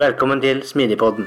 Velkommen 0.00 0.40
til 0.40 0.62
Smidigpodden. 0.64 1.26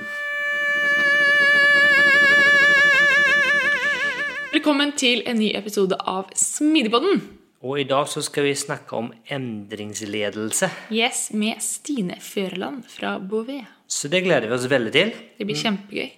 Velkommen 4.55 4.93
til 4.97 5.21
en 5.29 5.37
ny 5.39 5.51
episode 5.57 5.97
av 6.09 6.31
Smidigpodden. 6.39 7.21
Og 7.65 7.79
i 7.81 7.85
dag 7.89 8.07
så 8.09 8.21
skal 8.25 8.47
vi 8.47 8.53
snakke 8.57 8.97
om 8.97 9.11
endringsledelse. 9.33 10.69
Yes, 10.93 11.27
med 11.33 11.61
Stine 11.65 12.17
Føreland 12.21 12.83
fra 12.89 13.15
Bouvet. 13.19 13.65
Så 13.87 14.09
det 14.09 14.23
gleder 14.25 14.47
vi 14.49 14.57
oss 14.57 14.67
veldig 14.69 14.93
til. 14.95 15.11
Det 15.37 15.45
blir 15.49 15.59
kjempegøy. 15.61 16.09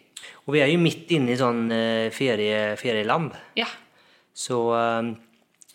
Og 0.48 0.56
vi 0.56 0.62
er 0.64 0.72
jo 0.72 0.80
midt 0.80 1.12
inne 1.16 1.34
i 1.36 1.40
sånn 1.40 1.66
eh, 1.75 2.08
ferie, 2.16 2.75
ferieland. 2.80 3.34
Ja. 3.59 3.68
Så 4.38 4.62
eh, 4.75 5.12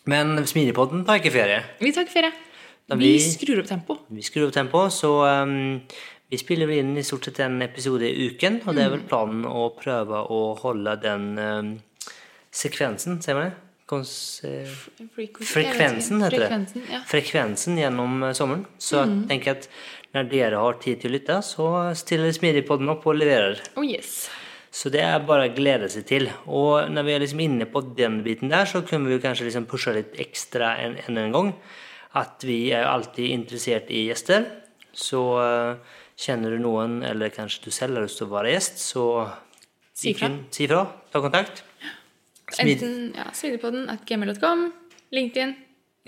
Men 0.09 0.33
Smidigpodden 0.49 1.05
tar 1.07 1.21
ikke 1.21 1.31
ferie. 1.37 1.61
Vi 1.81 1.93
tar 1.93 2.07
ikke 2.07 2.17
ferie. 2.17 2.33
Vi 2.93 2.97
vi- 3.13 3.19
skrur 3.23 3.61
opp 3.61 3.69
tempo. 3.69 3.95
Vi 4.11 4.21
skrur 4.25 4.49
opp 4.49 4.53
tempo, 4.57 4.81
så 4.91 5.11
eh, 5.29 6.01
vi 6.33 6.39
spiller 6.41 6.71
inn 6.73 6.95
i 6.97 7.03
stort 7.05 7.27
sett 7.27 7.43
en 7.45 7.61
episode 7.61 8.07
i 8.09 8.29
uken. 8.31 8.63
Og 8.65 8.73
det 8.73 8.87
er 8.87 8.93
vel 8.95 9.03
planen 9.05 9.45
å 9.45 9.67
prøve 9.77 10.23
å 10.33 10.39
holde 10.63 10.95
den 11.03 11.27
eh, 11.37 12.07
sekvensen, 12.49 13.19
ser 13.21 13.37
man 13.37 13.51
det? 13.51 13.59
Kons 13.89 14.13
eh, 14.47 14.71
Frekvensen 15.13 16.23
heter 16.23 16.39
det. 16.39 16.47
Frekvensen, 16.47 16.87
ja. 16.89 17.01
frekvensen 17.09 17.77
gjennom 17.77 18.23
eh, 18.23 18.33
sommeren. 18.37 18.65
Så 18.81 19.03
jeg 19.03 19.27
tenker 19.29 19.59
at 19.59 19.69
når 20.17 20.31
dere 20.31 20.63
har 20.63 20.79
tid 20.81 21.03
til 21.03 21.11
å 21.11 21.15
lytte, 21.19 21.37
så 21.45 21.67
stiller 21.99 22.33
Smidigpodden 22.33 22.89
opp 22.95 23.05
og 23.09 23.19
leverer. 23.19 23.61
Oh 23.77 23.85
yes. 23.85 24.23
Så 24.73 24.89
det 24.89 25.05
er 25.05 25.21
bare 25.27 25.51
å 25.51 25.53
glede 25.53 25.91
seg 25.93 26.07
til. 26.09 26.29
Og 26.49 26.89
når 26.89 27.05
vi 27.05 27.13
er 27.13 27.25
liksom 27.27 27.45
inne 27.45 27.69
på 27.69 27.85
den 27.93 28.23
biten 28.25 28.49
der, 28.49 28.65
så 28.69 28.81
kunne 28.87 29.11
vi 29.11 29.21
kanskje 29.21 29.51
liksom 29.51 29.69
pushe 29.69 29.93
litt 29.93 30.17
ekstra 30.21 30.73
enn 30.81 30.97
en, 31.05 31.25
en 31.27 31.37
gang. 31.37 31.53
At 32.17 32.41
vi 32.45 32.63
er 32.73 32.89
alltid 32.89 33.35
interessert 33.35 33.93
i 33.93 34.07
gjester. 34.07 34.49
Så 34.93 35.21
eh, 35.41 35.99
kjenner 36.23 36.55
du 36.55 36.61
noen, 36.63 37.01
eller 37.05 37.29
kanskje 37.35 37.65
du 37.67 37.71
selv 37.75 37.97
har 37.99 38.05
lyst 38.07 38.19
til 38.21 38.29
å 38.29 38.33
være 38.37 38.53
gjest, 38.55 38.79
så 38.93 39.05
Si 39.93 40.13
fra. 40.17 40.29
Si 40.51 40.65
fra. 40.67 40.85
Ta 41.13 41.19
kontakt. 41.21 41.61
Smid 42.53 42.81
Enten 42.81 43.13
ja, 43.17 43.27
smidigpodden 43.33 43.89
at 43.93 44.01
gmail.com, 44.09 44.63
LinkedIn, 45.15 45.53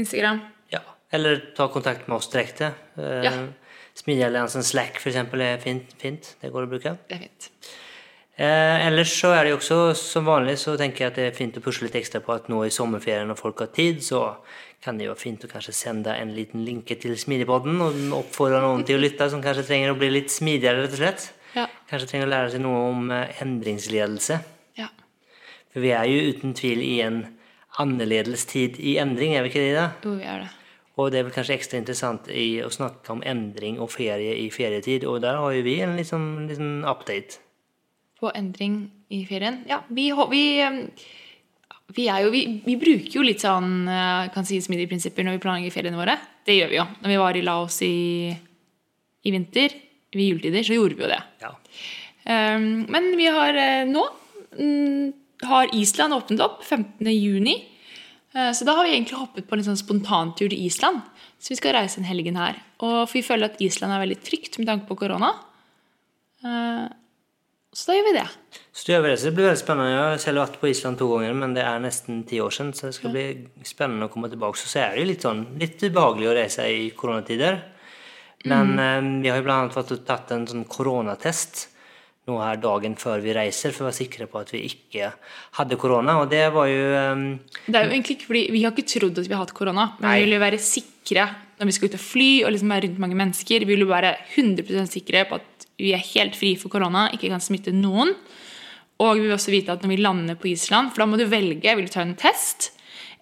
Instagram. 0.02 0.42
ja. 0.74 0.82
Eller 1.14 1.38
ta 1.56 1.68
kontakt 1.72 2.08
med 2.10 2.18
oss 2.18 2.30
direkte. 2.34 2.74
Eh, 2.98 3.24
Ja. 3.24 3.32
Smidigalliansen 3.96 4.64
Slack 4.66 4.98
for 5.00 5.10
eksempel 5.10 5.40
er 5.42 5.58
fint. 5.64 5.94
fint. 6.02 6.36
Det 6.42 6.50
går 6.52 6.66
å 6.66 6.70
bruke. 6.70 6.98
Det 7.08 7.16
er 7.16 7.20
fint. 7.30 7.50
Eh, 8.38 8.88
ellers 8.90 9.14
så 9.22 9.30
er 9.32 9.44
det 9.46 9.52
jo 9.54 9.58
også 9.62 9.96
som 9.96 10.26
vanlig 10.28 10.58
så 10.60 10.74
tenker 10.78 11.06
jeg 11.06 11.08
at 11.08 11.16
det 11.16 11.28
er 11.30 11.38
fint 11.38 11.56
å 11.56 11.62
pusle 11.64 11.86
litt 11.88 11.96
ekstra 11.96 12.20
på 12.20 12.34
at 12.36 12.50
nå 12.52 12.66
i 12.66 12.70
sommerferien 12.74 13.28
når 13.30 13.38
folk 13.40 13.60
har 13.64 13.68
tid, 13.72 14.02
så 14.04 14.36
kan 14.86 15.00
det 15.00 15.08
jo 15.08 15.16
være 15.16 15.24
fint 15.24 15.46
å 15.46 15.50
kanskje 15.50 15.74
sende 15.74 16.14
en 16.14 16.34
liten 16.36 16.62
linke 16.66 16.98
til 17.02 17.16
Smidigpodden 17.18 17.82
og 17.82 18.20
oppfordre 18.20 18.62
noen 18.62 18.86
til 18.86 19.00
å 19.00 19.02
lytte 19.02 19.28
som 19.34 19.42
kanskje 19.44 19.66
trenger 19.66 19.94
å 19.94 19.98
bli 19.98 20.12
litt 20.14 20.34
smidigere, 20.34 20.84
rett 20.86 20.94
og 20.94 21.02
slett. 21.02 21.30
Ja. 21.56 21.66
Kanskje 21.90 22.12
trenger 22.12 22.30
å 22.30 22.34
lære 22.34 22.52
seg 22.54 22.62
noe 22.62 22.84
om 22.92 23.10
eh, 23.16 23.42
endringsledelse. 23.42 24.38
ja. 24.78 24.92
For 25.74 25.84
vi 25.84 25.96
er 25.96 26.06
jo 26.08 26.36
uten 26.36 26.54
tvil 26.56 26.84
i 26.86 27.00
en 27.04 27.24
annerledes 27.82 28.46
tid 28.48 28.78
i 28.80 28.96
endring, 29.02 29.34
er 29.36 29.44
vi 29.44 29.52
ikke 29.52 29.64
det? 29.64 29.74
da? 29.76 29.90
Jo, 30.06 30.14
vi 30.20 30.30
er 30.32 30.46
det. 30.46 30.52
Og 30.96 31.10
det 31.12 31.20
er 31.20 31.26
vel 31.28 31.36
kanskje 31.36 31.58
ekstra 31.58 31.80
interessant 31.82 32.30
i 32.32 32.62
å 32.64 32.70
snakke 32.72 33.12
om 33.12 33.24
endring 33.28 33.82
og 33.84 33.92
ferie 33.92 34.38
i 34.40 34.46
ferietid, 34.54 35.04
og 35.10 35.20
der 35.26 35.42
har 35.42 35.52
jo 35.52 35.66
vi 35.66 35.80
en 35.84 35.98
liten, 36.00 36.46
liten 36.48 36.78
update. 36.88 37.42
På 38.22 38.32
endring 38.32 38.78
i 39.12 39.26
ferien. 39.28 39.66
Ja, 39.68 39.82
vi, 39.92 40.08
vi, 40.32 40.46
vi 41.94 42.08
jo 42.10 42.32
vi, 42.34 42.42
vi 42.66 42.76
bruker 42.82 43.20
jo 43.20 43.24
litt 43.26 43.44
sånn 43.44 43.86
eh, 43.88 44.32
kan 44.34 44.48
si 44.48 44.58
smidige 44.64 44.90
prinsipper 44.90 45.26
når 45.26 45.38
vi 45.38 45.44
planlegger 45.44 45.76
feriene 45.76 46.00
våre. 46.00 46.18
Det 46.46 46.58
gjør 46.58 46.72
vi 46.72 46.80
jo. 46.80 46.88
Når 47.04 47.14
vi 47.14 47.20
var 47.22 47.38
i 47.38 47.44
Laos 47.46 47.78
i, 47.86 48.32
i 49.26 49.34
vinter, 49.34 49.76
ved 50.16 50.32
juletider, 50.32 50.66
så 50.66 50.78
gjorde 50.78 50.98
vi 50.98 51.06
jo 51.06 51.12
det. 51.12 51.22
Ja. 51.44 51.52
Um, 52.26 52.86
men 52.90 53.12
vi 53.20 53.28
har 53.30 53.58
eh, 53.60 53.86
nå 53.86 54.02
mm, 54.58 55.14
har 55.46 55.74
Island 55.78 56.16
åpnet 56.16 56.44
opp 56.46 56.64
15. 56.64 57.10
juni. 57.12 57.58
Eh, 58.34 58.52
så 58.56 58.68
da 58.68 58.78
har 58.78 58.88
vi 58.88 58.96
egentlig 58.96 59.20
hoppet 59.20 59.48
på 59.48 59.58
en 59.58 59.66
sånn 59.68 59.80
spontantur 59.80 60.48
til 60.50 60.66
Island. 60.66 61.04
Så 61.40 61.54
vi 61.54 61.60
skal 61.60 61.76
reise 61.78 62.02
en 62.02 62.08
helgen 62.08 62.40
her. 62.40 62.58
Og 62.82 63.04
for 63.06 63.20
vi 63.20 63.26
føler 63.26 63.52
at 63.52 63.62
Island 63.64 63.94
er 63.94 64.04
veldig 64.04 64.22
trygt 64.26 64.60
med 64.60 64.70
tanke 64.72 64.90
på 64.90 64.98
korona. 65.04 65.34
Eh, 66.46 66.86
så 67.76 67.90
da 67.90 67.98
gjør 67.98 68.06
vi 68.08 68.16
det. 68.16 68.26
Så 68.72 68.92
gjør 68.92 69.02
vi 69.04 69.10
det. 69.12 69.20
Så 69.20 69.28
det 69.28 69.36
blir 69.36 69.50
veldig 69.50 69.60
spennende. 69.60 69.92
Jeg 69.92 70.04
har 70.04 70.22
selv 70.24 70.42
vært 70.46 70.58
på 70.62 70.70
Island 70.72 71.00
to 71.00 71.10
ganger, 71.12 71.34
men 71.36 71.56
det 71.58 71.64
er 71.68 71.84
nesten 71.84 72.22
ti 72.28 72.40
år 72.40 72.54
siden, 72.56 72.72
så 72.76 72.88
det 72.88 72.96
skal 72.96 73.12
bli 73.12 73.26
spennende 73.68 74.08
å 74.08 74.14
komme 74.14 74.32
tilbake. 74.32 74.60
Så 74.62 74.80
er 74.80 74.96
det 74.96 75.04
jo 75.04 75.10
litt 75.12 75.26
sånn 75.28 75.42
litt 75.60 75.84
ubehagelig 75.84 76.30
å 76.32 76.36
reise 76.38 76.68
i 76.72 76.86
koronatider. 76.96 77.60
Men 78.48 78.80
eh, 78.80 79.10
vi 79.26 79.32
har 79.34 79.42
jo 79.42 79.58
fått 79.74 79.92
tatt 80.08 80.32
en 80.32 80.48
sånn 80.48 80.64
koronatest 80.72 81.66
nå 82.26 82.36
her 82.42 82.58
dagen 82.58 82.96
før 82.98 83.22
vi 83.22 83.34
reiser, 83.38 83.74
for 83.74 83.86
å 83.86 83.90
være 83.92 84.00
sikre 84.00 84.26
på 84.30 84.40
at 84.42 84.52
vi 84.54 84.64
ikke 84.66 85.12
hadde 85.60 85.78
korona. 85.82 86.18
Og 86.24 86.30
det 86.32 86.46
var 86.56 86.70
jo 86.72 86.86
um, 87.14 87.26
Det 87.68 87.78
er 87.78 87.86
jo 87.86 87.94
egentlig 87.94 88.18
ikke 88.18 88.30
fordi 88.32 88.46
Vi 88.56 88.64
har 88.64 88.74
ikke 88.74 88.88
trodd 88.96 89.20
at 89.22 89.28
vi 89.30 89.36
har 89.36 89.44
hatt 89.44 89.58
korona, 89.58 89.92
men 90.00 90.08
Nei. 90.10 90.16
vi 90.18 90.26
vil 90.26 90.38
jo 90.38 90.46
være 90.46 90.62
sikre 90.66 91.28
når 91.56 91.70
vi 91.70 91.76
skal 91.76 91.92
ut 91.92 92.00
og 92.00 92.04
fly 92.04 92.30
og 92.44 92.56
liksom 92.56 92.74
være 92.74 92.88
rundt 92.88 93.04
mange 93.04 93.20
mennesker. 93.20 93.64
Vi 93.64 93.76
vil 93.76 93.86
jo 93.86 93.92
være 93.92 94.16
100% 94.36 94.92
sikre 94.92 95.22
på 95.30 95.38
at 95.38 95.68
vi 95.80 95.94
er 95.96 96.02
helt 96.14 96.36
fri 96.36 96.56
for 96.60 96.74
korona, 96.74 97.08
ikke 97.14 97.30
kan 97.32 97.44
smitte 97.44 97.74
noen. 97.76 98.12
Og 99.04 99.20
vi 99.20 99.26
vil 99.26 99.36
også 99.36 99.54
vite 99.54 99.76
at 99.76 99.84
når 99.84 99.92
vi 99.92 100.02
lander 100.02 100.40
på 100.40 100.50
Island, 100.52 100.92
for 100.92 101.04
da 101.04 101.10
må 101.12 101.20
du 101.20 101.28
velge 101.30 101.78
vil 101.78 101.88
du 101.88 101.94
ta 101.94 102.04
en 102.04 102.16
test 102.20 102.72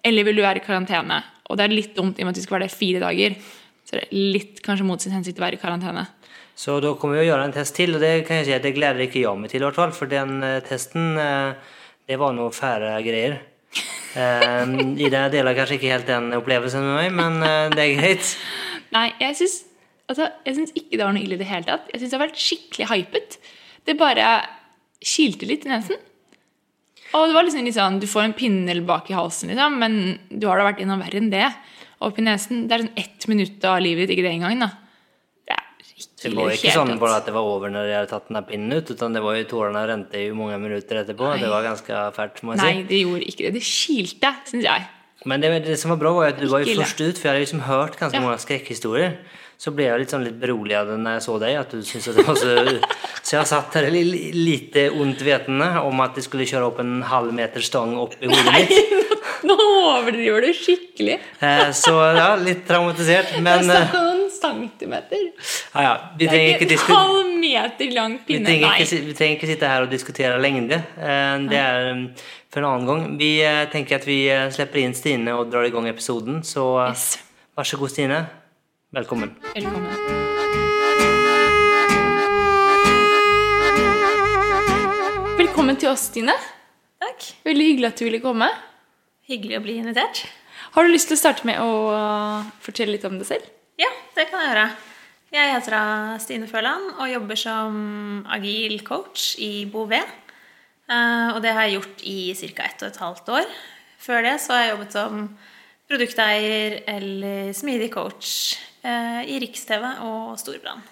eller 0.04 0.26
vil 0.26 0.38
du 0.38 0.44
være 0.44 0.62
i 0.62 0.64
karantene. 0.64 1.20
Og 1.50 1.58
det 1.58 1.66
er 1.66 1.76
litt 1.76 1.94
dumt 1.96 2.18
i 2.18 2.24
og 2.24 2.28
med 2.28 2.34
at 2.34 2.40
vi 2.40 2.46
skal 2.46 2.58
være 2.58 2.68
der 2.68 2.78
fire 2.78 3.02
dager. 3.04 3.36
Så 3.84 3.96
det 3.98 4.04
er 4.06 4.34
litt 4.34 4.62
kanskje 4.64 4.86
mot 4.88 5.02
sin 5.02 5.14
hensikt 5.14 5.40
å 5.40 5.44
være 5.44 5.58
i 5.58 5.62
karantene. 5.62 6.06
Så 6.54 6.76
da 6.82 6.92
kommer 6.94 7.18
vi 7.18 7.24
å 7.24 7.30
gjøre 7.32 7.48
en 7.48 7.54
test 7.54 7.74
til, 7.74 7.96
og 7.96 8.02
det 8.02 8.12
kan 8.28 8.38
jeg 8.38 8.48
si 8.48 8.54
at 8.54 8.62
det 8.62 8.76
gleder 8.76 9.02
ikke 9.04 9.24
jeg 9.24 9.40
meg 9.40 9.50
til, 9.50 9.64
i 9.64 9.66
hvert 9.66 9.78
fall. 9.78 9.94
For 9.96 10.10
den 10.10 10.38
eh, 10.46 10.60
testen, 10.66 11.16
eh, 11.18 11.74
det 12.06 12.18
var 12.20 12.34
noe 12.36 12.54
fæle 12.54 12.92
greier. 13.02 13.40
Eh, 14.14 14.74
Ida 15.02 15.26
deler 15.32 15.56
kanskje 15.58 15.80
ikke 15.80 15.90
helt 15.90 16.10
den 16.10 16.30
opplevelsen 16.38 16.86
med 16.86 17.00
meg, 17.00 17.18
men 17.18 17.74
det 17.74 17.82
er 17.82 17.96
greit. 17.98 18.34
Nei, 18.94 19.08
jeg 19.18 19.38
syns, 19.40 19.56
altså, 20.06 20.30
ikke 20.46 20.94
det 20.94 21.02
var 21.02 21.16
noe 21.16 21.24
ille 21.24 21.34
i 21.34 21.42
det 21.42 21.50
hele 21.50 21.66
tatt. 21.66 21.90
Jeg 21.90 22.04
syns 22.04 22.14
det 22.14 22.18
har 22.20 22.26
vært 22.28 22.44
skikkelig 22.44 22.90
hypet. 22.92 23.38
Det 23.84 23.98
bare 23.98 24.28
kilte 25.04 25.50
litt 25.50 25.66
i 25.66 25.74
nesen. 25.74 25.98
Og 27.14 27.28
det 27.30 27.34
var 27.36 27.46
liksom 27.46 27.66
litt 27.66 27.76
sånn, 27.76 28.00
Du 28.02 28.06
får 28.10 28.28
en 28.28 28.38
pinne 28.38 28.78
bak 28.86 29.10
i 29.10 29.18
halsen, 29.18 29.50
liksom, 29.50 29.82
men 29.82 29.98
du 30.30 30.46
har 30.46 30.62
da 30.62 30.70
vært 30.70 30.86
innom 30.86 31.02
verre 31.02 31.18
enn 31.18 31.34
det. 31.34 31.50
Opp 32.04 32.18
i 32.18 32.24
nesen. 32.26 32.68
Det 32.68 32.78
er 32.78 32.86
sånn 32.86 33.02
ett 33.02 33.26
minutt 33.30 33.66
av 33.66 33.82
livet 33.82 34.06
ditt, 34.06 34.14
ikke 34.14 34.28
det 34.28 34.36
engang. 34.38 34.62
da. 34.62 34.70
Det 36.24 36.32
Det 36.32 36.40
var 36.40 36.56
ikke 36.56 36.72
sånn 36.74 36.98
bare 36.98 37.16
at 37.20 37.26
det 37.28 37.34
var 37.36 37.44
over 37.54 37.68
når 37.74 37.86
jeg 37.90 37.96
hadde 38.00 38.10
tatt 38.14 38.28
den 38.30 38.38
der 38.40 38.46
pinnen 38.48 38.72
ut, 38.80 38.90
utan 38.96 39.12
det 39.16 39.22
var 39.22 39.36
jo 39.38 39.44
tårene 39.52 39.84
rente 39.92 40.16
i 40.24 40.30
mange 40.32 40.56
minutter 40.62 41.02
etterpå. 41.04 41.30
Nei. 41.34 41.38
Det 41.44 41.50
var 41.52 41.62
ganske 41.68 42.02
fælt, 42.16 42.42
må 42.42 42.54
jeg 42.56 42.62
Nei, 42.64 42.72
si. 42.74 42.82
det 42.90 43.00
gjorde 43.04 43.28
ikke 43.30 43.44
det. 43.46 43.52
Det 43.58 43.64
kilte, 43.68 44.34
syns 44.50 44.64
jeg. 44.70 44.86
Men 45.26 45.40
det, 45.40 45.50
det 45.64 45.78
som 45.80 45.92
var 45.94 45.96
bra, 46.02 46.10
var 46.12 46.32
at 46.34 46.40
du 46.40 46.48
var 46.52 46.60
jo 46.64 46.74
først 46.80 47.00
ut, 47.00 47.16
for 47.16 47.28
jeg 47.28 47.32
hadde 47.32 47.44
liksom 47.46 47.62
hørt 47.68 47.94
ganske 48.00 48.18
Ja. 48.18 48.24
mange 48.24 48.40
skrekkhistorier. 48.42 49.18
Så 49.56 49.70
ble 49.72 49.84
jeg 49.86 50.00
litt 50.02 50.10
sånn 50.10 50.24
litt 50.26 50.34
beroliget 50.40 50.88
når 50.98 51.14
jeg 51.14 51.22
så 51.24 51.36
deg, 51.40 51.54
at 51.60 51.70
du 51.70 51.78
syntes 51.86 52.16
det 52.16 52.24
var 52.26 52.34
så 52.34 52.54
Så 53.24 53.38
jeg 53.38 53.46
satt 53.48 53.72
her 53.78 53.86
li- 53.88 54.02
li- 54.04 54.32
lite 54.36 54.90
ondt 54.92 55.22
vetende 55.24 55.68
om 55.80 56.00
at 56.04 56.14
de 56.18 56.20
skulle 56.26 56.44
kjøre 56.44 56.66
opp 56.66 56.80
en 56.82 56.98
halv 57.08 57.32
meter 57.32 57.62
stang 57.64 57.94
opp 57.96 58.12
i 58.20 58.26
hodet 58.28 58.44
Nei, 58.50 58.66
mitt. 58.68 59.14
nå 59.48 59.54
overdriver 59.56 60.44
du 60.44 60.50
skikkelig. 60.52 61.16
Eh, 61.40 61.70
Så 61.72 61.94
ja, 62.18 62.34
litt 62.36 62.66
traumatisert, 62.68 63.38
men 63.46 63.70
eh, 63.70 63.94
centimeter. 64.44 65.24
Ja, 65.74 65.82
ja. 65.88 65.92
Vi 66.18 66.24
Det 66.26 66.30
trenger 66.30 66.54
er 66.54 66.60
ikke, 66.60 66.78
en 66.78 66.96
halv 66.96 67.34
meter 67.40 67.92
lang 67.96 68.16
vi, 68.28 68.38
trenger 68.44 68.78
ikke, 68.84 69.00
vi 69.08 69.14
trenger 69.18 69.36
ikke 69.38 69.50
sitte 69.52 69.70
her 69.72 69.86
og 69.86 69.90
diskutere 69.92 70.40
lengde. 70.40 70.80
Eh, 70.98 71.36
Det 71.50 71.58
er 71.60 71.90
um, 71.92 72.04
for 72.52 72.60
en 72.62 72.68
annen 72.70 72.86
gang. 72.86 73.18
Vi 73.18 73.30
eh, 73.42 73.64
tenker 73.72 73.96
at 73.98 74.06
vi 74.06 74.20
eh, 74.30 74.50
slipper 74.54 74.82
inn 74.84 74.94
Stine 74.94 75.34
og 75.34 75.50
drar 75.52 75.66
i 75.66 75.72
gang 75.74 75.88
episoden. 75.90 76.42
Så 76.44 76.68
eh, 76.84 76.90
Yes. 76.92 77.18
vær 77.56 77.64
så 77.72 77.80
god, 77.80 77.90
Stine. 77.96 78.26
Velkommen. 78.94 79.34
Velkommen. 79.56 80.94
Velkommen 85.38 85.76
til 85.80 85.88
oss, 85.90 86.06
Stine. 86.10 86.34
Takk. 87.02 87.26
Veldig 87.46 87.66
hyggelig 87.70 87.88
at 87.90 88.00
du 88.00 88.04
ville 88.06 88.20
komme. 88.22 88.48
Hyggelig 89.28 89.58
å 89.58 89.62
bli 89.64 89.76
invitert. 89.80 90.24
Har 90.74 90.84
du 90.86 90.92
lyst 90.92 91.08
til 91.10 91.16
å 91.16 91.20
starte 91.20 91.46
med 91.48 91.60
å 91.62 91.70
fortelle 92.64 92.94
litt 92.96 93.06
om 93.08 93.16
deg 93.20 93.28
selv? 93.28 93.48
Det 94.14 94.26
kan 94.30 94.42
jeg 94.42 94.50
gjøre. 94.52 94.66
Jeg 95.34 95.50
heter 95.56 96.18
Stine 96.22 96.46
Førland 96.46 96.92
og 97.02 97.08
jobber 97.10 97.38
som 97.38 97.78
agil 98.30 98.76
coach 98.86 99.32
i 99.42 99.64
Bouvet. 99.70 100.06
Eh, 100.86 101.30
Og 101.34 101.40
det 101.42 101.52
har 101.56 101.64
jeg 101.66 101.78
gjort 101.80 102.04
i 102.06 102.34
ca. 102.54 102.62
ett 102.68 102.82
og 102.82 102.88
et 102.92 103.00
halvt 103.02 103.28
år. 103.40 103.46
Før 103.98 104.22
det 104.22 104.34
så 104.40 104.52
har 104.52 104.62
jeg 104.62 104.72
jobbet 104.74 104.92
som 104.92 105.24
produkteier 105.88 106.76
eller 106.86 107.52
smidig 107.56 107.90
coach 107.92 108.54
eh, 108.84 109.24
i 109.26 109.38
Riks-TV 109.42 109.84
og 110.04 110.38
Storbrann. 110.38 110.84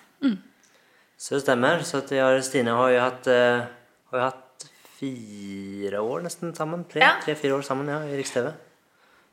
Så 1.22 1.36
det 1.36 1.44
stemmer. 1.44 1.84
Så 1.86 2.00
at 2.02 2.10
jeg 2.10 2.24
og 2.24 2.42
Stine 2.42 2.74
har 2.74 2.90
jo 2.90 3.00
hatt, 3.04 3.26
eh, 3.30 3.62
har 4.10 4.18
jo 4.18 4.24
hatt 4.24 4.66
fire 4.98 6.00
år 6.02 6.24
nesten 6.26 6.50
sammen. 6.56 6.82
Ja. 6.98 7.14
Tre-fire 7.22 7.54
år 7.54 7.62
sammen 7.62 7.86
ja, 7.86 8.00
i 8.02 8.16
Riks-TV. 8.18 8.50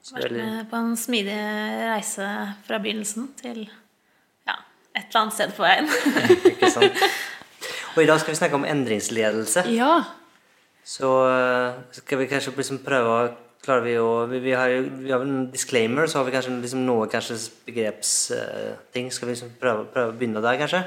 Vært 0.10 0.32
med 0.34 0.70
på 0.72 0.80
en 0.80 0.96
smidig 0.98 1.36
reise 1.90 2.28
fra 2.66 2.80
begynnelsen 2.82 3.28
til 3.40 3.66
ja, 4.48 4.56
et 4.96 5.10
eller 5.10 5.20
annet 5.22 5.36
sted 5.36 5.52
på 5.58 5.66
veien. 5.66 5.90
Ikke 6.54 6.72
sant? 6.74 7.04
Og 7.96 8.02
i 8.04 8.08
dag 8.08 8.22
skal 8.22 8.34
vi 8.34 8.40
snakke 8.40 8.58
om 8.58 8.66
endringsledelse. 8.66 9.66
Ja. 9.76 9.94
Så 10.88 11.12
eh, 11.28 11.80
skal 12.00 12.22
vi 12.22 12.30
kanskje 12.32 12.56
liksom 12.58 12.84
prøve 12.86 13.14
å 13.14 13.30
Klarer 13.60 13.84
vi 13.84 13.98
å 14.00 14.24
Vi, 14.32 14.38
vi 14.40 14.54
har 14.56 14.70
jo 14.72 14.86
vi 15.02 15.12
har 15.12 15.20
en 15.26 15.50
disclaimer, 15.52 16.08
så 16.08 16.22
har 16.22 16.30
vi 16.30 16.32
kanskje 16.32 16.54
liksom 16.62 16.86
noe 16.88 17.10
kanskje 17.12 17.36
begrepsting. 17.68 19.10
skal 19.12 19.28
vi 19.28 19.34
liksom 19.34 19.52
prøve, 19.60 19.84
prøve 19.92 20.14
å 20.14 20.16
begynne 20.16 20.40
der, 20.46 20.56
kanskje? 20.62 20.80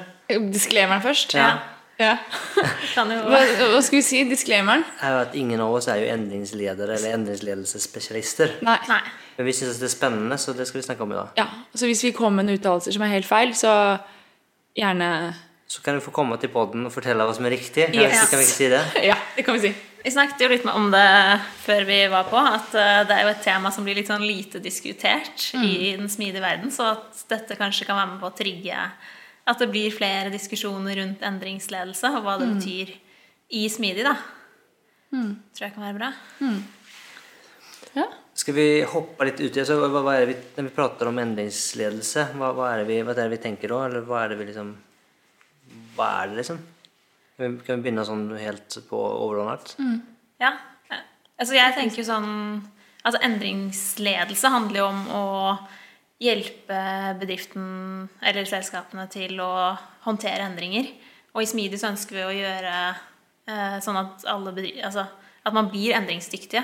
Disclaimer 0.48 1.02
først. 1.04 1.36
Ja. 1.36 1.50
Ja. 1.50 1.81
kan 2.94 3.10
jo 3.12 3.18
Hva, 3.28 3.40
hva 3.74 3.80
skal 3.84 3.98
vi 3.98 4.04
si? 4.06 4.22
Disclaimeren? 4.28 4.84
er 5.00 5.12
jo 5.14 5.20
at 5.26 5.36
ingen 5.38 5.60
av 5.62 5.74
oss 5.76 5.88
er 5.92 6.00
jo 6.02 6.08
endringsledere 6.14 6.96
eller 6.96 7.18
endringsledelsesspesialister. 7.18 8.56
Nei. 8.66 8.78
Nei. 8.88 9.02
Men 9.36 9.48
vi 9.48 9.54
syns 9.56 9.78
det 9.80 9.88
er 9.88 9.94
spennende, 9.94 10.38
så 10.40 10.54
det 10.56 10.66
skal 10.68 10.80
vi 10.80 10.86
snakke 10.88 11.04
om 11.06 11.14
i 11.14 11.18
dag. 11.20 11.30
Ja, 11.38 11.46
så 11.74 11.88
hvis 11.88 12.02
vi 12.04 12.12
kommer 12.16 12.42
med 12.42 12.50
en 12.50 12.58
uttalelse 12.60 12.92
som 12.94 13.04
er 13.06 13.14
helt 13.14 13.28
feil, 13.28 13.54
så 13.56 13.72
gjerne 14.76 15.08
Så 15.68 15.80
kan 15.84 15.96
du 15.96 16.04
få 16.04 16.12
komme 16.12 16.36
til 16.40 16.50
poden 16.52 16.84
og 16.84 16.92
fortelle 16.92 17.24
hva 17.24 17.32
som 17.36 17.46
er 17.48 17.54
riktig. 17.56 17.88
Yes. 17.96 18.28
kan 18.28 18.40
vi 18.40 18.44
ikke 18.44 18.58
si 18.58 18.68
det? 18.72 18.82
Ja, 19.10 19.16
det 19.36 19.46
kan 19.46 19.56
vi 19.56 19.68
si. 19.68 19.72
Vi 20.02 20.10
snakket 20.10 20.40
jo 20.42 20.48
litt 20.50 20.64
om 20.66 20.90
det 20.90 21.06
før 21.62 21.84
vi 21.86 22.00
var 22.10 22.26
på, 22.26 22.36
at 22.36 22.74
eh, 22.74 23.04
det 23.06 23.14
er 23.14 23.22
jo 23.22 23.32
et 23.36 23.44
tema 23.44 23.70
som 23.70 23.86
blir 23.86 23.94
litt 24.00 24.10
sånn 24.10 24.24
lite 24.26 24.58
diskutert 24.58 25.52
i 25.54 25.94
den 25.94 26.10
smidige 26.10 26.42
verden, 26.42 26.72
så 26.74 26.88
at 26.96 27.20
dette 27.30 27.54
kanskje 27.56 27.86
kan 27.86 28.00
være 28.00 28.10
med 28.10 28.18
på 28.20 28.32
å 28.32 28.34
trigge 28.34 28.80
at 29.48 29.58
det 29.58 29.70
blir 29.72 29.94
flere 29.94 30.30
diskusjoner 30.30 31.00
rundt 31.00 31.24
endringsledelse 31.26 32.10
og 32.14 32.22
hva 32.24 32.36
det 32.40 32.48
betyr 32.54 32.92
i 33.58 33.66
smidig, 33.72 34.04
da. 34.06 34.14
Tror 35.12 35.66
jeg 35.66 35.74
kan 35.74 35.84
være 35.84 35.98
bra. 35.98 36.12
Ja. 37.92 38.06
Skal 38.32 38.56
vi 38.56 38.66
hoppe 38.88 39.26
litt 39.28 39.40
ut 39.42 39.56
i 39.58 39.60
altså, 39.60 39.76
hva, 39.82 40.00
hva 40.00 40.14
det 40.22 40.28
vi, 40.30 40.36
Når 40.56 40.64
vi 40.64 40.72
prater 40.72 41.10
om 41.10 41.18
endringsledelse, 41.20 42.30
hva, 42.40 42.52
hva, 42.56 42.70
er 42.72 42.80
det 42.80 42.86
vi, 42.88 43.00
hva 43.04 43.12
er 43.12 43.26
det 43.26 43.34
vi 43.34 43.42
tenker 43.42 43.74
da? 43.74 43.82
Eller 43.88 44.06
hva 44.08 44.22
er 44.22 44.32
det 44.32 44.38
vi 44.40 44.46
liksom 44.48 44.70
Hva 45.98 46.08
er 46.22 46.30
det, 46.30 46.38
liksom? 46.40 46.62
Kan 47.36 47.44
vi, 47.44 47.66
kan 47.66 47.76
vi 47.76 47.84
begynne 47.84 48.06
sånn 48.08 48.24
helt 48.40 48.78
på 48.88 49.02
overordnet? 49.26 49.74
Ja. 50.40 50.54
eh, 50.88 51.04
Altså 51.36 51.58
jeg 51.58 51.76
tenker 51.76 52.00
jo 52.00 52.08
sånn 52.08 52.32
Altså 53.02 53.20
endringsledelse 53.26 54.54
handler 54.54 54.80
jo 54.80 54.88
om 54.88 55.04
å 55.12 55.22
hjelpe 56.22 56.82
bedriften 57.20 58.06
eller 58.22 58.46
selskapene 58.48 59.08
til 59.10 59.40
å 59.42 59.72
håndtere 60.06 60.46
endringer. 60.46 60.88
Og 61.32 61.42
i 61.42 61.48
Smidig 61.48 61.80
så 61.80 61.90
ønsker 61.90 62.18
vi 62.18 62.26
å 62.26 62.36
gjøre 62.36 62.76
eh, 63.48 63.76
sånn 63.82 63.98
at 63.98 64.26
altså, 64.28 65.06
at 65.42 65.56
man 65.56 65.70
blir 65.72 65.96
endringsdyktige. 65.96 66.62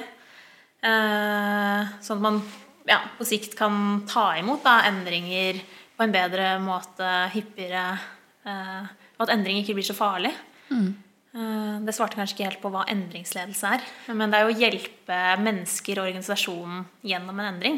Eh, 0.79 1.99
sånn 2.05 2.21
at 2.21 2.27
man 2.27 2.41
ja, 2.89 3.01
på 3.19 3.27
sikt 3.29 3.57
kan 3.59 4.05
ta 4.09 4.31
imot 4.39 4.63
da, 4.65 4.81
endringer 4.89 5.61
på 5.99 6.07
en 6.07 6.15
bedre 6.15 6.55
måte, 6.63 7.09
hyppigere. 7.35 7.99
eh, 8.47 8.95
og 9.19 9.27
at 9.27 9.35
endring 9.35 9.59
ikke 9.61 9.75
blir 9.75 9.87
så 9.87 9.97
farlig. 9.99 10.33
Eh, 10.71 11.08
Det 11.29 11.93
svarte 11.93 12.17
kanskje 12.17 12.35
ikke 12.35 12.47
helt 12.47 12.61
på 12.63 12.71
hva 12.73 12.87
endringsledelse 12.89 13.71
er. 13.77 13.83
Men 14.17 14.33
det 14.33 14.39
er 14.39 14.47
jo 14.47 14.55
å 14.55 14.61
hjelpe 14.63 15.17
mennesker 15.45 16.01
og 16.01 16.07
organisasjonen 16.09 16.87
gjennom 17.05 17.37
en 17.37 17.51
endring 17.51 17.77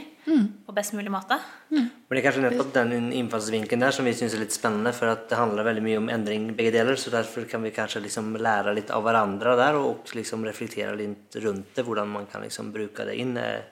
på 0.66 0.74
best 0.76 0.94
mulig 0.94 1.10
måte. 1.10 1.34
Men 1.74 1.88
det 2.06 2.20
er 2.20 2.24
kanskje 2.28 2.44
nettopp 2.44 2.70
den 2.76 3.08
innfallsvinkelen 3.18 3.82
der 3.82 3.96
som 3.96 4.06
vi 4.06 4.14
syns 4.14 4.36
er 4.36 4.44
litt 4.44 4.54
spennende, 4.54 4.92
for 4.94 5.10
at 5.10 5.26
det 5.30 5.38
handler 5.38 5.66
veldig 5.66 5.82
mye 5.82 5.98
om 5.98 6.10
endring 6.14 6.46
begge 6.54 6.72
deler, 6.76 6.98
så 7.00 7.10
derfor 7.12 7.48
kan 7.50 7.64
vi 7.66 7.72
kanskje 7.74 8.04
liksom 8.04 8.30
lære 8.38 8.74
litt 8.78 8.92
av 8.94 9.02
hverandre 9.04 9.56
der, 9.58 9.78
og 9.82 10.12
liksom 10.14 10.46
reflektere 10.46 10.94
litt 10.98 11.38
rundt 11.42 11.74
det, 11.74 11.84
hvordan 11.86 12.08
man 12.12 12.28
kan 12.30 12.46
liksom 12.46 12.70
bruke 12.74 13.08
det 13.08 13.18
inn. 13.18 13.34
Er 13.36 13.66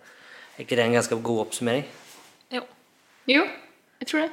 ikke 0.59 0.75
det 0.75 0.89
en 0.89 0.99
ganske 0.99 1.21
god 1.23 1.45
oppsummering? 1.47 1.87
Jo. 2.57 2.65
Jo, 3.31 3.47
jeg 4.03 4.11
tror 4.11 4.27
det. 4.27 4.33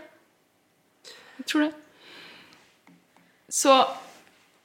Jeg 1.38 1.48
tror 1.52 1.68
det. 1.68 1.72
Så 3.54 3.76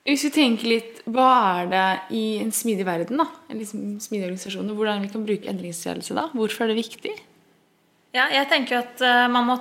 hvis 0.07 0.25
vi 0.27 0.31
tenker 0.33 0.71
litt 0.71 1.03
Hva 1.11 1.31
er 1.61 1.67
det 1.71 1.89
i 2.17 2.25
en 2.41 2.53
smidig 2.55 2.87
verden, 2.89 3.21
da? 3.21 3.27
En 3.53 3.61
liksom 3.61 3.99
smidig 4.01 4.31
organisasjon, 4.31 4.71
og 4.73 4.79
hvordan 4.79 5.05
vi 5.05 5.11
kan 5.13 5.27
bruke 5.27 5.51
endringsledelse 5.51 6.17
da? 6.17 6.29
Hvorfor 6.33 6.65
er 6.65 6.73
det 6.73 6.81
viktig? 6.81 7.13
Ja, 8.17 8.27
jeg 8.33 8.49
tenker 8.51 8.81
at 8.81 9.03
eh, 9.05 9.27
man 9.31 9.47
må 9.47 9.59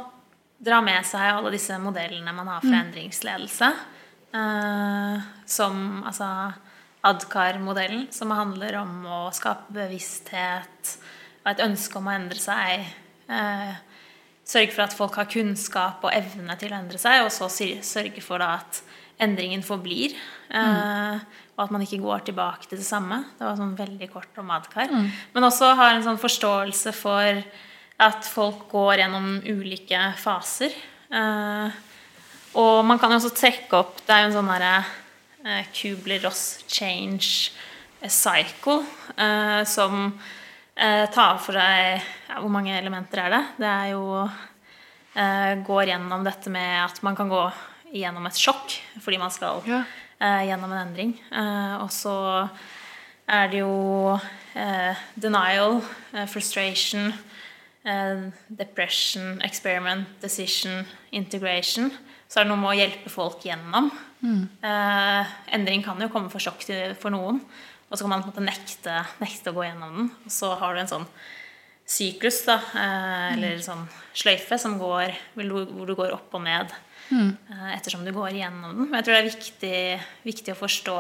dra 0.60 0.80
med 0.84 1.06
seg 1.08 1.28
alle 1.32 1.52
disse 1.54 1.76
modellene 1.82 2.34
man 2.36 2.50
har 2.52 2.64
for 2.64 2.76
endringsledelse. 2.76 3.70
Uh, 4.30 5.18
som 5.50 6.04
altså 6.06 6.28
Adkar-modellen, 7.08 8.10
som 8.14 8.34
handler 8.36 8.76
om 8.82 9.06
å 9.08 9.20
skape 9.34 9.72
bevissthet 9.74 10.92
og 11.40 11.48
et 11.54 11.64
ønske 11.64 11.98
om 11.98 12.10
å 12.10 12.14
endre 12.14 12.42
seg. 12.42 12.84
Uh, 13.32 13.72
sørge 14.46 14.76
for 14.76 14.86
at 14.86 14.96
folk 14.98 15.18
har 15.18 15.32
kunnskap 15.32 16.04
og 16.04 16.14
evne 16.14 16.58
til 16.60 16.74
å 16.74 16.82
endre 16.82 17.00
seg, 17.02 17.24
og 17.24 17.32
så 17.34 17.50
sørge 17.50 18.22
for 18.26 18.44
da 18.44 18.58
at 18.60 18.84
endringen 19.20 19.64
forblir. 19.66 20.16
Mm. 20.50 21.20
og 21.54 21.66
at 21.66 21.74
man 21.76 21.84
ikke 21.84 22.00
går 22.02 22.24
tilbake 22.26 22.66
til 22.66 22.80
det 22.80 22.88
samme. 22.88 23.20
Det 23.38 23.44
var 23.46 23.58
sånn 23.60 23.76
veldig 23.78 24.08
kort 24.10 24.38
om 24.42 24.50
Adkar. 24.56 24.90
Men 25.36 25.46
også 25.46 25.74
har 25.78 25.92
en 25.94 26.06
sånn 26.06 26.18
forståelse 26.18 26.94
for 26.96 27.42
at 28.00 28.30
folk 28.32 28.64
går 28.72 29.02
gjennom 29.02 29.28
ulike 29.44 30.00
faser. 30.18 30.74
Eh, 31.12 31.80
og 32.60 32.86
man 32.86 33.00
kan 33.02 33.12
jo 33.12 33.18
også 33.20 33.32
trekke 33.34 33.78
opp 33.78 33.96
Det 34.06 34.14
er 34.14 34.24
jo 34.24 34.28
en 34.30 34.36
sånn 34.36 34.52
derre 34.52 34.74
eh, 35.46 35.70
Kubler-Ross 35.74 36.44
change 36.70 37.50
cycle 38.06 38.84
eh, 39.18 39.64
som 39.70 40.06
eh, 40.76 41.06
tar 41.10 41.42
for 41.42 41.58
seg 41.58 41.98
ja, 42.30 42.38
Hvor 42.38 42.54
mange 42.54 42.76
elementer 42.78 43.24
er 43.26 43.34
det? 43.34 43.42
Det 43.58 43.72
er 43.72 43.92
jo 43.96 44.04
eh, 44.24 45.54
Går 45.66 45.92
gjennom 45.92 46.26
dette 46.26 46.54
med 46.54 46.78
at 46.86 47.02
man 47.06 47.18
kan 47.18 47.34
gå 47.34 47.44
gjennom 47.94 48.26
et 48.30 48.38
sjokk 48.40 48.76
fordi 49.02 49.18
man 49.22 49.32
skal 49.32 49.62
Ja. 49.68 49.84
eh, 50.20 50.46
gjennom 50.50 50.72
en 50.72 50.88
endring. 50.88 51.14
Eh, 51.32 51.76
og 51.84 51.90
så 51.92 52.50
er 53.28 53.48
det 53.52 53.60
jo 53.62 54.20
eh, 54.56 54.96
denial, 55.16 55.82
eh, 56.14 56.26
frustration, 56.26 57.14
eh, 57.86 58.32
depression, 58.50 59.42
experiment, 59.42 60.08
decision, 60.22 60.86
integration. 61.12 61.92
Så 62.28 62.40
er 62.40 62.44
det 62.44 62.50
noe 62.52 62.58
med 62.62 62.72
å 62.74 62.80
hjelpe 62.80 63.10
folk 63.10 63.42
gjennom. 63.46 63.92
Eh, 64.64 65.26
endring 65.56 65.84
kan 65.84 66.00
jo 66.02 66.10
komme 66.10 66.30
for 66.30 66.40
sjokk 66.40 66.66
til, 66.66 66.94
for 66.96 67.10
noen. 67.12 67.40
Og 67.90 67.98
så 67.98 68.04
kan 68.06 68.10
man 68.10 68.22
på 68.24 68.28
en 68.30 68.34
måte 68.34 68.46
nekte, 68.46 69.06
nekte 69.22 69.50
å 69.50 69.56
gå 69.56 69.64
gjennom 69.66 69.96
den. 69.96 70.12
Og 70.26 70.32
så 70.32 70.52
har 70.60 70.74
du 70.76 70.80
en 70.82 70.88
sånn 70.92 71.08
syklus, 71.90 72.44
da, 72.46 72.60
eh, 72.76 73.34
eller 73.34 73.58
sånn 73.66 73.88
sløyfe, 74.14 74.60
som 74.60 74.78
går, 74.78 75.16
hvor 75.36 75.88
du 75.88 75.96
går 75.96 76.14
opp 76.14 76.34
og 76.38 76.44
ned 76.44 76.70
eh, 77.12 77.74
ettersom 77.76 78.06
du 78.06 78.12
går 78.16 78.30
gjennom 78.38 78.76
den. 78.76 78.90
Men 78.90 79.00
jeg 79.00 79.06
tror 79.08 79.18
det 79.18 79.22
er 79.24 79.32
viktig, 79.32 79.82
viktig 80.28 80.54
å 80.56 80.60
forstå, 80.60 80.98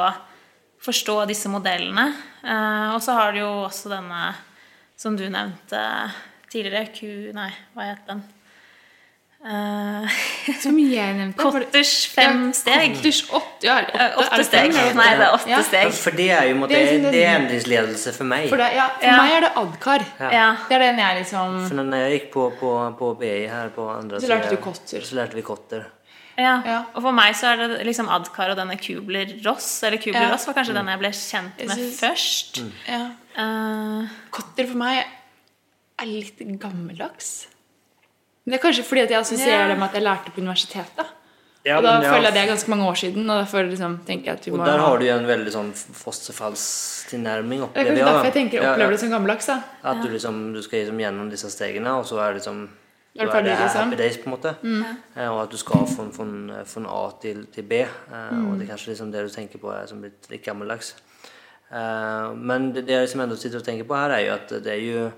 forstå 0.85 1.17
disse 1.29 1.51
modellene. 1.51 2.07
Eh, 2.43 2.89
og 2.95 3.01
så 3.05 3.15
har 3.19 3.31
du 3.35 3.41
jo 3.43 3.51
også 3.67 3.89
denne 3.93 4.33
som 4.99 5.15
du 5.15 5.27
nevnte 5.29 5.83
tidligere, 6.51 6.89
Q... 6.91 7.31
Nei, 7.37 7.51
hva 7.75 7.91
het 7.93 8.05
den? 8.09 8.23
Uh, 9.39 10.03
Så 10.59 10.67
mye 10.75 10.89
jeg 10.97 11.13
nevnte. 11.15 11.39
Kotters 11.45 11.93
fem 12.11 12.49
steg. 12.51 12.97
Kotters 12.97 13.21
åtte, 13.31 13.69
ja, 13.69 13.77
åtte, 13.87 14.07
Åtte 14.25 14.43
steg. 14.49 14.73
Nei, 14.97 15.05
det 15.15 15.23
er 15.29 15.35
åtte 15.37 15.47
Ja. 15.53 15.61
steg. 15.63 15.93
For 15.95 16.11
det 16.17 16.25
er 16.35 16.49
jo 16.49 16.57
måte, 16.59 16.73
Det 16.73 16.79
er 16.81 16.89
liksom 16.89 17.05
det, 17.05 17.11
det- 17.15 17.21
er 17.23 17.37
endringsledelse 17.37 18.13
for 18.17 18.27
meg. 18.27 18.49
For, 18.51 18.59
det, 18.59 18.67
ja, 18.75 18.89
for 18.97 19.07
Ja. 19.07 19.15
meg 19.21 19.35
er 19.37 19.45
det 19.47 19.51
Adkar. 19.61 20.03
Ja. 20.19 20.49
Det 20.67 20.75
er 20.75 20.83
den 20.83 20.99
jeg 20.99 21.21
liksom 21.21 21.55
For 21.69 21.75
når 21.79 21.95
jeg 22.03 22.17
gikk 22.17 22.27
på, 22.33 22.49
på, 22.59 22.73
på 22.99 23.13
BI 23.21 23.47
her 23.47 23.69
på 23.69 23.87
andre 23.95 24.19
Så 24.19 24.27
lærte 24.27 24.49
du 24.51 24.57
kotter. 24.57 25.07
Så 25.07 25.15
lærte 25.15 25.39
vi 25.39 25.41
kotter. 25.47 25.87
Ja. 26.39 26.55
Ja. 26.65 26.79
Og 26.95 27.03
for 27.03 27.15
meg 27.15 27.35
så 27.37 27.51
er 27.51 27.61
det 27.61 27.83
liksom 27.87 28.09
Adkar 28.11 28.53
og 28.53 28.59
denne 28.59 28.77
Kubler-Ross. 28.79 29.69
Eller 29.87 30.01
Kubler-Ross 30.01 30.47
var 30.47 30.57
kanskje 30.61 30.77
den 30.77 30.91
jeg 30.93 31.01
ble 31.01 31.13
kjent 31.19 31.63
med 31.65 31.75
synes- 31.75 32.01
først. 32.01 32.63
ja. 32.87 33.05
Uh... 33.39 34.09
Kotter 34.35 34.67
for 34.67 34.79
meg 34.79 35.03
er 35.99 36.09
litt 36.09 36.39
gammeldags. 36.59 37.47
Men 38.43 38.55
det 38.55 38.59
er 38.59 38.63
kanskje 38.65 38.87
fordi 38.87 39.05
at 39.05 39.13
jeg 39.13 39.21
assosierer 39.21 39.65
yeah. 39.65 39.71
det 39.73 39.79
med 39.79 39.89
at 39.89 39.97
jeg 39.99 40.05
lærte 40.07 40.31
på 40.33 40.41
universitetet. 40.41 41.15
Ja, 41.67 41.75
og 41.75 41.83
da 41.83 41.97
men 41.97 42.05
ja, 42.07 42.11
føler 42.15 42.29
jeg 42.29 42.35
det 42.37 42.41
er 42.41 42.49
ganske 42.53 42.71
mange 42.71 42.85
år 42.87 42.97
siden. 43.01 43.25
Og 43.27 43.41
derfor 43.41 43.67
liksom, 43.67 43.97
tenker 44.07 44.31
jeg 44.31 44.39
at 44.39 44.45
vi 44.47 44.51
Og 44.53 44.61
må 44.61 44.65
der 44.65 44.79
har 44.79 44.99
du 44.99 45.05
jo 45.05 45.15
en 45.19 45.27
veldig 45.27 45.53
sånn 45.53 45.71
fosterfallstilnærming, 45.75 47.65
Det 47.73 47.81
er 47.83 47.89
kanskje 47.89 48.05
derfor 48.05 48.29
jeg 48.29 48.37
tenker 48.37 48.63
opplever 48.63 48.87
ja. 48.87 48.95
det 48.95 49.01
som 49.03 49.11
gammeldags. 49.11 49.49
da 49.51 49.57
At 49.91 50.03
du 50.03 50.07
liksom 50.13 50.53
du 50.55 50.61
skal 50.63 50.85
liksom 50.85 51.01
gjennom 51.03 51.31
disse 51.33 51.51
stegene, 51.51 51.97
og 51.99 52.07
så 52.07 52.21
er 52.23 52.31
det 52.31 52.41
liksom 52.41 52.63
Da 53.15 53.25
er 53.25 53.43
det 53.43 53.55
liksom. 53.57 53.89
happy 53.89 53.95
days, 53.97 54.17
på 54.21 54.29
en 54.29 54.33
måte. 54.35 54.51
Eh, 55.15 55.27
Og 55.29 55.41
at 55.43 55.49
du 55.51 55.57
skal 55.57 55.87
fra, 55.89 56.05
fra 56.65 56.81
A 56.93 57.11
til, 57.21 57.45
til 57.51 57.63
B. 57.63 57.79
eh, 57.81 58.35
Og 58.45 58.57
det 58.59 58.67
er 58.67 58.73
kanskje 58.75 58.91
liksom 58.93 59.11
det 59.11 59.23
du 59.25 59.29
tenker 59.33 59.59
på, 59.59 59.73
som 59.89 60.01
litt, 60.03 60.29
litt 60.29 60.43
gammeldags. 60.45 60.93
Eh, 61.71 62.33
Men 62.35 62.71
det, 62.73 62.85
det 62.85 62.93
jeg 62.93 63.07
liksom 63.07 63.21
enda 63.25 63.35
sitter 63.35 63.59
og 63.59 63.65
tenker 63.65 63.87
på 63.89 63.97
her, 63.97 64.13
er 64.15 64.27
jo 64.27 64.33
at 64.37 64.53
det 64.63 64.73
er 64.75 64.83
jo 64.85 65.09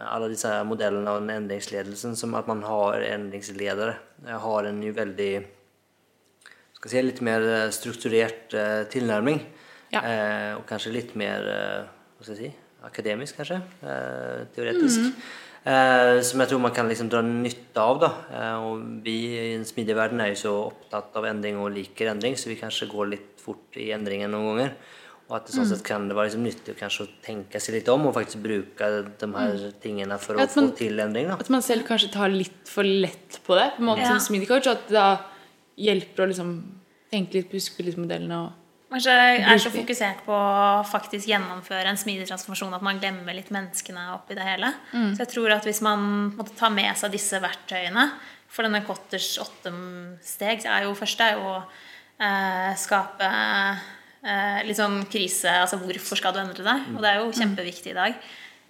alle 0.00 0.28
disse 0.32 0.48
modellene 0.64 1.10
og 1.10 1.20
den 1.24 1.30
endringsledelsen, 1.42 2.14
som 2.16 2.34
at 2.38 2.46
man 2.48 2.62
har 2.62 3.02
endringsledere, 3.02 3.94
eh, 4.26 4.38
har 4.38 4.64
en 4.68 4.82
jo 4.82 4.92
veldig 4.96 5.32
skal 6.80 6.90
si, 6.94 7.02
litt 7.04 7.20
mer 7.26 7.42
eh, 7.44 7.70
strukturert 7.74 8.54
eh, 8.56 8.82
tilnærming. 8.92 9.40
Ja. 9.92 10.00
Eh, 10.06 10.50
og 10.56 10.66
kanskje 10.70 10.92
litt 10.94 11.14
mer 11.18 11.46
eh, 11.50 11.88
hva 12.16 12.24
skal 12.26 12.36
jeg 12.36 12.50
si, 12.50 12.52
akademisk, 12.86 13.36
kanskje. 13.40 13.58
Eh, 13.82 14.44
teoretisk. 14.54 15.10
Eh, 15.60 16.22
som 16.24 16.40
jeg 16.40 16.48
tror 16.48 16.60
man 16.64 16.72
kan 16.72 16.88
liksom 16.88 17.10
dra 17.12 17.20
nytte 17.20 17.82
av. 17.82 18.04
Eh, 18.32 18.54
og 18.64 19.02
vi 19.04 19.16
i 19.36 19.50
den 19.58 19.66
smidige 19.68 19.98
verden 19.98 20.22
er 20.24 20.32
jo 20.32 20.38
så 20.40 20.54
opptatt 20.70 21.16
av 21.20 21.26
endring 21.28 21.58
og 21.60 21.74
liker 21.74 22.08
endring, 22.14 22.36
så 22.38 22.48
vi 22.48 22.56
kanskje 22.60 22.88
går 22.88 23.10
litt 23.12 23.42
fort 23.44 23.76
i 23.76 23.90
endringen 23.92 24.32
noen 24.32 24.54
ganger. 24.54 24.72
Og 25.30 25.36
at 25.36 25.46
det 25.46 25.54
sånn 25.54 25.68
sett 25.68 25.84
kan 25.86 26.08
det 26.08 26.16
være 26.16 26.26
liksom 26.32 26.42
nyttig 26.42 26.74
å 26.74 27.04
tenke 27.22 27.60
seg 27.62 27.76
litt 27.76 27.88
om 27.92 28.08
og 28.08 28.16
faktisk 28.16 28.40
bruke 28.42 28.88
de 29.20 29.28
her 29.36 29.68
tingene 29.82 30.18
for 30.18 30.34
å 30.34 30.38
man- 30.38 30.48
få 30.48 30.76
til 30.76 30.98
endring. 30.98 31.28
da. 31.28 31.36
At 31.38 31.50
man 31.50 31.62
selv 31.62 31.86
kanskje 31.86 32.10
tar 32.10 32.28
litt 32.28 32.66
for 32.66 32.82
lett 32.82 33.38
på 33.46 33.54
det, 33.54 33.76
på 33.76 33.78
en 33.78 33.86
måte 33.86 34.00
Ja. 34.00 34.18
som 34.18 34.34
smidig 34.34 34.48
coach. 34.48 34.66
og 34.66 34.72
At 34.72 34.88
det 34.88 34.94
da 34.94 35.18
hjelper 35.78 36.24
å 36.24 36.28
liksom 36.28 36.62
tenke 37.12 37.34
litt 37.34 37.50
på 37.50 37.54
huske 37.60 37.84
litt 37.84 37.96
modellene 37.96 38.46
og 38.46 38.52
Kanskje 38.90 39.12
er 39.14 39.60
så 39.62 39.70
fokusert 39.70 40.24
på 40.26 40.34
å 40.34 40.82
faktisk 40.88 41.28
gjennomføre 41.30 41.92
en 41.92 41.98
smidig 42.00 42.26
transformasjon 42.26 42.74
at 42.74 42.82
man 42.82 42.98
glemmer 42.98 43.36
litt 43.36 43.52
menneskene 43.54 44.08
oppi 44.16 44.34
det 44.34 44.46
hele. 44.46 44.72
Så 45.14 45.22
jeg 45.22 45.30
tror 45.30 45.54
at 45.54 45.68
hvis 45.68 45.82
man 45.86 46.32
måtte 46.34 46.56
ta 46.58 46.72
med 46.74 46.90
seg 46.98 47.14
disse 47.14 47.38
verktøyene 47.42 48.08
For 48.50 48.66
denne 48.66 48.82
Cotters 48.82 49.36
åtte 49.38 49.70
steg 50.26 50.66
er 50.66 50.88
jo 50.88 50.96
første 50.98 51.28
er 51.28 51.38
jo 51.38 51.52
å 51.52 51.60
eh, 51.60 52.72
skape 52.82 53.28
eh, 53.30 54.58
litt 54.66 54.80
sånn 54.80 55.04
krise 55.12 55.54
Altså 55.62 55.78
hvorfor 55.84 56.18
skal 56.18 56.34
du 56.34 56.42
endre 56.42 56.66
deg? 56.66 56.90
Og 56.96 56.98
det 57.04 57.12
er 57.12 57.20
jo 57.22 57.30
kjempeviktig 57.38 57.94
i 57.94 58.00
dag 58.00 58.18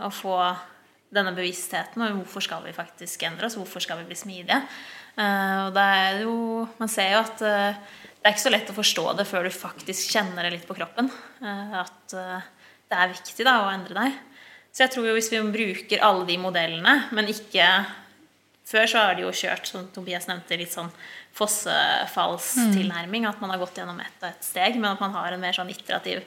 å 0.00 0.12
få 0.12 0.36
denne 1.10 1.32
bevisstheten 1.34 2.04
og 2.04 2.20
hvorfor 2.20 2.44
skal 2.44 2.62
vi 2.64 2.76
faktisk 2.76 3.24
endre 3.26 3.48
oss, 3.48 3.56
hvorfor 3.58 3.82
skal 3.82 3.98
vi 4.00 4.10
bli 4.12 4.18
smidige. 4.18 4.60
Eh, 5.18 5.56
og 5.66 5.74
det 5.74 5.86
er 5.96 6.20
jo 6.22 6.36
Man 6.78 6.92
ser 6.92 7.16
jo 7.16 7.24
at 7.24 7.42
eh, 7.42 7.96
det 8.20 8.28
er 8.28 8.34
ikke 8.34 8.44
så 8.44 8.52
lett 8.52 8.68
å 8.68 8.76
forstå 8.76 9.04
det 9.16 9.24
før 9.28 9.46
du 9.48 9.52
faktisk 9.54 10.10
kjenner 10.12 10.44
det 10.44 10.52
litt 10.58 10.66
på 10.68 10.76
kroppen. 10.76 11.06
eh, 11.40 11.72
at 11.80 12.12
eh, 12.12 12.42
det 12.90 12.98
er 12.98 13.14
viktig 13.14 13.46
da 13.46 13.54
å 13.62 13.70
endre 13.72 13.96
deg. 13.96 14.18
Så 14.70 14.84
jeg 14.84 14.92
tror 14.92 15.08
jo 15.08 15.14
hvis 15.16 15.30
vi 15.32 15.40
bruker 15.40 16.04
alle 16.04 16.26
de 16.28 16.36
modellene, 16.40 16.94
men 17.16 17.32
ikke 17.32 17.66
Før 18.70 18.86
så 18.86 19.00
har 19.02 19.16
de 19.18 19.24
jo 19.24 19.32
kjørt, 19.34 19.66
som 19.66 19.88
Tobias 19.90 20.28
nevnte, 20.28 20.54
litt 20.54 20.70
sånn 20.70 20.92
fossefallstilnærming. 21.34 23.24
At 23.26 23.40
man 23.42 23.50
har 23.50 23.58
gått 23.58 23.80
gjennom 23.80 23.98
ett 23.98 24.22
og 24.22 24.28
ett 24.28 24.46
steg, 24.46 24.76
men 24.76 24.92
at 24.92 25.00
man 25.02 25.10
har 25.16 25.34
en 25.34 25.42
mer 25.42 25.56
sånn 25.56 25.72
iterativ 25.72 26.22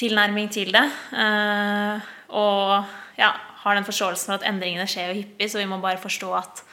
tilnærming 0.00 0.50
til 0.50 0.72
det. 0.74 0.82
Eh, 1.14 2.10
og 2.34 2.90
ja, 3.20 3.30
har 3.62 3.78
den 3.78 3.86
forståelsen 3.86 4.32
for 4.32 4.40
at 4.40 4.48
endringene 4.50 4.88
skjer 4.90 5.12
jo 5.12 5.20
hyppig, 5.20 5.46
så 5.52 5.62
vi 5.62 5.68
må 5.70 5.78
bare 5.84 6.02
forstå 6.02 6.32
at 6.40 6.64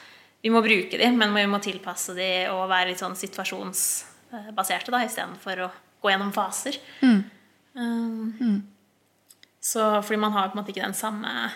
vi 0.41 0.50
må 0.50 0.63
bruke 0.65 0.97
de, 0.97 1.11
men 1.13 1.35
vi 1.38 1.45
må 1.45 1.61
tilpasse 1.61 2.17
de 2.17 2.31
og 2.50 2.65
være 2.71 2.89
litt 2.89 3.03
sånn 3.03 3.13
situasjonsbaserte 4.31 4.91
da, 4.93 5.03
istedenfor 5.05 5.59
å 5.65 5.71
gå 6.01 6.09
gjennom 6.13 6.31
faser. 6.35 6.77
Eh, 7.03 8.57
Så 9.61 9.83
fordi 10.01 10.17
man 10.17 10.31
har 10.33 10.47
på 10.50 10.57
en 10.57 10.63
måte 10.63 10.71
ikke 10.73 10.81
den 10.88 10.95
samme 10.97 11.51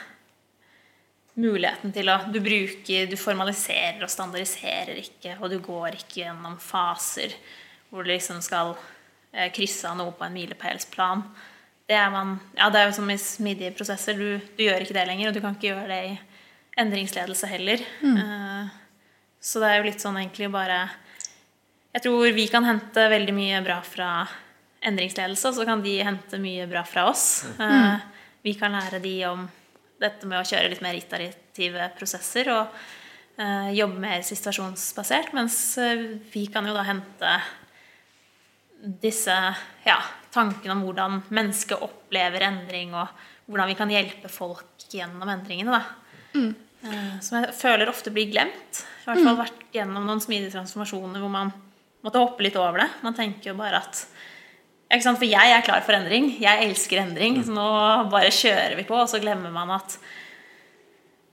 muligheten 1.36 1.92
til 1.92 2.08
å 2.14 2.20
Du 2.32 2.40
bruker, 2.40 3.08
du 3.10 3.16
formaliserer 3.18 4.04
og 4.06 4.10
standardiserer 4.14 5.00
ikke, 5.02 5.38
og 5.42 5.50
du 5.50 5.58
går 5.60 5.98
ikke 5.98 6.22
gjennom 6.22 6.58
faser 6.62 7.34
hvor 7.90 8.04
du 8.06 8.12
liksom 8.12 8.42
skal 8.42 8.76
eh, 9.34 9.50
krysse 9.52 9.88
av 9.90 9.98
noe 9.98 10.12
på 10.16 10.26
en 10.26 10.34
milepælsplan. 10.36 11.24
Det 11.88 11.96
er 11.98 12.10
man 12.12 12.40
Ja, 12.58 12.70
det 12.70 12.80
er 12.80 12.88
jo 12.90 12.96
som 12.98 13.10
i 13.10 13.18
smidige 13.18 13.74
prosesser. 13.78 14.14
Du, 14.18 14.40
du 14.58 14.64
gjør 14.64 14.82
ikke 14.86 14.94
det 14.98 15.08
lenger, 15.08 15.30
og 15.30 15.34
du 15.36 15.42
kan 15.42 15.56
ikke 15.56 15.70
gjøre 15.74 15.88
det 15.92 16.00
i 16.12 16.20
endringsledelse 16.82 17.48
heller. 17.48 17.84
Eh, 18.04 18.68
så 19.42 19.60
det 19.62 19.70
er 19.70 19.78
jo 19.82 19.90
litt 19.90 20.02
sånn 20.02 20.18
egentlig 20.22 20.50
bare 20.52 20.80
Jeg 21.96 22.04
tror 22.04 22.28
vi 22.36 22.50
kan 22.52 22.66
hente 22.68 23.06
veldig 23.08 23.34
mye 23.36 23.62
bra 23.64 23.78
fra 23.88 24.10
endringsledelse, 24.86 25.48
og 25.48 25.56
så 25.56 25.66
kan 25.68 25.84
de 25.84 25.94
hente 26.04 26.40
mye 26.44 26.68
bra 26.68 26.84
fra 26.84 27.08
oss. 27.08 27.46
Mm. 27.56 28.04
vi 28.44 28.54
kan 28.60 28.76
lære 28.76 29.00
de 29.02 29.16
om 29.30 29.46
dette 30.02 30.28
med 30.28 30.42
å 30.42 30.46
kjøre 30.46 30.70
litt 30.74 30.84
mer 30.84 30.98
iterative 31.00 31.88
prosesser 31.96 32.52
og 32.52 32.74
eh, 33.40 33.72
jobbe 33.78 34.02
mer 34.04 34.26
situasjonsbasert, 34.28 35.32
mens 35.38 35.56
eh, 35.82 36.04
vi 36.34 36.44
kan 36.52 36.68
jo 36.68 36.76
da 36.76 36.84
hente 36.86 37.38
disse 39.02 39.34
ja, 39.88 39.98
tankene 40.36 40.76
om 40.76 40.84
hvordan 40.86 41.22
mennesket 41.34 41.82
opplever 41.82 42.44
endring, 42.46 42.92
og 42.94 43.08
hvordan 43.48 43.72
vi 43.72 43.78
kan 43.80 43.94
hjelpe 43.94 44.30
folk 44.30 44.90
gjennom 44.92 45.32
endringene. 45.32 45.80
Da. 45.80 46.36
Mm. 46.36 46.52
Som 47.24 47.40
jeg 47.40 47.56
føler 47.58 47.90
ofte 47.90 48.12
blir 48.14 48.28
glemt. 48.30 48.84
I 48.84 49.08
hvert 49.08 49.24
fall 49.24 49.40
vært 49.40 49.64
gjennom 49.74 50.06
noen 50.06 50.22
smidige 50.22 50.54
transformasjoner 50.54 51.24
hvor 51.24 51.32
man 51.34 51.54
måtte 52.06 52.22
hoppe 52.22 52.46
litt 52.46 52.58
over 52.60 52.84
det. 52.84 52.90
Man 53.06 53.18
tenker 53.18 53.52
jo 53.52 53.58
bare 53.60 53.82
at? 53.82 54.06
For 54.96 55.26
jeg 55.28 55.52
er 55.52 55.66
klar 55.66 55.82
for 55.84 55.98
endring. 55.98 56.30
Jeg 56.40 56.68
elsker 56.68 57.02
endring. 57.02 57.42
Så 57.44 57.54
nå 57.56 57.66
bare 58.12 58.34
kjører 58.34 58.78
vi 58.78 58.86
på, 58.88 58.96
og 59.00 59.10
så 59.12 59.20
glemmer 59.20 59.52
man 59.52 59.74
at 59.76 59.98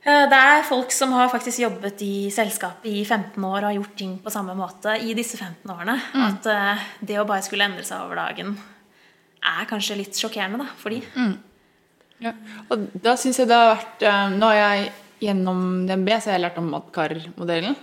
eh, 0.07 0.25
det 0.33 0.41
er 0.41 0.67
folk 0.67 0.95
som 0.95 1.13
har 1.15 1.31
faktisk 1.33 1.63
jobbet 1.63 2.03
i 2.07 2.31
selskapet 2.33 2.89
i 2.91 3.05
15 3.05 3.37
år 3.45 3.59
og 3.61 3.69
har 3.69 3.79
gjort 3.79 3.97
ting 4.01 4.17
på 4.25 4.33
samme 4.33 4.57
måte 4.59 4.97
i 5.05 5.15
disse 5.19 5.39
15 5.39 5.77
årene. 5.77 5.99
At 6.27 6.49
eh, 6.51 6.91
det 7.13 7.21
å 7.21 7.29
bare 7.29 7.45
skulle 7.47 7.69
endre 7.69 7.87
seg 7.87 8.07
over 8.07 8.23
dagen 8.25 8.57
er 9.43 9.67
kanskje 9.69 9.99
litt 9.99 10.19
sjokkerende 10.19 10.63
da, 10.63 10.69
for 10.79 10.95
de. 10.95 11.03
Ja. 12.23 12.33
Og 12.71 12.91
da 13.03 13.17
syns 13.19 13.41
jeg 13.41 13.49
det 13.51 13.57
har 13.59 13.73
vært 13.75 14.05
eh, 14.07 14.35
Nå 14.39 14.51
har 14.53 14.61
jeg 14.61 14.93
gjennom 15.23 15.65
DNB 15.87 16.13
så 16.17 16.31
har 16.31 16.39
jeg 16.39 16.45
lært 16.47 16.61
om 16.61 16.71
Madkar-modellen. 16.73 17.77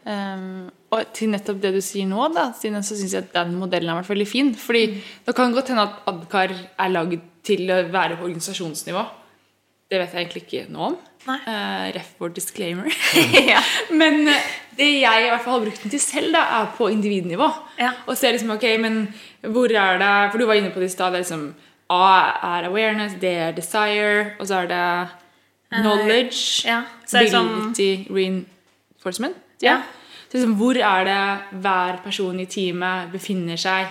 Um, 0.00 0.70
og 0.90 1.12
til 1.14 1.30
nettopp 1.30 1.60
det 1.62 1.70
du 1.76 1.80
sier 1.84 2.08
nå, 2.10 2.24
da, 2.34 2.48
Stine, 2.56 2.82
så 2.82 2.96
syns 2.98 3.14
jeg 3.14 3.26
at 3.28 3.34
den 3.36 3.54
modellen 3.60 3.92
har 3.92 4.00
vært 4.00 4.10
veldig 4.10 4.26
fin. 4.26 4.50
Fordi 4.58 4.86
det 5.26 5.34
kan 5.38 5.54
godt 5.54 5.70
hende 5.70 5.86
at 5.86 6.00
Adkar 6.10 6.54
er 6.54 6.90
lagd 6.90 7.20
til 7.46 7.70
å 7.70 7.84
være 7.92 8.18
på 8.18 8.26
organisasjonsnivå. 8.26 9.04
Det 9.90 10.00
vet 10.00 10.12
jeg 10.14 10.24
egentlig 10.24 10.42
ikke 10.46 10.64
noe 10.74 10.90
om. 10.90 10.98
Nei. 11.28 11.36
Uh, 11.44 11.86
ref 11.94 12.10
for 12.18 12.32
disclaimer. 12.34 12.90
ja. 13.52 13.60
Men 14.00 14.22
eh, 14.30 14.50
det 14.78 14.88
jeg 15.02 15.26
i 15.26 15.30
hvert 15.30 15.44
fall 15.44 15.58
har 15.58 15.64
brukt 15.66 15.82
den 15.84 15.94
til 15.94 16.02
selv, 16.02 16.32
da, 16.34 16.42
er 16.58 16.70
på 16.74 16.88
individnivå. 16.90 17.48
Ja. 17.78 17.92
Og 18.06 18.18
se 18.18 18.30
liksom, 18.32 18.54
ok, 18.56 18.66
men 18.80 19.02
hvor 19.52 19.72
er 19.72 19.98
det 20.00 20.12
For 20.30 20.40
du 20.40 20.46
var 20.48 20.58
inne 20.58 20.70
på 20.72 20.80
det 20.80 20.88
i 20.88 20.94
stad. 20.94 21.12
Liksom, 21.18 21.50
A 21.92 22.02
er 22.56 22.68
awareness, 22.70 23.16
D 23.20 23.30
er 23.30 23.52
desire, 23.52 24.36
og 24.38 24.46
så 24.48 24.62
er 24.62 24.70
det 24.70 24.84
knowledge, 25.80 26.66
ja. 26.66 26.82
Så 27.06 27.18
er 27.18 27.26
det 27.26 27.34
sånn- 27.34 27.50
ability, 27.50 27.90
reinforcement. 28.10 29.36
Ja. 29.62 29.80
Så 29.82 29.99
liksom, 30.32 30.56
hvor 30.60 30.76
er 30.78 31.04
det 31.04 31.60
hver 31.62 32.00
person 32.04 32.38
i 32.40 32.46
teamet 32.46 33.10
befinner 33.12 33.56
seg 33.60 33.86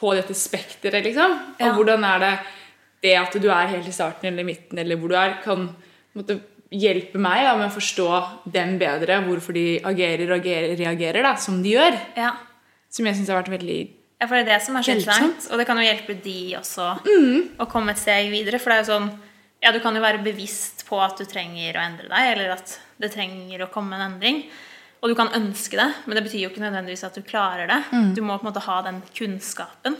på 0.00 0.14
dette 0.16 0.34
spekteret, 0.34 1.04
liksom? 1.04 1.32
Og 1.60 1.66
Ja. 1.66 1.72
hvordan 1.76 2.04
er 2.04 2.18
det 2.18 2.38
det 3.02 3.14
at 3.16 3.32
du 3.40 3.48
er 3.48 3.66
helt 3.66 3.88
i 3.88 3.92
starten 3.92 4.26
eller 4.28 4.44
midten, 4.44 4.78
eller 4.78 4.96
hvor 4.96 5.08
du 5.08 5.14
er, 5.16 5.38
kan 5.44 5.68
måtte, 6.16 6.40
hjelpe 6.70 7.18
meg 7.18 7.42
da, 7.42 7.56
med 7.58 7.66
å 7.66 7.74
forstå 7.74 8.08
dem 8.52 8.76
bedre, 8.78 9.16
hvorfor 9.26 9.52
de 9.56 9.80
agerer 9.82 10.30
og 10.36 10.44
reagerer 10.78 11.22
da, 11.22 11.34
som 11.36 11.62
de 11.62 11.72
gjør. 11.74 11.98
ja. 12.16 12.32
Som 12.90 13.06
jeg 13.06 13.14
syns 13.16 13.28
har 13.30 13.42
vært 13.42 13.52
veldig 13.60 13.88
Ja, 14.20 14.26
for 14.26 14.34
det 14.34 14.48
er 14.48 14.58
det 14.58 14.62
som 14.66 14.76
er 14.76 14.82
så 14.82 14.92
interessant. 14.96 15.48
Og 15.52 15.58
det 15.58 15.66
kan 15.66 15.76
jo 15.78 15.82
hjelpe 15.86 16.14
de 16.22 16.54
også 16.58 16.86
å 17.58 17.66
komme 17.70 17.90
et 17.92 17.98
steg 17.98 18.30
videre. 18.30 18.58
For 18.60 18.70
det 18.70 18.78
er 18.78 18.84
jo 18.84 18.92
sånn 18.98 19.10
Ja, 19.62 19.70
du 19.72 19.78
kan 19.80 19.94
jo 19.94 20.00
være 20.02 20.22
bevisst 20.24 20.86
på 20.88 20.98
at 21.00 21.16
du 21.18 21.24
trenger 21.24 21.74
å 21.76 21.84
endre 21.84 22.08
deg, 22.08 22.32
eller 22.36 22.50
at 22.56 22.78
det 23.00 23.12
trenger 23.12 23.62
å 23.62 23.70
komme 23.70 23.94
en 23.94 24.12
endring. 24.12 24.44
Og 25.02 25.08
du 25.08 25.14
kan 25.16 25.30
ønske 25.32 25.76
det, 25.80 25.88
men 26.06 26.14
det 26.18 26.22
betyr 26.26 26.42
jo 26.44 26.50
ikke 26.50 26.60
nødvendigvis 26.60 27.04
at 27.06 27.14
du 27.16 27.22
klarer 27.24 27.66
det. 27.70 27.78
Du 28.14 28.20
må 28.22 28.36
på 28.36 28.44
en 28.44 28.50
måte 28.52 28.60
ha 28.66 28.82
den 28.84 28.98
kunnskapen 29.16 29.96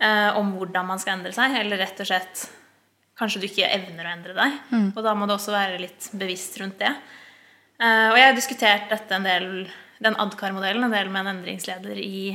eh, 0.00 0.30
om 0.38 0.54
hvordan 0.56 0.86
man 0.88 0.98
skal 0.98 1.18
endre 1.18 1.32
seg, 1.36 1.52
eller 1.60 1.76
rett 1.84 2.00
og 2.00 2.06
slett 2.08 2.48
Kanskje 3.18 3.42
du 3.42 3.44
ikke 3.46 3.68
evner 3.68 4.06
å 4.08 4.12
endre 4.16 4.32
deg. 4.34 4.54
Og 4.96 5.02
da 5.04 5.12
må 5.14 5.26
du 5.28 5.34
også 5.34 5.52
være 5.52 5.76
litt 5.78 6.06
bevisst 6.16 6.56
rundt 6.58 6.78
det. 6.80 6.88
Eh, 7.78 8.08
og 8.08 8.16
jeg 8.16 8.24
har 8.30 8.34
diskutert 8.34 8.88
dette 8.90 9.14
en 9.14 9.26
del, 9.28 9.46
den 10.02 10.16
Adkar-modellen 10.18 10.88
en 10.88 10.94
del 10.96 11.10
med 11.12 11.20
en 11.26 11.36
endringsleder 11.36 12.00
i, 12.00 12.32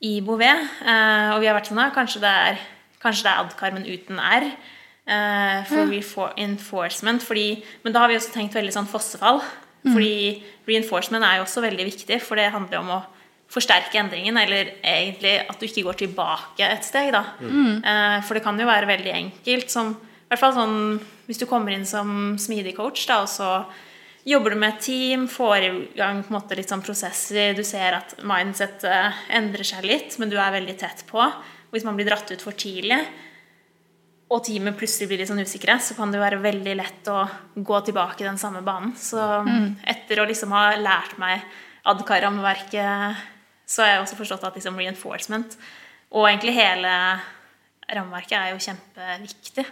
i 0.00 0.14
Bouvet. 0.24 0.64
Eh, 0.80 1.28
og 1.34 1.42
vi 1.44 1.46
har 1.50 1.54
vært 1.58 1.68
sånn 1.70 1.82
at 1.84 1.94
kanskje 1.94 2.24
det 2.24 2.32
er, 2.48 2.58
kanskje 3.04 3.28
det 3.28 3.34
er 3.34 3.44
Adkar, 3.44 3.76
men 3.76 3.84
uten 3.86 4.18
R. 4.18 4.48
eh, 5.06 5.68
for 6.02 6.32
enforcement. 6.40 7.22
Fordi, 7.22 7.62
men 7.84 7.92
da 7.94 8.00
har 8.00 8.08
vi 8.08 8.16
også 8.18 8.32
tenkt 8.34 8.56
veldig 8.56 8.74
sånn 8.74 8.88
fossefall. 8.90 9.42
Fordi 9.86 10.42
reinforcement 10.68 11.24
er 11.24 11.38
jo 11.38 11.46
også 11.46 11.62
veldig 11.64 11.86
viktig, 11.86 12.18
for 12.24 12.40
det 12.40 12.50
handler 12.54 12.82
om 12.82 12.90
å 12.96 13.00
forsterke 13.48 13.96
endringen, 14.00 14.36
eller 14.36 14.74
egentlig 14.82 15.38
at 15.48 15.60
du 15.60 15.64
ikke 15.68 15.86
går 15.86 16.00
tilbake 16.02 16.66
et 16.66 16.84
steg, 16.84 17.12
da. 17.14 17.22
Mm. 17.40 17.80
for 18.26 18.36
det 18.36 18.42
kan 18.44 18.58
jo 18.60 18.66
være 18.68 18.90
veldig 18.90 19.14
enkelt, 19.14 19.70
som 19.72 19.94
i 19.94 20.28
hvert 20.28 20.42
fall 20.42 20.56
sånn 20.58 20.80
hvis 21.28 21.40
du 21.40 21.46
kommer 21.48 21.72
inn 21.72 21.86
som 21.88 22.36
smidig 22.40 22.74
coach, 22.76 23.06
da, 23.08 23.22
og 23.24 23.30
så 23.32 23.62
jobber 24.28 24.52
du 24.52 24.60
med 24.60 24.74
et 24.74 24.82
team, 24.84 25.24
får 25.30 25.64
i 25.64 25.70
gang 25.96 26.20
på 26.20 26.32
en 26.32 26.36
måte 26.36 26.58
litt 26.58 26.68
sånn 26.68 26.84
prosesser, 26.84 27.54
du 27.56 27.64
ser 27.64 27.96
at 27.96 28.12
mindsettet 28.28 29.24
endrer 29.38 29.64
seg 29.64 29.88
litt, 29.88 30.18
men 30.20 30.28
du 30.32 30.36
er 30.36 30.52
veldig 30.58 30.76
tett 30.80 31.06
på. 31.08 31.24
Hvis 31.72 31.84
man 31.84 31.96
blir 31.96 32.08
dratt 32.08 32.28
ut 32.32 32.44
for 32.44 32.56
tidlig, 32.56 33.00
og 34.28 34.42
teamet 34.44 34.76
plutselig 34.76 35.08
blir 35.08 35.22
litt 35.22 35.30
sånn 35.30 35.40
usikre, 35.40 35.78
så 35.80 35.94
kan 35.96 36.12
det 36.12 36.20
være 36.20 36.42
veldig 36.44 36.74
lett 36.76 37.08
å 37.08 37.22
gå 37.56 37.80
tilbake 37.86 38.22
i 38.22 38.28
den 38.28 38.38
samme 38.40 38.60
banen. 38.66 38.92
Så 38.96 39.16
etter 39.88 40.20
å 40.20 40.28
liksom 40.28 40.52
ha 40.52 40.70
lært 40.76 41.16
meg 41.20 41.44
Adkar-rammeverket, 41.88 43.22
så 43.68 43.82
har 43.82 43.88
jeg 43.94 44.02
også 44.02 44.18
forstått 44.18 44.44
at 44.44 44.58
liksom 44.58 44.76
reinforcement 44.76 45.56
og 46.12 46.26
egentlig 46.28 46.54
hele 46.56 46.90
rammeverket 47.88 48.36
er 48.36 48.50
jo 48.52 48.60
kjempeviktig. 48.64 49.64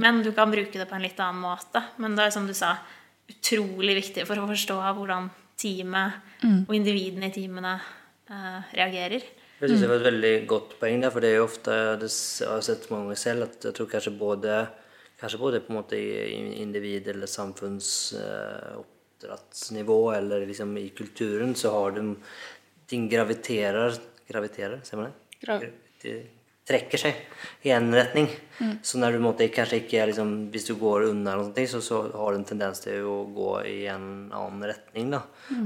Men 0.00 0.22
du 0.24 0.32
kan 0.36 0.50
bruke 0.52 0.78
det 0.80 0.88
på 0.88 0.96
en 0.96 1.04
litt 1.04 1.20
annen 1.20 1.42
måte. 1.44 1.82
Men 2.00 2.16
det 2.16 2.26
er 2.26 2.34
som 2.34 2.46
du 2.48 2.54
sa, 2.56 2.74
utrolig 3.28 3.98
viktig 3.98 4.24
for 4.28 4.40
å 4.40 4.48
forstå 4.48 4.76
hvordan 4.96 5.28
teamet 5.60 6.44
og 6.68 6.72
individene 6.76 7.28
i 7.28 7.34
teamene 7.34 7.74
eh, 8.30 8.60
reagerer. 8.72 9.24
Jeg 9.60 9.68
synes 9.72 9.80
det 9.82 9.88
var 9.90 9.98
et 10.00 10.06
veldig 10.12 10.34
godt 10.46 10.76
poeng 10.80 11.00
der, 11.02 11.10
for 11.10 11.20
det 11.24 11.30
er 11.32 11.36
jo 11.40 11.46
ofte 11.48 11.72
det 11.98 12.08
har 12.08 12.44
jeg 12.44 12.48
har 12.52 12.60
sett 12.62 12.90
mange 12.92 13.04
ganger 13.08 13.18
selv 13.24 13.42
at 13.48 13.64
jeg 13.68 13.74
tror 13.78 13.88
kanskje 13.94 14.18
både 14.18 14.52
Kanskje 15.18 15.40
både 15.42 15.58
på 15.64 15.72
en 15.72 15.78
måte 15.80 15.96
i 15.98 16.00
individ- 16.62 17.08
eller 17.10 17.26
samfunnsoppdrattsnivå 17.26 19.96
eller 20.16 20.44
liksom 20.46 20.76
i 20.78 20.88
kulturen 20.94 21.54
så 21.58 21.68
har 21.74 21.90
de 21.96 22.04
Ting 22.88 23.08
graviterer 23.10 23.98
Graviterer, 24.28 24.80
ser 24.84 24.96
man 24.96 25.06
det? 25.10 25.14
Gra- 25.46 25.60
Det 26.02 26.14
trekker 26.68 26.98
seg 27.00 27.14
i 27.64 27.70
en 27.72 27.88
retning. 27.96 28.28
Så 28.84 28.98
når 29.00 29.12
du 29.16 29.20
måtte, 29.24 29.48
kanskje 29.48 29.78
ikke 29.82 30.04
liksom, 30.10 30.50
hvis 30.52 30.66
du 30.68 30.74
går 30.76 31.06
unna, 31.08 31.32
eller 31.32 31.44
noe, 31.48 31.64
så, 31.66 31.80
så 31.82 32.02
har 32.12 32.32
du 32.32 32.38
en 32.38 32.44
tendens 32.44 32.80
til 32.84 33.00
å 33.08 33.14
gå 33.32 33.54
i 33.66 33.86
en 33.88 34.28
annen 34.36 34.62
retning. 34.68 35.08
Da. 35.14 35.22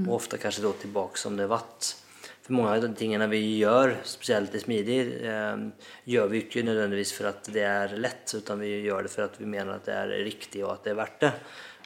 Og 0.07 0.13
ofte 0.21 0.39
kanskje 0.39 0.63
da 0.63 0.71
tilbake 0.79 1.19
som 1.19 1.35
det 1.37 1.49
vatt. 1.51 1.95
For 2.43 2.57
mange 2.59 2.73
av 2.75 2.81
de 2.83 2.91
tingene 2.99 3.29
vi 3.31 3.39
gjør, 3.61 4.01
spesielt 4.09 4.55
i 4.59 4.63
smidig, 4.63 4.97
eh, 5.23 5.91
gjør 6.11 6.31
vi 6.33 6.41
ikke 6.43 6.65
nødvendigvis 6.67 7.13
for 7.15 7.31
at 7.31 7.47
det 7.55 7.63
er 7.63 7.95
lett, 8.03 8.35
utan 8.35 8.59
vi 8.59 8.73
gjør 8.83 9.07
det 9.07 9.13
for 9.13 9.29
at 9.29 9.39
vi 9.39 9.47
mener 9.47 9.77
at 9.77 9.87
det 9.87 9.95
er 9.95 10.25
riktig 10.27 10.65
og 10.65 10.73
at 10.75 10.83
det 10.89 10.91
er 10.91 10.99
verdt 10.99 11.21
det. 11.23 11.33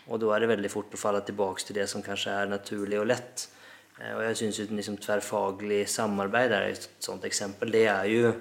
Og 0.09 0.23
da 0.23 0.33
er 0.33 0.41
det 0.41 0.53
veldig 0.55 0.71
fort 0.73 0.95
å 0.95 1.01
falle 1.01 1.21
tilbake 1.27 1.67
til 1.67 1.77
det 1.77 1.89
som 1.91 2.05
kanskje 2.05 2.33
er 2.33 2.49
naturlig 2.49 3.01
og 3.03 3.09
lett. 3.11 3.49
Eh, 4.01 4.13
Og 4.17 4.23
jeg 4.25 4.41
syns 4.41 4.61
liksom 4.71 4.97
tverrfaglig 4.97 5.85
samarbeid 5.93 6.53
er 6.53 6.71
et 6.71 6.89
sånt 7.05 7.25
eksempel. 7.29 7.73
Det 7.73 7.87
er 7.93 8.09
jo 8.09 8.33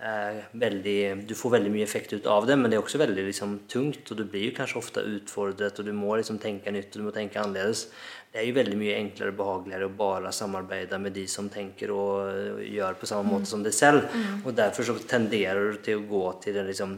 eh, 0.00 0.42
veldig 0.54 1.26
Du 1.28 1.34
får 1.34 1.58
veldig 1.58 1.72
mye 1.76 1.84
effekt 1.84 2.12
ut 2.12 2.26
av 2.26 2.46
det, 2.46 2.56
men 2.56 2.70
det 2.70 2.78
er 2.78 2.84
også 2.84 3.00
veldig 3.04 3.24
liksom, 3.28 3.58
tungt. 3.68 4.10
Og 4.10 4.16
du 4.16 4.24
blir 4.24 4.48
jo 4.48 4.56
kanskje 4.56 4.80
ofte 4.80 5.04
utfordret, 5.04 5.78
og 5.78 5.84
du 5.84 5.92
må 5.92 6.16
liksom 6.16 6.38
tenke 6.38 6.72
nytt 6.72 6.94
og 6.94 7.02
du 7.02 7.08
må 7.08 7.14
tenke 7.16 7.40
annerledes. 7.40 7.88
Det 8.34 8.40
er 8.42 8.48
jo 8.48 8.54
veldig 8.56 8.76
mye 8.80 8.94
enklere 8.98 9.30
og 9.30 9.36
behageligere 9.38 9.86
å 9.86 9.94
bare 9.94 10.30
samarbeide 10.34 10.98
med 10.98 11.12
de 11.14 11.22
som 11.30 11.46
tenker 11.54 11.92
og 11.94 12.32
eh, 12.32 12.64
gjør 12.74 12.96
på 12.98 13.06
samme 13.06 13.30
måte 13.30 13.46
som 13.46 13.62
deg 13.62 13.76
selv. 13.76 14.08
Og 14.42 14.56
derfor 14.58 14.88
så 14.88 14.96
tenderer 15.06 15.70
du 15.70 15.78
til 15.86 16.00
å 16.00 16.08
gå 16.08 16.22
til 16.42 16.58
den 16.58 16.66
liksom, 16.66 16.96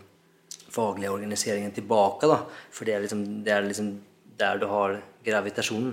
faglige 0.72 1.12
organiseringen 1.12 1.76
tilbake. 1.76 2.30
Da. 2.32 2.40
For 2.72 2.88
det 2.88 2.96
er 2.96 3.04
liksom, 3.04 3.26
det 3.44 3.52
er 3.52 3.68
liksom 3.68 3.92
der 4.40 4.64
du 4.64 4.66
har 4.72 4.96
gravitasjonen. 5.28 5.92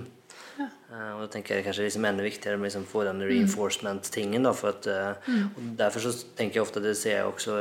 Eh, 0.54 1.12
og 1.12 1.26
da 1.26 1.28
tenker 1.36 1.60
jeg 1.60 1.68
kanskje 1.68 1.90
liksom 1.90 2.08
enda 2.08 2.24
viktigere 2.24 2.56
med 2.56 2.70
liksom 2.70 2.88
få 2.88 3.04
den 3.04 3.20
reinforcement-tingen. 3.28 4.48
da, 4.48 4.56
for 4.56 4.72
at, 4.72 4.88
mm. 5.28 5.44
og 5.44 5.70
Derfor 5.84 6.08
så 6.08 6.16
tenker 6.40 6.62
jeg 6.62 6.70
ofte, 6.70 6.86
det 6.88 6.96
ser 6.96 7.18
jeg 7.18 7.28
også 7.28 7.60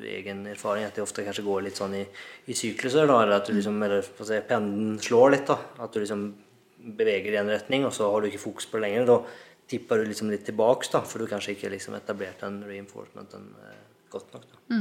i 0.00 0.16
egen 0.16 0.46
erfaring, 0.48 0.88
at 0.88 0.96
det 0.96 1.04
ofte 1.04 1.28
kanskje 1.28 1.44
går 1.52 1.68
litt 1.68 1.84
sånn 1.84 2.00
i, 2.00 2.06
i 2.48 2.56
sykluser. 2.56 3.04
da, 3.04 3.20
Eller 3.20 3.42
at 3.42 3.52
du 3.52 3.58
liksom, 3.60 3.82
eller 3.84 4.00
si, 4.16 4.44
pendelen 4.48 4.96
slår 4.96 5.36
litt. 5.36 5.50
da, 5.52 5.60
At 5.76 5.92
du 5.92 6.00
liksom 6.00 6.30
beveger 6.78 7.32
i 7.34 7.40
en 7.40 7.50
retning, 7.50 7.84
og 7.86 7.92
så 7.92 8.10
har 8.10 8.20
du 8.20 8.28
ikke 8.30 8.42
fokus 8.42 8.66
på 8.66 8.78
det 8.78 8.86
lenger. 8.86 9.06
Da 9.06 9.18
tipper 9.68 10.00
du 10.00 10.08
liksom 10.08 10.30
litt 10.32 10.44
tilbake, 10.48 10.88
da, 10.92 11.00
for 11.04 11.18
du 11.18 11.26
kanskje 11.30 11.56
ikke 11.56 11.70
liksom 11.74 11.96
etablert 11.98 12.40
den 12.40 12.62
reinforcementen 12.66 13.50
eh, 13.64 13.80
godt 14.10 14.32
nok. 14.34 14.44
da. 14.50 14.78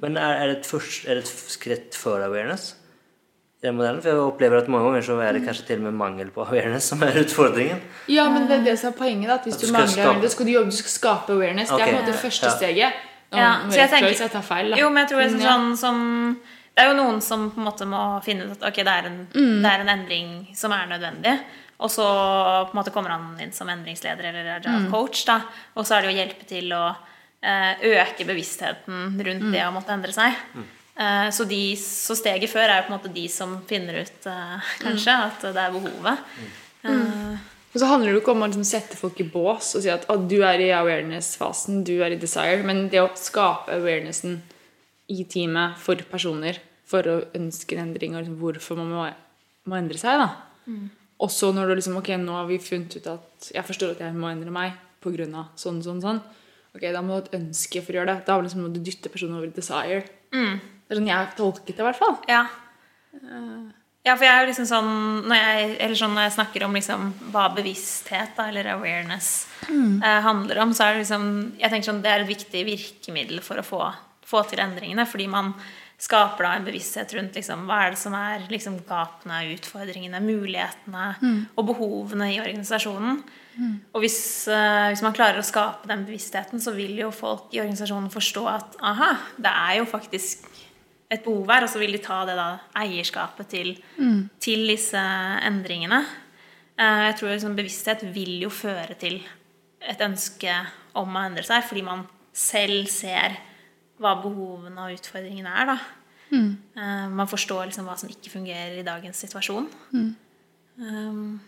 Men 0.00 0.16
er, 0.16 0.34
er, 0.40 0.46
det 0.50 0.58
et 0.58 0.66
først, 0.66 1.06
er 1.08 1.18
det 1.18 1.24
et 1.24 1.52
skritt 1.58 1.96
før 1.98 2.26
awareness? 2.28 2.74
modellen? 3.72 4.02
For 4.02 4.10
jeg 4.10 4.20
opplever 4.20 4.60
at 4.60 4.68
mange 4.68 4.90
ganger 4.90 5.04
så 5.06 5.14
er 5.24 5.32
det 5.32 5.44
kanskje 5.46 5.66
til 5.70 5.78
og 5.80 5.86
med 5.86 5.96
mangel 5.96 6.30
på 6.34 6.42
awareness 6.44 6.90
som 6.92 7.02
er 7.06 7.16
utfordringen. 7.22 7.80
Ja, 8.12 8.26
men 8.28 8.44
det 8.50 8.58
er 8.58 8.64
det 8.66 8.74
som 8.80 8.92
er 8.92 8.98
poenget. 8.98 9.30
at 9.30 9.46
Hvis 9.48 9.56
At 9.56 9.60
du, 9.62 9.66
du 9.66 9.72
mangler 9.72 10.04
awareness, 10.04 10.32
skal 10.36 10.46
du 10.46 10.52
jobbe, 10.52 10.70
du 10.70 10.76
skal 10.76 10.90
skape 10.90 11.32
awareness. 11.32 11.70
Det 11.70 11.80
er 11.80 11.84
på 11.86 11.94
en 11.94 12.00
måte 12.02 12.12
det 12.12 12.20
første 12.20 12.46
Ja. 12.46 12.56
steget. 12.58 12.92
Ja, 13.34 13.52
så 13.70 13.78
jeg 13.80 13.90
tenker- 13.90 14.20
jeg 14.20 14.30
tar 14.30 14.42
feil. 14.42 14.70
Da. 14.70 14.76
Jo, 14.78 14.88
men 14.88 14.98
jeg 15.02 15.08
tror 15.10 15.20
det 15.22 15.32
er 15.34 15.48
sånn 15.48 15.76
som 15.76 16.40
Det 16.74 16.82
er 16.82 16.88
jo 16.90 16.96
noen 16.98 17.20
som 17.22 17.48
på 17.54 17.60
en 17.62 17.68
måte 17.68 17.86
må 17.86 18.00
finne 18.26 18.48
ut 18.48 18.56
at 18.56 18.64
ok, 18.72 18.80
det 18.82 18.94
er 18.98 19.06
en, 19.10 19.18
det 19.62 19.70
er 19.70 19.84
en 19.84 19.92
endring 19.94 20.30
som 20.58 20.72
er 20.74 20.88
nødvendig. 20.90 21.36
Og 21.78 21.90
så 21.90 22.04
på 22.06 22.72
en 22.74 22.78
måte 22.80 22.90
kommer 22.94 23.14
han 23.14 23.34
inn 23.42 23.52
som 23.54 23.68
endringsleder 23.70 24.26
eller 24.30 24.48
agile 24.56 24.88
coach. 24.90 25.24
da, 25.28 25.40
Og 25.78 25.86
så 25.86 25.96
er 25.96 26.02
det 26.06 26.12
å 26.12 26.16
hjelpe 26.18 26.46
til 26.50 26.72
å 26.74 26.84
eh, 27.42 27.84
øke 27.94 28.26
bevisstheten 28.26 29.20
rundt 29.26 29.52
det 29.54 29.62
å 29.66 29.72
måtte 29.74 29.94
endre 29.94 30.14
seg. 30.14 30.34
Eh, 30.96 31.30
så, 31.34 31.46
de, 31.50 31.62
så 31.78 32.14
steget 32.18 32.50
før 32.50 32.66
er 32.70 32.80
jo 32.80 32.86
på 32.88 32.92
en 32.94 32.98
måte 32.98 33.14
de 33.14 33.24
som 33.30 33.56
finner 33.70 34.02
ut 34.06 34.28
eh, 34.30 34.70
kanskje 34.82 35.16
at 35.28 35.46
det 35.54 35.64
er 35.66 35.74
behovet. 35.74 36.22
Eh, 36.86 37.36
Og 37.74 37.80
så 37.82 37.86
handler 37.90 38.12
det 38.12 38.16
jo 38.18 38.22
ikke 38.22 38.34
om 38.36 38.42
å 38.46 38.48
liksom 38.50 38.66
sette 38.68 38.96
folk 38.98 39.18
i 39.18 39.26
bås 39.26 39.72
og 39.74 39.82
si 39.82 39.90
at 39.90 40.04
oh, 40.12 40.20
du 40.30 40.36
er 40.46 40.60
i 40.62 40.70
awareness-fasen, 40.74 41.82
du 41.86 41.96
er 42.06 42.14
i 42.14 42.18
desire. 42.22 42.62
Men 42.66 42.84
det 42.92 43.00
å 43.02 43.08
skape 43.18 43.74
awarenessen 43.74 44.36
i 45.12 45.24
teamet 45.28 45.76
for 45.80 45.96
personer 46.10 46.58
for 46.88 47.06
å 47.08 47.16
ønske 47.36 47.76
en 47.76 47.88
endring, 47.88 48.14
og 48.14 48.22
liksom 48.24 48.38
hvorfor 48.40 48.76
man 48.80 48.92
må, 48.92 49.04
må 49.70 49.76
endre 49.78 49.98
seg. 50.00 50.20
da. 50.20 50.30
Og 51.24 51.30
så 51.30 51.52
når 51.54 51.68
du 51.70 51.74
liksom 51.78 51.96
Ok, 52.00 52.10
nå 52.20 52.32
har 52.36 52.46
vi 52.48 52.58
funnet 52.58 52.96
ut 52.98 53.06
at 53.12 53.50
jeg 53.54 53.64
forstår 53.64 53.94
at 53.94 54.00
jeg 54.04 54.16
må 54.16 54.28
endre 54.32 54.50
meg 54.52 54.74
pga. 55.04 55.46
sånn, 55.56 55.82
sånn, 55.84 56.00
sånn. 56.02 56.20
Ok, 56.74 56.82
Da 56.92 57.00
må 57.02 57.14
du 57.14 57.14
ha 57.14 57.22
et 57.22 57.36
ønske 57.38 57.82
for 57.84 57.92
å 57.92 58.00
gjøre 58.00 58.14
det. 58.14 58.26
Da 58.26 58.40
liksom 58.40 58.64
må 58.64 58.72
du 58.72 58.80
dytte 58.80 59.08
personen 59.12 59.36
over 59.36 59.46
i 59.46 59.54
desire. 59.54 60.04
Det 60.84 60.90
er 60.90 60.98
sånn 60.98 61.08
jeg 61.08 61.36
tolket 61.38 61.76
det, 61.76 61.80
i 61.80 61.86
hvert 61.86 62.00
fall. 62.00 62.16
Ja. 62.28 62.46
Ja, 64.04 64.16
for 64.16 64.24
jeg 64.26 64.34
er 64.34 64.42
jo 64.42 64.48
liksom 64.50 64.66
sånn 64.68 64.88
Når 65.30 65.38
jeg, 65.38 65.68
eller 65.80 65.96
sånn 65.96 66.14
når 66.16 66.26
jeg 66.26 66.32
snakker 66.34 66.64
om 66.66 66.74
liksom 66.76 67.04
hva 67.32 67.44
bevissthet 67.54 68.34
da, 68.36 68.48
eller 68.50 68.66
awareness 68.74 69.46
eh, 69.70 70.18
handler 70.26 70.60
om, 70.60 70.74
så 70.76 70.84
er 70.88 70.96
det 70.96 71.04
liksom 71.06 71.54
Jeg 71.60 71.70
tenker 71.72 71.88
sånn 71.88 72.02
det 72.04 72.10
er 72.10 72.24
et 72.24 72.28
viktig 72.28 72.64
virkemiddel 72.68 73.40
for 73.40 73.62
å 73.62 73.64
få, 73.64 73.80
få 74.26 74.42
til 74.48 74.62
endringene. 74.64 75.06
Fordi 75.06 75.26
man 75.30 75.54
skaper 76.04 76.44
da 76.44 76.56
en 76.56 76.66
bevissthet 76.66 77.14
rundt 77.14 77.36
liksom, 77.38 77.68
hva 77.68 77.84
er 77.84 77.94
det 77.94 78.00
som 78.00 78.14
er 78.18 78.42
liksom, 78.50 78.80
gapene, 78.88 79.44
utfordringene, 79.54 80.20
mulighetene 80.20 81.04
og 81.54 81.66
behovene 81.70 82.32
i 82.34 82.40
organisasjonen. 82.42 83.22
Og 83.94 84.00
hvis, 84.02 84.48
uh, 84.50 84.90
hvis 84.90 85.02
man 85.06 85.14
klarer 85.14 85.38
å 85.38 85.46
skape 85.46 85.86
den 85.86 86.02
bevisstheten, 86.04 86.58
så 86.60 86.74
vil 86.74 86.98
jo 86.98 87.12
folk 87.14 87.54
i 87.54 87.60
organisasjonen 87.62 88.10
forstå 88.10 88.42
at 88.50 88.76
aha, 88.82 89.12
det 89.38 89.52
er 89.52 89.76
jo 89.78 89.86
faktisk 89.86 90.48
et 91.08 91.22
behov 91.22 91.46
her, 91.52 91.62
og 91.62 91.70
så 91.70 91.78
vil 91.78 91.94
de 91.94 92.02
ta 92.02 92.24
det 92.26 92.34
da 92.34 92.58
eierskapet 92.74 93.46
til, 93.52 93.76
til 94.42 94.66
disse 94.66 94.98
endringene. 95.46 96.02
Uh, 96.74 97.06
Jeg 97.12 97.16
tror 97.20 97.30
liksom 97.30 97.54
bevissthet 97.54 98.02
vil 98.12 98.42
jo 98.42 98.50
føre 98.50 98.98
til 98.98 99.22
et 99.80 100.00
ønske 100.00 100.50
om 100.98 101.14
å 101.14 101.22
endre 101.28 101.46
seg, 101.46 101.62
fordi 101.62 101.82
man 101.86 102.02
selv 102.34 102.88
ser 102.90 103.38
hva 104.02 104.16
behovene 104.22 104.88
og 104.88 104.98
utfordringene 104.98 105.52
er. 105.62 105.70
da. 105.74 105.78
Eh, 106.34 107.08
Man 107.08 107.30
forstår 107.30 107.68
liksom 107.68 107.86
hva 107.88 107.96
som 108.00 108.10
ikke 108.10 108.32
fungerer 108.32 108.78
i 108.80 108.86
dagens 108.86 109.20
situasjon. 109.24 109.68
Um, 110.78 111.40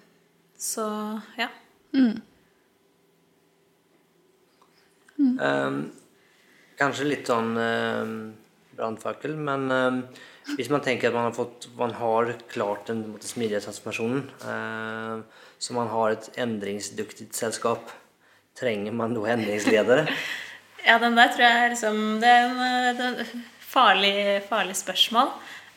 så 0.59 0.87
ja. 1.39 1.49
Ehm, 5.17 5.81
kanskje 6.79 7.09
litt 7.09 7.29
sånn 7.31 7.57
uh, 7.57 8.11
brannfakkel. 8.77 9.35
Men 9.37 9.67
uh, 9.73 10.23
hvis 10.55 10.71
man 10.71 10.85
tenker 10.85 11.11
at 11.11 11.17
man 11.17 11.29
har, 11.31 11.37
fått, 11.37 11.69
man 11.79 11.97
har 11.99 12.35
klart 12.53 12.91
den 12.93 13.07
måte, 13.11 13.29
smidige 13.29 13.65
transformasjonen, 13.65 14.27
uh, 14.45 15.47
så 15.59 15.77
man 15.77 15.91
har 15.91 16.15
et 16.15 16.31
endringsdyktig 16.39 17.31
selskap, 17.35 17.91
trenger 18.57 18.95
man 18.97 19.17
da 19.17 19.27
endringsledere? 19.35 20.07
Ja, 20.87 21.01
den 21.03 21.16
der 21.18 21.33
tror 21.35 21.42
jeg 21.42 21.64
er 21.64 21.72
liksom 21.72 21.96
Det 22.22 22.31
er 22.31 22.44
en, 22.46 23.01
en 23.03 23.44
farlig, 23.59 24.42
farlig 24.46 24.77
spørsmål. 24.79 25.33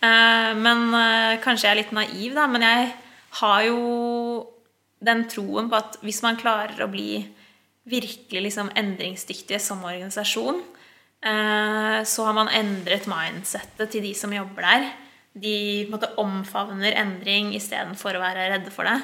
Eh, 0.05 0.51
men 0.55 0.93
eh, 0.93 1.39
kanskje 1.43 1.65
jeg 1.67 1.73
er 1.73 1.79
litt 1.81 1.95
naiv, 1.95 2.35
da. 2.37 2.45
Men 2.51 2.65
jeg 2.65 2.91
har 3.41 3.63
jo 3.65 3.79
den 5.03 5.25
troen 5.31 5.69
på 5.71 5.79
at 5.79 5.97
hvis 6.05 6.21
man 6.25 6.39
klarer 6.39 6.83
å 6.83 6.91
bli 6.91 7.23
virkelig 7.89 8.43
liksom 8.45 8.69
endringsdyktige 8.77 9.59
som 9.63 9.81
organisasjon, 9.87 10.59
eh, 11.25 11.99
så 12.05 12.27
har 12.27 12.35
man 12.37 12.51
endret 12.53 13.07
mindsettet 13.09 13.89
til 13.91 14.05
de 14.05 14.13
som 14.17 14.35
jobber 14.35 14.67
der. 14.67 14.91
De 15.33 15.55
på 15.85 15.89
en 15.89 15.95
måte, 15.95 16.11
omfavner 16.21 16.97
endring 16.99 17.55
istedenfor 17.57 18.17
å 18.17 18.21
være 18.21 18.51
redde 18.53 18.73
for 18.75 18.87
det. 18.87 18.99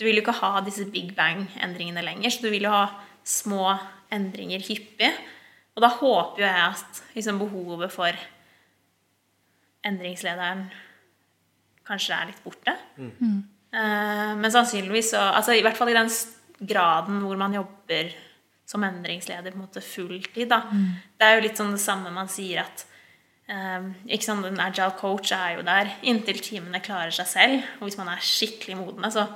Du 0.00 0.06
vil 0.06 0.16
jo 0.16 0.24
ikke 0.24 0.40
ha 0.40 0.62
disse 0.64 0.86
big 0.88 1.12
bang-endringene 1.18 2.04
lenger, 2.06 2.32
så 2.32 2.46
du 2.46 2.54
vil 2.54 2.64
jo 2.64 2.72
ha 2.72 2.86
små 3.28 3.74
endringer 4.10 4.64
hyppig. 4.64 5.12
Og 5.76 5.84
da 5.84 5.90
håper 5.92 6.42
jo 6.42 6.46
jeg 6.46 6.64
at 6.66 7.02
liksom, 7.14 7.40
behovet 7.40 7.92
for 7.94 8.24
endringslederen 9.86 10.66
kanskje 11.86 12.16
er 12.16 12.30
litt 12.30 12.42
borte. 12.44 12.74
Mm. 13.00 13.38
Uh, 13.70 14.34
men 14.40 14.50
sannsynligvis 14.50 15.12
så 15.14 15.22
altså, 15.30 15.54
I 15.54 15.62
hvert 15.64 15.78
fall 15.78 15.92
i 15.92 15.96
den 15.96 16.10
graden 16.60 17.22
hvor 17.24 17.38
man 17.40 17.54
jobber 17.54 18.10
som 18.70 18.84
endringsleder 18.86 19.50
på 19.50 19.58
en 19.58 19.64
måte 19.64 19.82
fulltid. 19.82 20.46
Da. 20.50 20.62
Mm. 20.70 20.86
Det 21.18 21.26
er 21.26 21.36
jo 21.36 21.44
litt 21.46 21.58
sånn 21.58 21.74
det 21.74 21.82
samme 21.82 22.12
man 22.14 22.30
sier 22.30 22.62
at 22.62 22.84
um, 23.50 23.90
ikke 24.06 24.28
sant, 24.28 24.46
En 24.46 24.62
agile 24.62 24.94
coach 24.98 25.32
er 25.34 25.56
jo 25.56 25.66
der 25.66 25.90
inntil 26.06 26.38
timene 26.44 26.82
klarer 26.84 27.14
seg 27.14 27.30
selv. 27.30 27.70
Og 27.80 27.88
hvis 27.88 27.98
man 27.98 28.12
er 28.12 28.22
skikkelig 28.22 28.78
modne, 28.78 29.10
så 29.10 29.26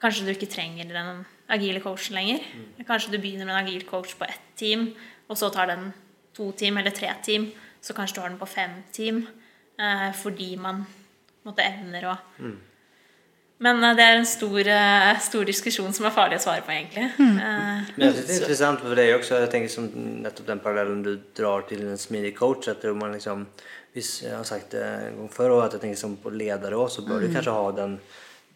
kanskje 0.00 0.24
du 0.24 0.32
ikke 0.32 0.52
trenger 0.52 0.88
den 0.88 1.24
agile 1.52 1.82
coachen 1.84 2.16
lenger. 2.16 2.46
Mm. 2.54 2.86
Kanskje 2.88 3.12
du 3.12 3.20
begynner 3.20 3.48
med 3.48 3.56
en 3.56 3.66
agil 3.66 3.84
coach 3.88 4.16
på 4.16 4.28
ett 4.28 4.48
team, 4.56 4.92
og 5.28 5.38
så 5.38 5.50
tar 5.54 5.72
den 5.72 5.88
to 6.36 6.50
team 6.52 6.78
eller 6.80 6.94
tre 6.94 7.12
team. 7.24 7.50
Så 7.80 7.94
kanskje 7.96 8.16
du 8.16 8.20
har 8.24 8.32
den 8.32 8.40
på 8.40 8.48
fem 8.48 8.78
team 8.92 9.26
eh, 9.78 10.10
fordi 10.16 10.54
man 10.56 10.84
måtte 11.44 11.66
evner 11.66 12.06
å 12.08 12.14
mm. 12.38 12.54
Men 13.62 13.84
eh, 13.84 13.94
det 13.96 14.04
er 14.04 14.18
en 14.18 14.26
stor, 14.28 14.58
eh, 14.68 15.20
stor, 15.22 15.46
diskusjon 15.48 15.94
som 15.94 16.08
er 16.08 16.14
farlig 16.14 16.40
å 16.40 16.44
svare 16.46 16.64
på, 16.66 16.74
egentlig. 16.74 17.06
Mm. 17.18 17.36
Eh, 17.38 17.92
Men 17.94 18.06
jeg 18.08 18.16
synes 18.16 18.26
det 18.26 18.34
er 18.34 18.42
interessant 18.42 18.82
for 18.82 18.98
deg 18.98 19.14
også. 19.14 19.38
Jeg 19.44 19.52
tenker 19.54 19.72
som 19.72 19.88
nettopp 20.24 20.50
den 20.50 20.62
parallellen 20.64 21.04
du 21.06 21.14
drar 21.36 21.66
til 21.68 21.84
en 21.86 22.00
smidig 22.00 22.34
coach. 22.36 22.68
at 22.68 22.84
man 22.94 23.14
liksom, 23.14 23.46
Hvis 23.94 24.22
jeg 24.24 24.34
har 24.34 24.44
sagt 24.44 24.72
det 24.72 24.82
en 24.82 25.18
gang 25.20 25.30
før, 25.30 25.50
og 25.54 25.64
at 25.64 25.72
jeg 25.72 25.84
tenker 25.84 25.98
som 25.98 26.16
på 26.16 26.30
ledere 26.34 26.74
også, 26.74 27.00
så 27.00 27.06
bør 27.06 27.20
mm. 27.20 27.26
du 27.26 27.34
kanskje 27.34 27.58
ha 27.58 27.70
den 27.78 27.98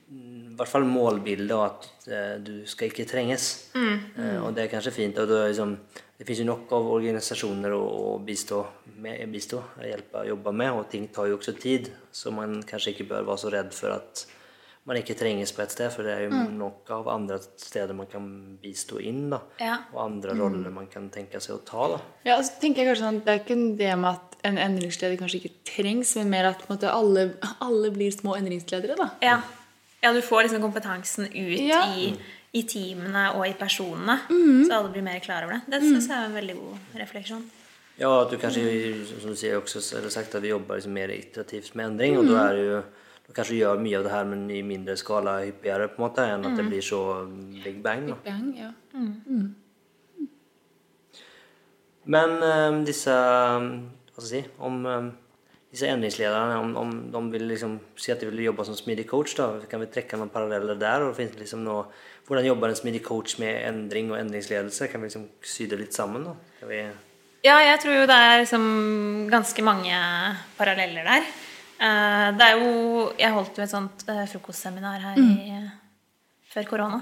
i 0.08 0.54
hvert 0.56 0.70
fall 0.70 0.86
målbildet 0.88 1.54
og 1.54 1.64
at 1.66 2.08
eh, 2.08 2.36
du 2.42 2.54
skal 2.68 2.88
ikke 2.88 3.06
trenges. 3.08 3.48
Mm. 3.76 3.98
Eh, 4.16 4.38
og 4.40 4.54
det 4.56 4.64
er 4.64 4.72
kanskje 4.72 4.94
fint. 4.94 5.18
og 5.20 5.28
det, 5.28 5.42
er 5.42 5.52
liksom, 5.52 5.74
det 6.16 6.26
finnes 6.26 6.42
jo 6.42 6.48
nok 6.48 6.72
av 6.78 6.88
organisasjoner 6.96 7.76
å, 7.76 7.82
å 8.14 8.16
bistå, 8.24 8.62
med, 9.04 9.20
bistå, 9.32 9.60
hjelpe 9.84 10.24
å 10.24 10.30
jobbe 10.32 10.54
med, 10.56 10.72
og 10.72 10.88
ting 10.90 11.06
tar 11.12 11.28
jo 11.28 11.36
også 11.38 11.54
tid. 11.60 11.92
Så 12.10 12.32
man 12.34 12.62
kanskje 12.66 12.96
ikke 12.96 13.10
bør 13.12 13.28
være 13.28 13.44
så 13.44 13.54
redd 13.54 13.76
for 13.76 13.94
at 13.98 14.24
man 14.88 14.96
ikke 14.96 15.18
trenges 15.20 15.52
på 15.52 15.60
et 15.60 15.72
sted, 15.74 15.90
for 15.92 16.06
det 16.06 16.14
er 16.14 16.22
jo 16.24 16.32
mm. 16.32 16.54
nok 16.56 16.90
av 16.96 17.10
andre 17.12 17.36
steder 17.44 17.92
man 17.96 18.08
kan 18.08 18.24
bistå 18.62 19.02
inn. 19.04 19.26
da, 19.34 19.42
ja. 19.60 19.76
Og 19.92 20.00
andre 20.06 20.32
mm. 20.32 20.40
roller 20.40 20.72
man 20.72 20.88
kan 20.88 21.10
tenke 21.12 21.42
seg 21.44 21.58
å 21.58 21.60
ta. 21.68 21.90
da. 21.92 22.00
Ja, 22.30 22.38
så 22.40 22.56
tenker 22.62 22.82
jeg 22.82 22.94
kanskje 22.94 23.04
sånn, 23.04 23.20
Det 23.26 23.34
er 23.34 23.42
ikke 23.42 23.58
det 23.76 23.92
med 24.00 24.10
at 24.14 24.38
en 24.48 24.56
endringsleder 24.62 25.20
kanskje 25.20 25.42
ikke 25.42 25.74
trengs, 25.74 26.14
men 26.16 26.32
mer 26.32 26.48
at 26.54 26.64
måte, 26.70 26.88
alle, 26.88 27.34
alle, 27.60 27.92
blir 27.92 28.14
små 28.14 28.38
endringsledere. 28.40 28.96
da. 28.96 29.10
Ja. 29.20 29.38
Ja, 30.00 30.12
du 30.14 30.20
får 30.22 30.46
liksom 30.46 30.62
kompetansen 30.62 31.26
ut 31.26 31.60
ja. 31.60 31.82
i, 31.96 32.12
i, 32.52 32.62
teamene 32.62 33.32
og 33.34 33.48
i 33.48 33.54
personene. 33.58 34.20
Mm. 34.30 34.66
Så 34.68 34.76
alle 34.76 34.92
blir 34.94 35.06
mer 35.06 35.18
klar 35.24 35.46
over 35.46 35.58
det. 35.58 35.74
Det 35.74 35.82
syns 35.82 36.06
jeg 36.06 36.16
er 36.16 36.28
en 36.28 36.36
veldig 36.38 36.56
god 36.60 37.00
refleksjon. 37.02 37.42
Ja, 37.98 38.12
at 38.22 38.30
du 38.30 38.38
kanskje, 38.38 38.62
som 39.10 39.34
du 39.34 39.38
sier 39.38 39.58
også, 39.58 39.82
eller 39.98 40.12
sagt, 40.14 40.36
at 40.38 40.44
vi 40.44 40.52
jobber 40.52 40.78
liksom 40.78 40.94
mer 40.94 41.10
iterativt 41.10 41.74
med 41.74 41.92
endring. 41.92 42.14
Mm. 42.14 42.20
Og 42.20 42.30
da 42.30 42.44
er 42.44 42.58
det 42.58 42.66
jo 42.68 42.80
du 43.28 43.34
kanskje 43.36 43.58
gjør 43.58 43.80
mye 43.84 43.96
av 43.98 44.06
det 44.06 44.12
her, 44.14 44.28
men 44.30 44.44
i 44.48 44.62
mindre 44.64 44.94
skala 44.96 45.34
hyppigere 45.42 45.90
på 45.92 45.98
en 45.98 46.04
måte, 46.06 46.24
enn 46.24 46.46
at 46.46 46.54
mm. 46.54 46.60
det 46.60 46.64
blir 46.70 46.84
så 46.84 47.00
big 47.64 47.82
bang. 47.84 48.06
Da. 48.08 48.14
Big 48.22 48.30
bang, 48.32 48.46
ja. 48.56 48.70
Mm. 48.94 49.48
Men 52.08 52.30
um, 52.40 52.78
disse 52.88 53.12
Hva 53.12 54.22
skal 54.22 54.30
jeg 54.30 54.46
si 54.46 54.62
om 54.64 54.78
um, 54.88 55.10
disse 55.78 55.90
endringslederne, 55.94 56.58
om, 56.58 56.76
om, 56.76 56.94
de 57.12 57.20
vil 57.30 57.46
liksom 57.52 57.78
si 57.98 58.10
at 58.10 58.20
de 58.20 58.28
vil 58.32 58.48
jobbe 58.48 58.66
som 58.66 58.76
smidig 58.76 59.06
coach, 59.06 59.36
da, 59.38 59.52
kan 59.70 59.82
vi 59.84 59.90
trekke 59.94 60.18
noen 60.18 60.32
paralleller 60.34 60.78
der? 60.78 61.06
og 61.06 61.16
det 61.16 61.30
liksom 61.38 61.62
noe, 61.66 61.86
Hvordan 62.28 62.44
jobber 62.44 62.68
en 62.68 62.76
smidig 62.76 63.00
coach 63.06 63.38
med 63.40 63.62
endring 63.64 64.10
og 64.12 64.18
endringsledelse? 64.18 64.90
Kan 64.92 65.00
vi 65.00 65.08
liksom 65.08 65.22
sy 65.40 65.64
det 65.70 65.78
litt 65.80 65.96
sammen? 65.96 66.26
da? 66.26 66.34
Vi... 66.68 66.82
Ja, 67.46 67.54
jeg 67.62 67.78
tror 67.80 67.94
jo 67.94 68.08
det 68.10 68.18
er 68.20 68.42
liksom 68.42 68.64
ganske 69.32 69.64
mange 69.64 70.00
paralleller 70.58 71.08
der. 71.08 71.30
Eh, 71.78 72.26
det 72.36 72.44
er 72.44 72.58
jo 72.58 72.72
Jeg 73.16 73.32
holdt 73.32 73.56
jo 73.56 73.64
et 73.64 73.72
sånt 73.72 74.04
eh, 74.10 74.26
frokostseminar 74.28 75.00
her 75.06 75.16
mm. 75.16 75.30
i 75.40 75.62
før 76.52 76.68
korona. 76.68 77.00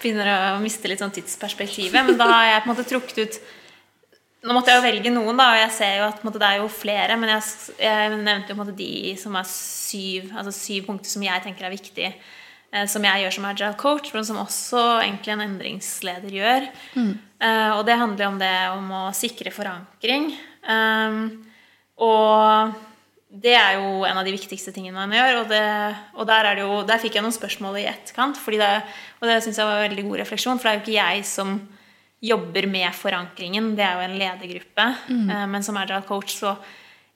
Begynner 0.00 0.32
å 0.54 0.62
miste 0.64 0.88
litt 0.88 1.04
sånn 1.04 1.12
tidsperspektivet. 1.12 2.00
Men 2.00 2.16
da 2.16 2.30
har 2.32 2.48
jeg 2.54 2.62
på 2.62 2.70
en 2.70 2.72
måte 2.72 2.88
trukket 2.88 3.20
ut 3.20 3.40
nå 4.42 4.54
måtte 4.56 4.72
jeg 4.72 4.80
jo 4.80 4.86
velge 4.88 5.10
noen, 5.14 5.38
da, 5.38 5.52
og 5.54 5.60
jeg 5.60 5.72
ser 5.76 5.96
jo 6.00 6.06
at 6.08 6.22
måtte, 6.26 6.40
det 6.42 6.48
er 6.48 6.60
jo 6.62 6.70
flere. 6.72 7.16
Men 7.20 7.30
jeg, 7.36 7.74
jeg 7.78 8.14
nevnte 8.18 8.54
jo 8.54 8.58
måtte, 8.58 8.76
de 8.78 9.12
som 9.20 9.36
er 9.38 9.48
syv, 9.48 10.32
altså 10.34 10.54
syv 10.56 10.88
punkter 10.88 11.12
som 11.12 11.26
jeg 11.26 11.44
tenker 11.44 11.68
er 11.68 11.74
viktige. 11.76 12.14
Eh, 12.72 12.86
som 12.88 13.04
jeg 13.04 13.22
gjør 13.22 13.36
som 13.36 13.46
agile 13.50 13.76
coach, 13.80 14.12
men 14.14 14.24
som 14.26 14.40
også 14.40 14.80
egentlig 15.02 15.34
en 15.34 15.44
endringsleder 15.44 16.32
gjør. 16.38 16.70
Mm. 16.96 17.12
Eh, 17.44 17.70
og 17.76 17.84
det 17.86 17.98
handler 18.00 18.24
jo 18.24 18.30
om 18.32 18.40
det 18.40 18.54
om 18.72 18.94
å 18.96 19.02
sikre 19.16 19.52
forankring. 19.54 20.32
Um, 20.62 21.20
og 22.02 22.72
det 23.32 23.54
er 23.58 23.76
jo 23.78 24.02
en 24.06 24.18
av 24.20 24.24
de 24.24 24.32
viktigste 24.34 24.72
tingene 24.72 24.96
man 24.96 25.12
gjør. 25.12 25.42
Og, 25.42 25.52
det, 25.52 25.62
og 26.16 26.28
der, 26.28 26.50
jo, 26.64 26.80
der, 26.88 27.02
fikk 27.02 27.18
jeg 27.18 27.26
noen 27.26 27.36
spørsmål 27.36 27.78
i 27.82 27.86
etterkant, 27.90 28.40
det, 28.40 28.72
og 29.20 29.28
det 29.28 29.38
syns 29.44 29.60
jeg 29.60 29.68
var 29.68 29.78
en 29.78 29.86
veldig 29.90 30.08
god 30.08 30.22
refleksjon. 30.24 30.58
For 30.58 30.68
det 30.68 30.72
er 30.72 30.80
jo 30.80 30.84
ikke 30.86 30.98
jeg 30.98 31.28
som 31.28 31.54
jobber 32.22 32.66
med 32.66 32.94
forankringen. 32.94 33.72
Det 33.76 33.82
er 33.82 33.98
jo 33.98 34.06
en 34.06 34.18
ledergruppe. 34.20 34.86
Mm. 35.08 35.30
Eh, 35.30 35.46
men 35.54 35.64
som 35.66 35.76
agile 35.80 36.04
coach 36.06 36.36
så 36.36 36.54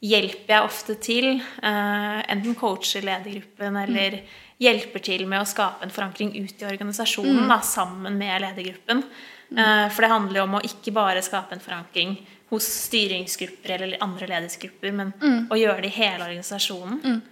hjelper 0.03 0.57
jeg 0.57 0.67
ofte 0.67 0.97
til. 1.03 1.29
Eh, 1.39 2.19
enten 2.33 2.57
coacher 2.59 3.07
ledergruppen 3.07 3.79
eller 3.85 4.19
mm. 4.19 4.35
hjelper 4.67 5.05
til 5.07 5.27
med 5.31 5.45
å 5.45 5.49
skape 5.49 5.87
en 5.87 5.95
forankring 5.95 6.35
ut 6.35 6.63
i 6.63 6.69
organisasjonen 6.69 7.45
mm. 7.45 7.53
da, 7.53 7.61
sammen 7.63 8.19
med 8.19 8.43
ledergruppen. 8.49 9.05
Mm. 9.53 9.63
Eh, 9.63 9.85
for 9.95 10.03
det 10.03 10.11
handler 10.11 10.41
jo 10.41 10.49
om 10.49 10.59
å 10.59 10.65
ikke 10.67 10.97
bare 10.97 11.23
skape 11.23 11.55
en 11.55 11.63
forankring 11.63 12.19
hos 12.51 12.67
styringsgrupper 12.87 13.77
eller 13.77 14.03
andre 14.03 14.29
ledergrupper, 14.31 14.93
men 14.95 15.15
mm. 15.23 15.49
å 15.51 15.59
gjøre 15.59 15.83
det 15.83 15.95
i 15.95 15.99
hele 16.01 16.27
organisasjonen. 16.29 17.23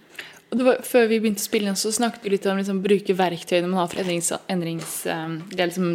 Var, 0.49 0.81
før 0.85 1.07
vi 1.09 1.19
begynte 1.19 1.41
å 1.41 1.47
spille 1.47 1.71
inn, 1.71 1.77
så 1.79 1.91
snakket 1.91 2.23
du 2.23 2.29
litt 2.31 2.45
om 2.47 2.59
liksom, 2.59 2.83
bruke 2.83 3.15
verktøyene 3.17 3.67
man 3.67 3.81
har 3.81 3.89
for 3.91 4.01
endrings... 4.03 4.31
endrings 4.51 4.91
um, 5.09 5.39
det 5.51 5.63
er 5.63 5.71
liksom 5.71 5.89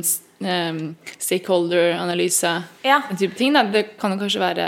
um, 0.44 0.80
stakeholder-analyse, 1.16 2.54
ja. 2.84 3.02
den 3.08 3.20
type 3.20 3.38
ting. 3.38 3.54
Da. 3.56 3.64
Det 3.70 3.94
kan 4.00 4.14
jo 4.14 4.20
kanskje 4.20 4.42
være 4.42 4.66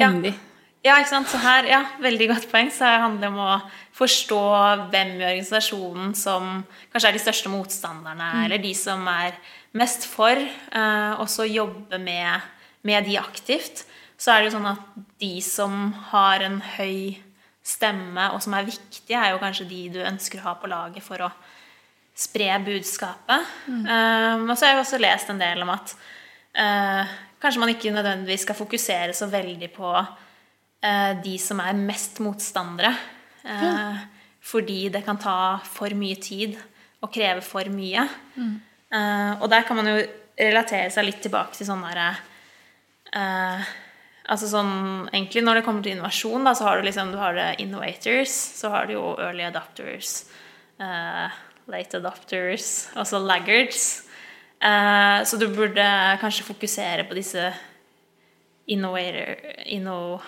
hendig. 0.00 0.32
Ja. 0.34 0.88
ja. 0.88 0.98
ikke 0.98 1.12
sant. 1.12 1.30
Så 1.30 1.42
her, 1.42 1.68
ja, 1.70 1.84
veldig 2.02 2.30
godt 2.32 2.48
poeng. 2.50 2.72
Så 2.72 2.88
det 2.88 3.04
handler 3.04 3.30
om 3.30 3.40
å 3.44 3.60
forstå 4.00 4.42
hvem 4.90 5.14
i 5.18 5.28
organisasjonen 5.28 6.14
som 6.16 6.64
kanskje 6.90 7.12
er 7.12 7.18
de 7.18 7.24
største 7.26 7.52
motstanderne, 7.52 8.32
mm. 8.32 8.42
eller 8.46 8.64
de 8.64 8.74
som 8.78 9.04
er 9.12 9.36
mest 9.76 10.08
for, 10.10 10.40
uh, 10.74 11.20
og 11.20 11.28
så 11.30 11.46
jobbe 11.46 12.00
med, 12.02 12.48
med 12.88 13.06
de 13.06 13.20
aktivt. 13.20 13.84
Så 14.20 14.32
er 14.32 14.40
det 14.40 14.50
jo 14.50 14.58
sånn 14.58 14.72
at 14.72 15.02
de 15.20 15.34
som 15.44 15.92
har 16.10 16.42
en 16.44 16.58
høy 16.76 17.20
stemme, 17.62 18.30
og 18.34 18.42
som 18.42 18.54
er 18.56 18.68
viktige, 18.68 19.18
er 19.18 19.34
jo 19.34 19.40
kanskje 19.42 19.68
de 19.68 19.80
du 19.94 20.00
ønsker 20.02 20.40
å 20.40 20.48
ha 20.48 20.54
på 20.60 20.70
laget 20.70 21.04
for 21.04 21.26
å 21.26 21.30
spre 22.20 22.48
budskapet. 22.64 23.52
Mm. 23.66 23.84
Um, 23.84 24.46
og 24.50 24.56
så 24.56 24.66
har 24.66 24.74
jeg 24.74 24.84
også 24.84 25.00
lest 25.00 25.32
en 25.32 25.40
del 25.40 25.62
om 25.64 25.72
at 25.72 25.94
uh, 26.58 27.12
kanskje 27.40 27.62
man 27.62 27.72
ikke 27.72 27.92
nødvendigvis 27.94 28.44
skal 28.46 28.58
fokusere 28.58 29.16
så 29.16 29.28
veldig 29.30 29.70
på 29.74 29.92
uh, 29.92 31.12
de 31.24 31.36
som 31.40 31.62
er 31.64 31.78
mest 31.78 32.20
motstandere. 32.24 32.92
Uh, 33.44 33.64
mm. 33.64 34.00
Fordi 34.50 34.80
det 34.92 35.04
kan 35.04 35.20
ta 35.20 35.60
for 35.68 35.92
mye 35.96 36.18
tid 36.20 36.56
og 37.00 37.12
kreve 37.12 37.44
for 37.44 37.68
mye. 37.72 38.08
Mm. 38.36 38.56
og 39.40 39.46
der 39.52 39.62
kan 39.62 39.76
man 39.78 39.86
jo 39.86 40.00
relatere 40.34 40.90
seg 40.90 41.04
litt 41.06 41.20
tilbake 41.22 41.54
til 41.54 41.68
sånn 41.68 41.84
derre 41.84 42.08
Altså 44.30 44.46
sånn, 44.46 45.08
egentlig 45.10 45.42
Når 45.42 45.58
det 45.58 45.64
kommer 45.66 45.82
til 45.82 45.96
innovasjon, 45.96 46.44
da, 46.46 46.54
så 46.54 46.68
har 46.68 46.78
du 46.78 46.86
liksom 46.86 47.10
du 47.10 47.18
har 47.18 47.38
innovators, 47.58 48.34
så 48.60 48.70
har 48.70 48.86
du 48.86 48.94
jo 48.94 49.04
early 49.18 49.42
adopters. 49.48 50.20
Uh, 50.80 51.26
late 51.70 51.98
adopters, 51.98 52.88
altså 52.94 53.18
laggards. 53.18 54.04
Uh, 54.62 55.26
så 55.26 55.38
du 55.40 55.48
burde 55.50 55.86
kanskje 56.20 56.46
fokusere 56.46 57.08
på 57.08 57.16
disse 57.18 57.48
innovator, 58.70 59.34
inno, 59.66 60.20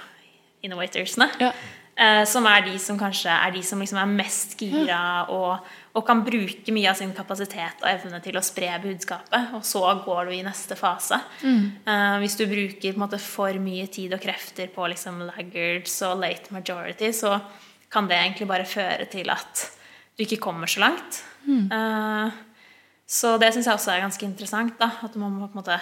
innovatorsene. 0.66 1.30
Ja. 1.40 1.52
Uh, 1.92 2.22
som 2.26 2.46
er 2.48 2.64
de 2.66 2.78
som 2.80 2.98
kanskje 2.98 3.30
er 3.30 3.54
de 3.54 3.62
som 3.62 3.80
liksom 3.82 4.00
er 4.02 4.12
mest 4.18 4.56
gira 4.58 5.02
og, 5.28 5.62
og 5.92 6.06
kan 6.08 6.22
bruke 6.24 6.72
mye 6.72 6.88
av 6.88 6.96
sin 6.96 7.10
kapasitet 7.12 7.82
og 7.82 7.88
evne 7.90 8.20
til 8.24 8.38
å 8.38 8.44
spre 8.44 8.70
budskapet. 8.80 9.50
Og 9.58 9.64
så 9.66 9.82
går 10.06 10.30
du 10.30 10.32
i 10.38 10.44
neste 10.46 10.76
fase. 10.78 11.18
Eh, 11.44 12.14
hvis 12.22 12.38
du 12.40 12.46
bruker 12.48 12.94
på 12.94 12.96
en 12.96 13.04
måte, 13.04 13.20
for 13.20 13.52
mye 13.60 13.90
tid 13.92 14.14
og 14.16 14.22
krefter 14.22 14.72
på 14.72 14.88
liksom, 14.88 15.20
laggards 15.28 15.98
og 16.08 16.22
late 16.22 16.54
majority, 16.56 17.12
så 17.12 17.36
kan 17.92 18.08
det 18.08 18.16
egentlig 18.16 18.48
bare 18.48 18.68
føre 18.68 19.04
til 19.12 19.28
at 19.34 19.66
du 20.16 20.24
ikke 20.24 20.40
kommer 20.40 20.70
så 20.70 20.80
langt. 20.86 21.20
Eh, 21.48 22.40
så 23.12 23.36
det 23.40 23.52
syns 23.52 23.68
jeg 23.68 23.76
også 23.76 23.92
er 23.92 24.04
ganske 24.06 24.26
interessant. 24.26 24.78
Da, 24.80 24.88
at 25.04 25.16
man 25.20 25.34
må 25.34 25.46
på 25.50 25.58
en 25.58 25.62
måte 25.62 25.78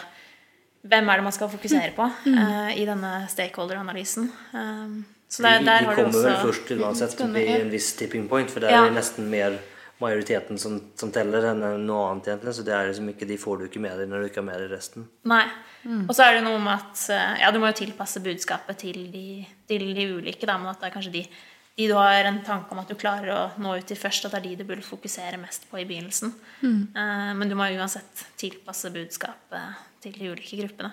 Hvem 0.81 1.11
er 1.13 1.19
det 1.21 1.25
man 1.27 1.35
skal 1.37 1.51
fokusere 1.53 1.91
på 1.93 2.07
uh, 2.09 2.71
i 2.73 2.87
denne 2.89 3.27
stakeholder-analysen? 3.29 4.31
Eh, 4.57 4.95
så 5.29 5.43
der, 5.45 5.59
vi, 5.59 5.67
der 5.67 5.83
vi 5.83 5.89
har 5.91 5.99
du 5.99 5.99
kommer 5.99 6.23
vel 6.25 6.39
først 6.41 6.65
til 6.71 6.81
uansett 6.81 7.17
til 7.19 7.37
ja. 7.37 7.59
en 7.59 7.69
viss 7.71 7.91
tipping 7.99 8.25
point, 8.31 8.49
for 8.51 8.65
det 8.65 8.71
er 8.71 8.87
Ja. 8.87 8.95
nesten 8.95 9.29
mer 9.29 9.59
majoriteten 10.01 10.59
som, 10.59 10.79
som 10.99 11.13
teller 11.15 11.51
enn 11.51 11.63
noe 11.85 12.07
annet, 12.11 12.31
egentlig. 12.33 12.55
Så 12.57 12.65
det 12.67 12.75
er 12.77 12.89
liksom 12.89 13.11
ikke, 13.13 13.29
de 13.29 13.39
får 13.41 13.61
du 13.61 13.67
ikke 13.69 13.83
med 13.85 14.01
deg 14.01 14.11
når 14.11 14.23
du 14.23 14.31
ikke 14.31 14.41
har 14.43 14.49
med 14.49 14.63
deg 14.63 14.73
resten. 14.73 15.07
Nei. 15.31 15.45
Og 16.07 16.13
så 16.17 16.27
er 16.27 16.37
det 16.37 16.45
noe 16.45 16.59
med 16.61 16.75
at 16.75 17.05
eh, 17.15 17.39
ja, 17.43 17.53
du 17.53 17.61
må 17.61 17.71
jo 17.71 17.79
tilpasse 17.81 18.21
budskapet 18.25 18.83
til 18.83 19.07
de, 19.13 19.25
til 19.69 19.87
de 19.97 20.09
ulike. 20.17 20.49
Da, 20.49 20.59
men 20.61 20.73
at 20.73 20.83
det 20.83 20.91
er 20.91 20.97
kanskje 20.97 21.15
de, 21.15 21.23
de 21.79 21.87
du 21.89 21.95
har 21.97 22.29
en 22.29 22.43
tanke 22.47 22.75
om 22.75 22.83
at 22.83 22.91
du 22.91 22.99
klarer 23.01 23.31
å 23.35 23.45
nå 23.61 23.77
ut 23.79 23.89
til 23.89 24.01
først, 24.01 24.27
at 24.29 24.37
det 24.37 24.43
er 24.43 24.49
de 24.49 24.59
du 24.61 24.69
burde 24.69 24.85
fokusere 24.85 25.41
mest 25.41 25.69
på 25.71 25.81
i 25.81 25.87
begynnelsen. 25.89 26.35
Eh, 26.93 27.31
men 27.37 27.53
du 27.53 27.57
må 27.59 27.71
uansett 27.77 28.27
tilpasse 28.41 28.93
budskapet 28.95 29.87
til 30.05 30.17
de 30.17 30.33
ulike 30.33 30.61
gruppene. 30.63 30.93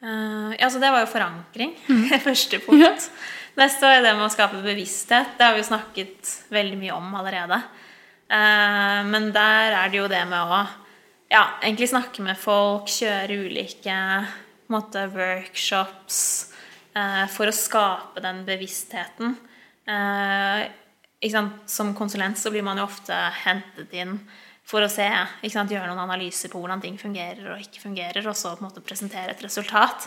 Eh, 0.00 0.52
ja, 0.56 0.70
så 0.72 0.80
det 0.80 0.92
var 0.92 1.04
jo 1.04 1.12
forankring. 1.12 1.76
Første 2.28 2.60
punkt. 2.64 3.10
Neste 3.58 3.86
år 3.86 3.98
er 3.98 4.04
det 4.04 4.12
med 4.14 4.28
å 4.28 4.32
skape 4.32 4.60
bevissthet. 4.62 5.34
Det 5.38 5.46
har 5.46 5.56
vi 5.56 5.62
jo 5.62 5.70
snakket 5.70 6.34
veldig 6.54 6.78
mye 6.78 6.96
om 6.96 7.14
allerede. 7.18 7.58
Eh, 8.30 9.00
men 9.10 9.30
der 9.34 9.74
er 9.74 9.90
det 9.90 9.98
jo 9.98 10.10
det 10.10 10.22
med 10.30 10.38
å 10.38 10.60
ja, 11.30 11.44
egentlig 11.62 11.90
snakke 11.90 12.22
med 12.26 12.38
folk, 12.38 12.90
kjøre 12.90 13.40
ulike 13.46 13.96
måte, 14.70 15.06
workshops 15.14 16.20
eh, 16.94 17.26
for 17.30 17.50
å 17.50 17.54
skape 17.54 18.22
den 18.22 18.44
bevisstheten. 18.46 19.34
Eh? 19.86 20.68
Som 21.68 21.92
konsulent 21.98 22.38
så 22.40 22.52
blir 22.54 22.64
man 22.64 22.78
jo 22.80 22.86
ofte 22.86 23.16
hentet 23.42 23.92
inn 23.98 24.14
for 24.70 24.86
å 24.86 24.90
se, 24.90 25.06
gjøre 25.42 25.88
noen 25.88 26.04
analyser 26.06 26.52
på 26.52 26.60
hvordan 26.62 26.82
ting 26.82 26.96
fungerer 27.00 27.50
og 27.52 27.62
ikke 27.62 27.82
fungerer, 27.82 28.26
og 28.30 28.38
så 28.38 28.54
på 28.54 28.62
en 28.62 28.68
måte 28.68 28.84
presentere 28.86 29.34
et 29.34 29.42
resultat. 29.44 30.06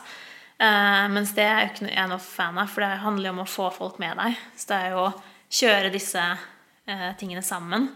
Eh, 0.64 1.06
mens 1.12 1.34
det 1.36 1.44
er 1.44 1.64
jo 1.64 1.72
ikke 1.72 1.86
noe 1.88 1.94
jeg 1.94 2.04
er 2.06 2.12
noe 2.14 2.24
fan 2.24 2.60
av, 2.62 2.72
for 2.72 2.86
det 2.86 3.04
handler 3.04 3.30
jo 3.30 3.36
om 3.36 3.44
å 3.44 3.50
få 3.50 3.68
folk 3.76 4.00
med 4.04 4.20
deg. 4.22 4.40
Så 4.56 4.70
det 4.72 4.80
er 4.80 4.96
jo 4.96 5.04
å 5.08 5.14
kjøre 5.54 5.92
disse 5.94 6.22
uh, 6.24 7.10
tingene 7.20 7.44
sammen. 7.46 7.90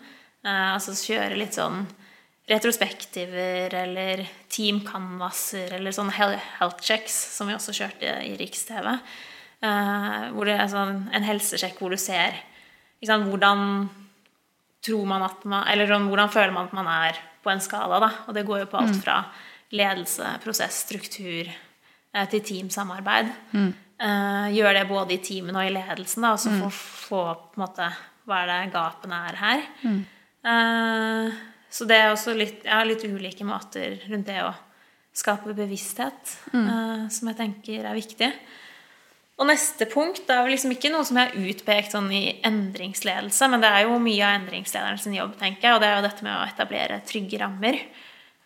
Uh, 0.45 0.75
altså 0.75 0.93
kjøre 0.93 1.39
litt 1.39 1.55
sånn 1.57 1.85
retrospektiver 2.47 3.73
eller 3.75 4.21
team 4.51 4.79
canvaser 4.87 5.73
eller 5.77 5.95
sånne 5.95 6.13
health 6.15 6.83
checks, 6.83 7.15
som 7.35 7.49
vi 7.49 7.55
også 7.57 7.75
kjørte 7.75 8.13
i 8.23 8.37
Riks-TV. 8.39 8.93
Eh, 9.57 10.27
hvor 10.35 10.45
det 10.45 10.53
er 10.53 10.69
sånn 10.69 11.07
en 11.17 11.25
helsesjekk 11.25 11.79
hvor 11.81 11.89
du 11.89 11.97
ser 11.97 12.35
sant, 13.01 13.25
hvordan 13.25 13.87
tror 14.85 15.07
man 15.09 15.23
at 15.25 15.41
man 15.49 15.63
Eller 15.71 15.89
sånn, 15.89 16.05
hvordan 16.11 16.29
føler 16.29 16.53
man 16.53 16.69
at 16.69 16.75
man 16.77 16.89
er 16.91 17.17
på 17.41 17.49
en 17.49 17.63
skala, 17.63 17.97
da. 17.99 18.11
Og 18.29 18.37
det 18.37 18.45
går 18.45 18.61
jo 18.61 18.69
på 18.69 18.79
alt 18.79 18.99
fra 19.01 19.17
ledelse, 19.73 20.29
prosess, 20.45 20.83
struktur 20.85 21.49
til 22.31 22.43
teamsamarbeid. 22.45 23.33
Eh, 23.97 24.47
gjør 24.53 24.77
det 24.77 24.85
både 24.89 25.15
i 25.15 25.23
teamen 25.25 25.57
og 25.57 25.65
i 25.65 25.73
ledelsen, 25.73 26.25
da, 26.25 26.35
og 26.35 26.41
så 26.41 26.53
få, 26.53 26.69
få 26.71 27.23
på 27.53 27.57
en 27.57 27.63
måte 27.65 27.89
hva 28.27 28.43
er 28.43 28.49
det 28.51 28.73
gapene 28.73 29.21
er 29.29 29.39
her. 29.41 29.67
Eh, 30.47 31.37
så 31.69 31.87
det 31.87 31.97
er 31.99 32.11
også 32.11 32.35
litt, 32.37 32.63
ja, 32.67 32.79
litt 32.87 33.03
ulike 33.05 33.45
måter 33.47 33.99
rundt 34.07 34.29
det 34.29 34.39
å 34.45 34.53
skape 35.17 35.55
bevissthet, 35.57 36.37
uh, 36.53 37.07
som 37.09 37.31
jeg 37.31 37.37
tenker 37.39 37.85
er 37.89 37.97
viktig. 37.97 38.29
Og 39.37 39.45
neste 39.49 39.85
punkt 39.89 40.23
det 40.25 40.33
er 40.33 40.45
vel 40.45 40.55
liksom 40.55 40.73
ikke 40.73 40.91
noe 40.93 41.05
som 41.05 41.19
jeg 41.19 41.29
har 41.29 41.49
utpekt 41.51 41.93
sånn 41.93 42.09
i 42.13 42.23
endringsledelse, 42.45 43.49
men 43.51 43.61
det 43.61 43.69
er 43.69 43.85
jo 43.85 43.99
mye 44.01 44.23
av 44.25 44.39
endringslederen 44.39 45.01
sin 45.01 45.17
jobb, 45.17 45.35
tenker 45.41 45.67
jeg, 45.67 45.75
og 45.75 45.83
det 45.83 45.89
er 45.89 45.99
jo 45.99 46.07
dette 46.07 46.25
med 46.25 46.33
å 46.33 46.45
etablere 46.47 47.01
trygge 47.05 47.41
rammer. 47.41 47.79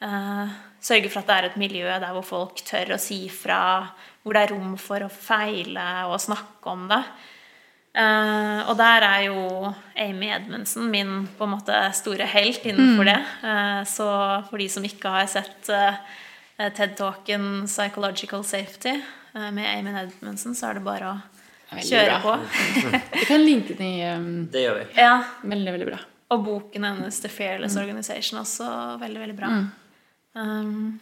Eh, 0.03 0.57
sørge 0.81 1.11
for 1.11 1.21
at 1.21 1.29
det 1.29 1.35
er 1.37 1.49
et 1.49 1.59
miljø 1.61 1.85
der 1.87 2.15
hvor 2.15 2.25
folk 2.25 2.63
tør 2.65 2.95
å 2.95 3.01
si 3.01 3.25
fra, 3.29 3.91
hvor 4.23 4.37
det 4.37 4.45
er 4.45 4.55
rom 4.55 4.73
for 4.81 5.05
å 5.05 5.11
feile 5.13 5.85
og 6.09 6.17
snakke 6.23 6.73
om 6.73 6.87
det. 6.91 7.03
Uh, 7.91 8.63
og 8.71 8.77
der 8.79 9.03
er 9.03 9.23
jo 9.25 9.71
Amy 9.99 10.29
Edmundsen 10.31 10.85
min 10.93 11.25
på 11.35 11.43
en 11.43 11.51
måte 11.57 11.75
store 11.97 12.23
helt 12.31 12.63
innenfor 12.63 13.09
det. 13.09 13.17
Uh, 13.43 13.81
så 13.83 14.07
for 14.47 14.61
de 14.61 14.69
som 14.71 14.85
ikke 14.87 15.11
har 15.11 15.27
sett 15.27 15.71
uh, 15.75 15.99
TED-talken 16.69 17.65
'Psychological 17.67 18.45
Safety' 18.47 19.01
eh, 19.35 19.51
med 19.51 19.65
Amy 19.77 19.91
Edmundsen, 20.05 20.55
så 20.55 20.69
er 20.69 20.77
det 20.77 20.85
bare 20.85 21.09
å 21.09 21.81
kjøre 21.81 22.19
bra. 22.21 22.37
på. 22.37 22.99
Vi 23.19 23.25
kan 23.25 23.43
linke 23.43 23.73
den 23.73 23.87
i 23.87 24.05
um, 24.13 24.31
Det 24.51 24.61
gjør 24.67 24.81
vi. 24.81 24.85
ja, 25.01 25.23
Veldig, 25.41 25.71
veldig 25.73 25.87
bra. 25.89 25.99
og 26.31 26.43
boken 26.45 26.83
hennes 26.85 27.19
'The 27.19 27.29
Fearless 27.33 27.75
Organization' 27.81 28.39
også 28.39 28.67
veldig, 29.01 29.19
veldig 29.25 29.35
bra. 29.35 29.49
Um, 30.33 30.99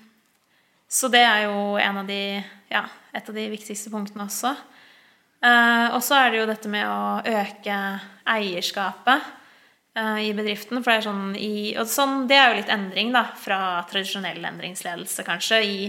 så 0.89 1.09
det 1.13 1.21
er 1.21 1.45
jo 1.45 1.77
en 1.77 2.01
av 2.01 2.07
de, 2.09 2.21
ja, 2.71 2.83
et 3.13 3.29
av 3.29 3.35
de 3.35 3.45
viktigste 3.51 3.91
punktene 3.93 4.25
også. 4.25 4.55
Uh, 5.39 5.95
og 5.95 6.01
så 6.03 6.17
er 6.17 6.31
det 6.31 6.39
jo 6.41 6.47
dette 6.49 6.71
med 6.71 6.83
å 6.89 7.21
øke 7.23 7.75
eierskapet 8.27 9.27
uh, 9.95 10.19
i 10.19 10.33
bedriften. 10.35 10.81
For 10.81 10.91
det 10.91 10.97
er 10.97 11.07
sånn 11.07 11.35
i 11.39 11.53
Og 11.79 11.87
sånn, 11.87 12.25
det 12.27 12.39
er 12.39 12.49
jo 12.49 12.59
litt 12.59 12.73
endring, 12.73 13.13
da, 13.15 13.27
fra 13.39 13.59
tradisjonell 13.89 14.43
endringsledelse, 14.49 15.25
kanskje, 15.27 15.61
i 15.63 15.79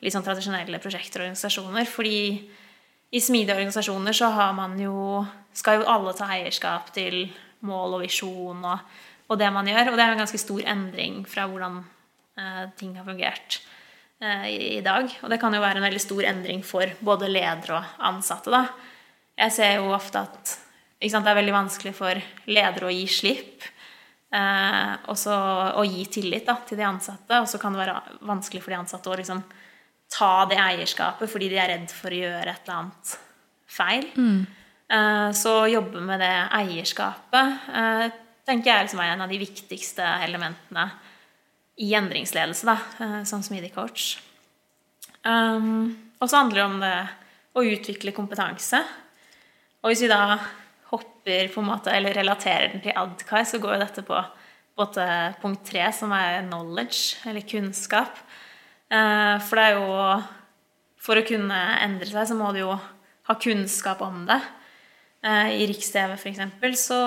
litt 0.00 0.14
sånn 0.14 0.26
tradisjonelle 0.26 0.80
prosjekter 0.82 1.22
og 1.22 1.30
organisasjoner. 1.30 1.88
Fordi 1.88 2.20
i 3.10 3.20
smidige 3.20 3.56
organisasjoner 3.56 4.14
så 4.14 4.30
har 4.36 4.52
man 4.54 4.78
jo 4.78 5.24
Skal 5.56 5.80
jo 5.80 5.88
alle 5.90 6.12
ta 6.14 6.28
eierskap 6.30 6.92
til 6.94 7.24
mål 7.66 7.96
og 7.96 8.02
visjon 8.04 8.60
og, 8.62 8.84
og 9.26 9.38
det 9.40 9.48
man 9.50 9.66
gjør. 9.66 9.90
Og 9.90 9.96
det 9.98 10.04
er 10.04 10.12
jo 10.12 10.14
en 10.14 10.22
ganske 10.22 10.38
stor 10.38 10.60
endring 10.70 11.24
fra 11.26 11.48
hvordan 11.50 11.80
ting 12.78 12.94
har 12.98 13.06
fungert 13.06 13.60
eh, 14.22 14.46
i, 14.50 14.58
i 14.78 14.80
dag. 14.84 15.10
Og 15.22 15.32
det 15.32 15.40
kan 15.42 15.54
jo 15.54 15.62
være 15.62 15.80
en 15.80 15.88
veldig 15.88 16.02
stor 16.02 16.26
endring 16.30 16.64
for 16.66 16.92
både 17.04 17.30
ledere 17.30 17.80
og 17.80 18.06
ansatte, 18.10 18.52
da. 18.52 18.64
Jeg 19.40 19.56
ser 19.56 19.76
jo 19.78 19.92
ofte 19.96 20.20
at 20.20 20.50
sant, 20.52 21.24
det 21.24 21.30
er 21.32 21.38
veldig 21.38 21.56
vanskelig 21.56 21.94
for 21.96 22.20
ledere 22.50 22.90
å 22.90 22.92
gi 22.92 23.06
slipp. 23.08 23.64
Eh, 24.30 24.92
og 25.10 25.24
å 25.80 25.82
gi 25.88 26.04
tillit 26.12 26.46
da, 26.46 26.58
til 26.66 26.78
de 26.78 26.86
ansatte. 26.86 27.40
Og 27.40 27.48
så 27.50 27.58
kan 27.62 27.74
det 27.74 27.82
være 27.82 28.20
vanskelig 28.28 28.62
for 28.62 28.74
de 28.74 28.80
ansatte 28.82 29.10
å 29.10 29.18
liksom, 29.18 29.42
ta 30.10 30.32
det 30.50 30.58
eierskapet 30.58 31.30
fordi 31.30 31.50
de 31.52 31.60
er 31.62 31.70
redd 31.74 31.92
for 31.94 32.12
å 32.12 32.24
gjøre 32.24 32.50
et 32.50 32.64
eller 32.66 32.80
annet 32.80 33.12
feil. 33.70 34.08
Eh, 34.90 35.28
så 35.38 35.54
jobbe 35.70 36.02
med 36.02 36.22
det 36.22 36.34
eierskapet 36.60 37.70
eh, 37.70 38.06
tenker 38.46 38.72
jeg 38.72 38.88
liksom 38.88 39.02
er 39.04 39.12
en 39.12 39.22
av 39.22 39.30
de 39.30 39.38
viktigste 39.38 40.06
elementene 40.26 40.88
i 41.80 41.94
endringsledelse, 41.96 42.66
da, 42.68 42.76
eh, 43.00 43.22
som 43.24 43.42
smidig 43.42 43.72
coach. 43.74 44.18
Um, 45.24 45.96
og 46.20 46.28
så 46.28 46.42
handler 46.42 46.58
det 46.58 46.66
om 46.66 46.80
det 46.80 46.96
å 47.56 47.64
utvikle 47.64 48.14
kompetanse. 48.16 48.82
Og 49.80 49.92
hvis 49.92 50.04
vi 50.04 50.10
da 50.12 50.38
hopper 50.90 51.48
på 51.52 51.62
en 51.62 51.70
måte, 51.70 51.92
eller 51.92 52.16
relaterer 52.16 52.72
den 52.72 52.84
til 52.84 52.96
ADKAI, 52.96 53.42
så 53.48 53.60
går 53.60 53.76
jo 53.76 53.82
dette 53.84 54.04
på 54.04 54.20
både 54.80 55.06
punkt 55.40 55.64
tre, 55.68 55.86
som 55.92 56.12
er 56.16 56.44
knowledge, 56.46 57.20
eller 57.28 57.48
kunnskap. 57.48 58.20
Uh, 58.92 59.40
for 59.46 59.56
det 59.56 59.66
er 59.70 59.80
jo 59.80 59.96
For 61.00 61.16
å 61.16 61.24
kunne 61.24 61.56
endre 61.80 62.04
seg, 62.10 62.26
så 62.28 62.34
må 62.36 62.50
du 62.52 62.58
jo 62.60 62.74
ha 62.76 63.34
kunnskap 63.40 64.02
om 64.04 64.26
det. 64.28 64.36
Uh, 65.24 65.48
I 65.48 65.64
Riks-TV, 65.70 66.18
eksempel, 66.28 66.74
så 66.76 66.98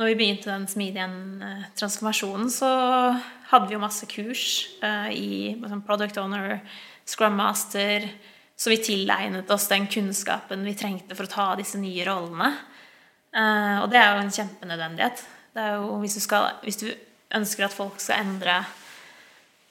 når 0.00 0.08
vi 0.08 0.14
begynte 0.16 0.48
den 0.48 0.64
smidige 0.64 1.04
transformasjonen, 1.76 2.48
så 2.48 2.70
hadde 3.50 3.68
vi 3.68 3.76
jo 3.76 3.82
masse 3.82 4.08
kurs 4.10 4.46
uh, 4.82 5.10
i 5.12 5.54
liksom 5.54 5.84
Product 5.86 6.18
Owner, 6.22 6.58
Scrum 7.06 7.36
Master, 7.38 8.08
så 8.56 8.72
vi 8.72 8.80
tilegnet 8.82 9.50
oss 9.52 9.68
den 9.68 9.86
kunnskapen 9.92 10.64
vi 10.66 10.74
trengte 10.78 11.14
for 11.14 11.28
å 11.28 11.32
ta 11.32 11.46
disse 11.58 11.78
nye 11.78 12.06
rollene. 12.08 12.50
Uh, 13.36 13.84
og 13.84 13.90
det 13.92 14.00
er 14.00 14.14
jo 14.14 14.24
en 14.24 14.34
kjempenødvendighet. 14.38 15.22
Det 15.56 15.62
er 15.62 15.78
jo, 15.78 15.94
hvis, 16.02 16.16
du 16.16 16.24
skal, 16.24 16.56
hvis 16.64 16.80
du 16.80 16.88
ønsker 17.36 17.66
at 17.66 17.74
folk 17.74 18.00
skal 18.02 18.24
endre 18.24 18.60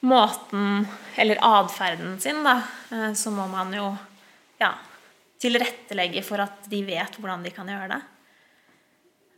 måten 0.06 0.86
eller 1.16 1.40
atferden 1.42 2.18
sin, 2.20 2.42
da, 2.44 2.60
eh, 2.90 3.12
så 3.12 3.30
må 3.34 3.46
man 3.50 3.72
jo 3.74 3.88
ja, 4.60 4.72
tilrettelegge 5.42 6.22
for 6.26 6.42
at 6.44 6.68
de 6.70 6.82
vet 6.86 7.18
hvordan 7.18 7.44
de 7.46 7.52
kan 7.54 7.68
gjøre 7.70 7.88
det. 7.94 8.00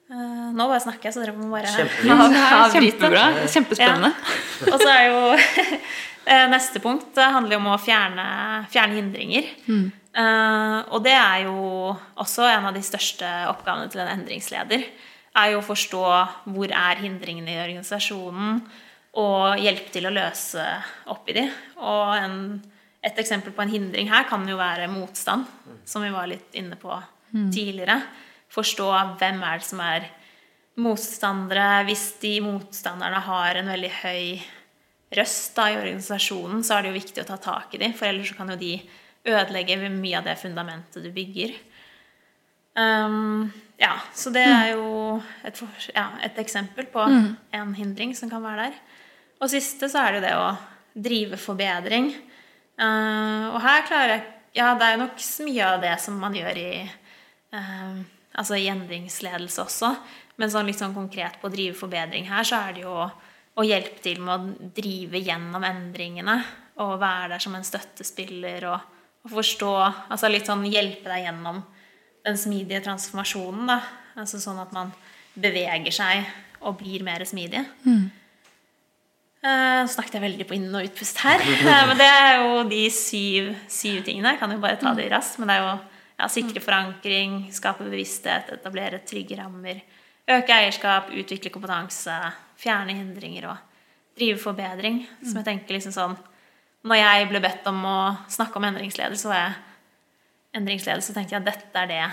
Eh, 0.09 0.45
nå 0.57 0.65
bare 0.71 0.81
snakker 0.81 1.11
jeg, 1.11 1.15
så 1.17 1.21
dere 1.21 1.35
må 1.37 1.51
bare. 1.53 1.69
Ja, 2.09 2.17
avbryte. 2.65 3.11
Kjempespennende. 3.11 3.49
Kjempespennende. 3.53 4.13
Og 4.71 4.81
så 4.81 4.89
er 4.89 5.03
jo 5.11 5.19
eh, 6.33 6.47
neste 6.49 6.81
punkt 6.85 7.21
handler 7.21 7.59
jo 7.59 7.61
om 7.61 7.69
å 7.75 7.81
fjerne, 7.83 8.29
fjerne 8.73 9.01
hindringer. 9.01 9.55
Mm. 9.69 9.87
og 10.89 11.03
det 11.05 11.13
er 11.15 11.45
jo 11.45 11.59
også 12.19 12.49
en 12.49 12.65
av 12.71 12.75
de 12.75 12.81
største 12.83 13.29
oppgavene 13.53 13.91
til 13.93 14.01
en 14.03 14.15
endringsleder. 14.17 14.87
Er 15.39 15.53
jo 15.53 15.61
å 15.61 15.67
forstå 15.67 16.05
hvor 16.49 16.73
er 16.73 17.03
hindringene 17.05 17.53
i 17.53 17.61
organisasjonen, 17.63 18.63
og 19.19 19.61
hjelpe 19.61 19.93
til 19.93 20.09
å 20.09 20.15
løse 20.15 20.65
opp 21.13 21.29
i 21.31 21.37
de. 21.37 21.45
Og 21.85 22.15
en, 22.17 22.41
et 23.05 23.21
eksempel 23.21 23.55
på 23.55 23.63
en 23.63 23.73
hindring 23.73 24.11
her 24.11 24.27
kan 24.31 24.43
jo 24.49 24.57
være 24.59 24.89
motstand, 24.91 25.47
som 25.87 26.03
vi 26.03 26.11
var 26.15 26.31
litt 26.31 26.57
inne 26.59 26.81
på 26.81 26.97
tidligere. 27.53 28.01
Forstå 28.59 28.89
hvem 29.21 29.43
er 29.47 29.61
det 29.61 29.69
som 29.69 29.83
er 29.85 30.09
motstandere. 30.83 31.85
Hvis 31.87 32.11
de 32.23 32.39
motstanderne 32.43 33.21
har 33.23 33.59
en 33.59 33.71
veldig 33.71 33.91
høy 34.01 34.23
røst 35.19 35.57
da, 35.57 35.69
i 35.71 35.79
organisasjonen, 35.79 36.65
så 36.67 36.77
er 36.77 36.85
det 36.85 36.93
jo 36.93 36.99
viktig 36.99 37.23
å 37.23 37.29
ta 37.29 37.39
tak 37.41 37.75
i 37.75 37.81
dem, 37.81 37.95
for 37.97 38.11
ellers 38.11 38.33
så 38.33 38.37
kan 38.39 38.51
jo 38.53 38.59
de 38.61 38.75
ødelegge 39.29 39.79
mye 39.89 40.19
av 40.19 40.27
det 40.27 40.37
fundamentet 40.41 41.05
du 41.05 41.11
bygger. 41.15 41.55
Um, 42.79 43.49
ja, 43.81 43.97
så 44.15 44.31
det 44.35 44.45
er 44.45 44.73
jo 44.77 45.19
et, 45.47 45.61
ja, 45.95 46.11
et 46.23 46.39
eksempel 46.39 46.87
på 46.93 47.03
en 47.03 47.73
hindring 47.75 48.15
som 48.17 48.31
kan 48.31 48.45
være 48.45 48.69
der. 48.69 48.77
Og 49.43 49.51
siste 49.51 49.89
så 49.91 50.03
er 50.03 50.15
det 50.15 50.21
jo 50.21 50.27
det 50.27 50.35
å 50.39 50.49
drive 51.09 51.39
forbedring. 51.41 52.13
Uh, 52.79 53.55
og 53.55 53.63
her 53.65 53.87
klarer 53.89 54.17
jeg 54.17 54.27
Ja, 54.57 54.73
det 54.79 54.87
er 54.87 54.95
jo 54.95 55.03
nok 55.03 55.21
mye 55.45 55.67
av 55.67 55.83
det 55.83 55.91
som 56.03 56.15
man 56.19 56.35
gjør 56.35 56.57
i 56.59 56.71
uh, 57.55 57.99
Altså 58.39 58.59
i 58.59 58.69
endringsledelse 58.71 59.63
også. 59.65 59.93
Men 60.39 60.53
sånn 60.53 60.69
litt 60.71 60.79
sånn 60.79 60.95
konkret 60.95 61.41
på 61.41 61.49
å 61.49 61.53
drive 61.53 61.75
forbedring 61.79 62.29
her, 62.31 62.47
så 62.47 62.61
er 62.69 62.77
det 62.77 62.85
jo 62.85 62.95
å, 62.95 63.65
hjelpe 63.67 63.99
til 64.05 64.21
med 64.23 64.35
å 64.35 64.69
drive 64.77 65.19
gjennom 65.19 65.65
endringene. 65.67 66.37
Og 66.85 67.01
være 67.01 67.33
der 67.35 67.43
som 67.43 67.57
en 67.59 67.67
støttespiller 67.67 68.69
og, 68.71 68.85
og 69.27 69.33
forstå 69.33 69.73
Altså 70.15 70.31
litt 70.31 70.47
sånn 70.47 70.63
hjelpe 70.71 71.11
deg 71.11 71.25
gjennom 71.25 71.65
den 72.29 72.39
smidige 72.39 72.85
transformasjonen, 72.87 73.67
da. 73.73 73.81
Altså 74.19 74.39
sånn 74.43 74.61
at 74.63 74.71
man 74.75 74.93
beveger 75.39 75.95
seg 75.95 76.31
og 76.63 76.79
blir 76.81 77.03
mer 77.07 77.23
smidig. 77.27 77.65
Mm. 77.87 78.09
Uh, 79.39 79.85
snakket 79.87 80.17
jeg 80.17 80.25
veldig 80.25 80.47
på 80.49 80.57
inn- 80.57 80.75
og 80.75 80.87
utpust 80.89 81.21
her. 81.23 81.43
Men 81.91 81.99
det 81.99 82.09
er 82.11 82.33
jo 82.41 82.65
de 82.71 82.81
syv, 82.95 83.53
syv 83.71 84.03
tingene. 84.07 84.35
Jeg 84.35 84.43
kan 84.43 84.55
jo 84.55 84.63
bare 84.63 84.79
ta 84.81 84.95
det 84.99 85.07
raskt. 85.13 85.39
Men 85.39 85.51
det 85.51 85.59
er 85.59 85.67
jo 85.67 85.77
ja, 86.19 86.29
sikre 86.29 86.61
forankring, 86.63 87.47
skape 87.55 87.87
bevissthet, 87.87 88.51
etablere 88.59 89.01
trygge 89.07 89.39
rammer, 89.39 89.81
øke 90.29 90.55
eierskap, 90.55 91.13
utvikle 91.15 91.53
kompetanse, 91.55 92.17
fjerne 92.59 92.97
hindringer 92.99 93.49
og 93.53 93.57
drive 94.19 94.39
forbedring. 94.43 95.05
Som 95.23 95.39
jeg 95.41 95.47
tenker 95.53 95.79
liksom 95.79 95.95
sånn 95.95 96.17
Når 96.89 96.95
jeg 96.95 97.27
ble 97.29 97.41
bedt 97.43 97.67
om 97.67 97.81
å 97.85 97.99
snakke 98.31 98.57
om 98.57 98.65
endringsledelse, 98.69 99.23
så 99.23 99.33
var 99.33 99.41
jeg 99.41 99.55
endringsleder, 100.61 101.03
så 101.03 101.13
tenkte 101.13 101.35
jeg 101.35 101.43
at 101.43 101.49
dette 101.49 101.83
er 101.83 101.89
det 101.91 102.05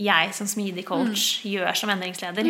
jeg 0.00 0.34
som 0.34 0.48
smidig 0.50 0.84
coach 0.88 1.44
gjør 1.46 1.72
som 1.78 1.90
endringsleder. 1.94 2.48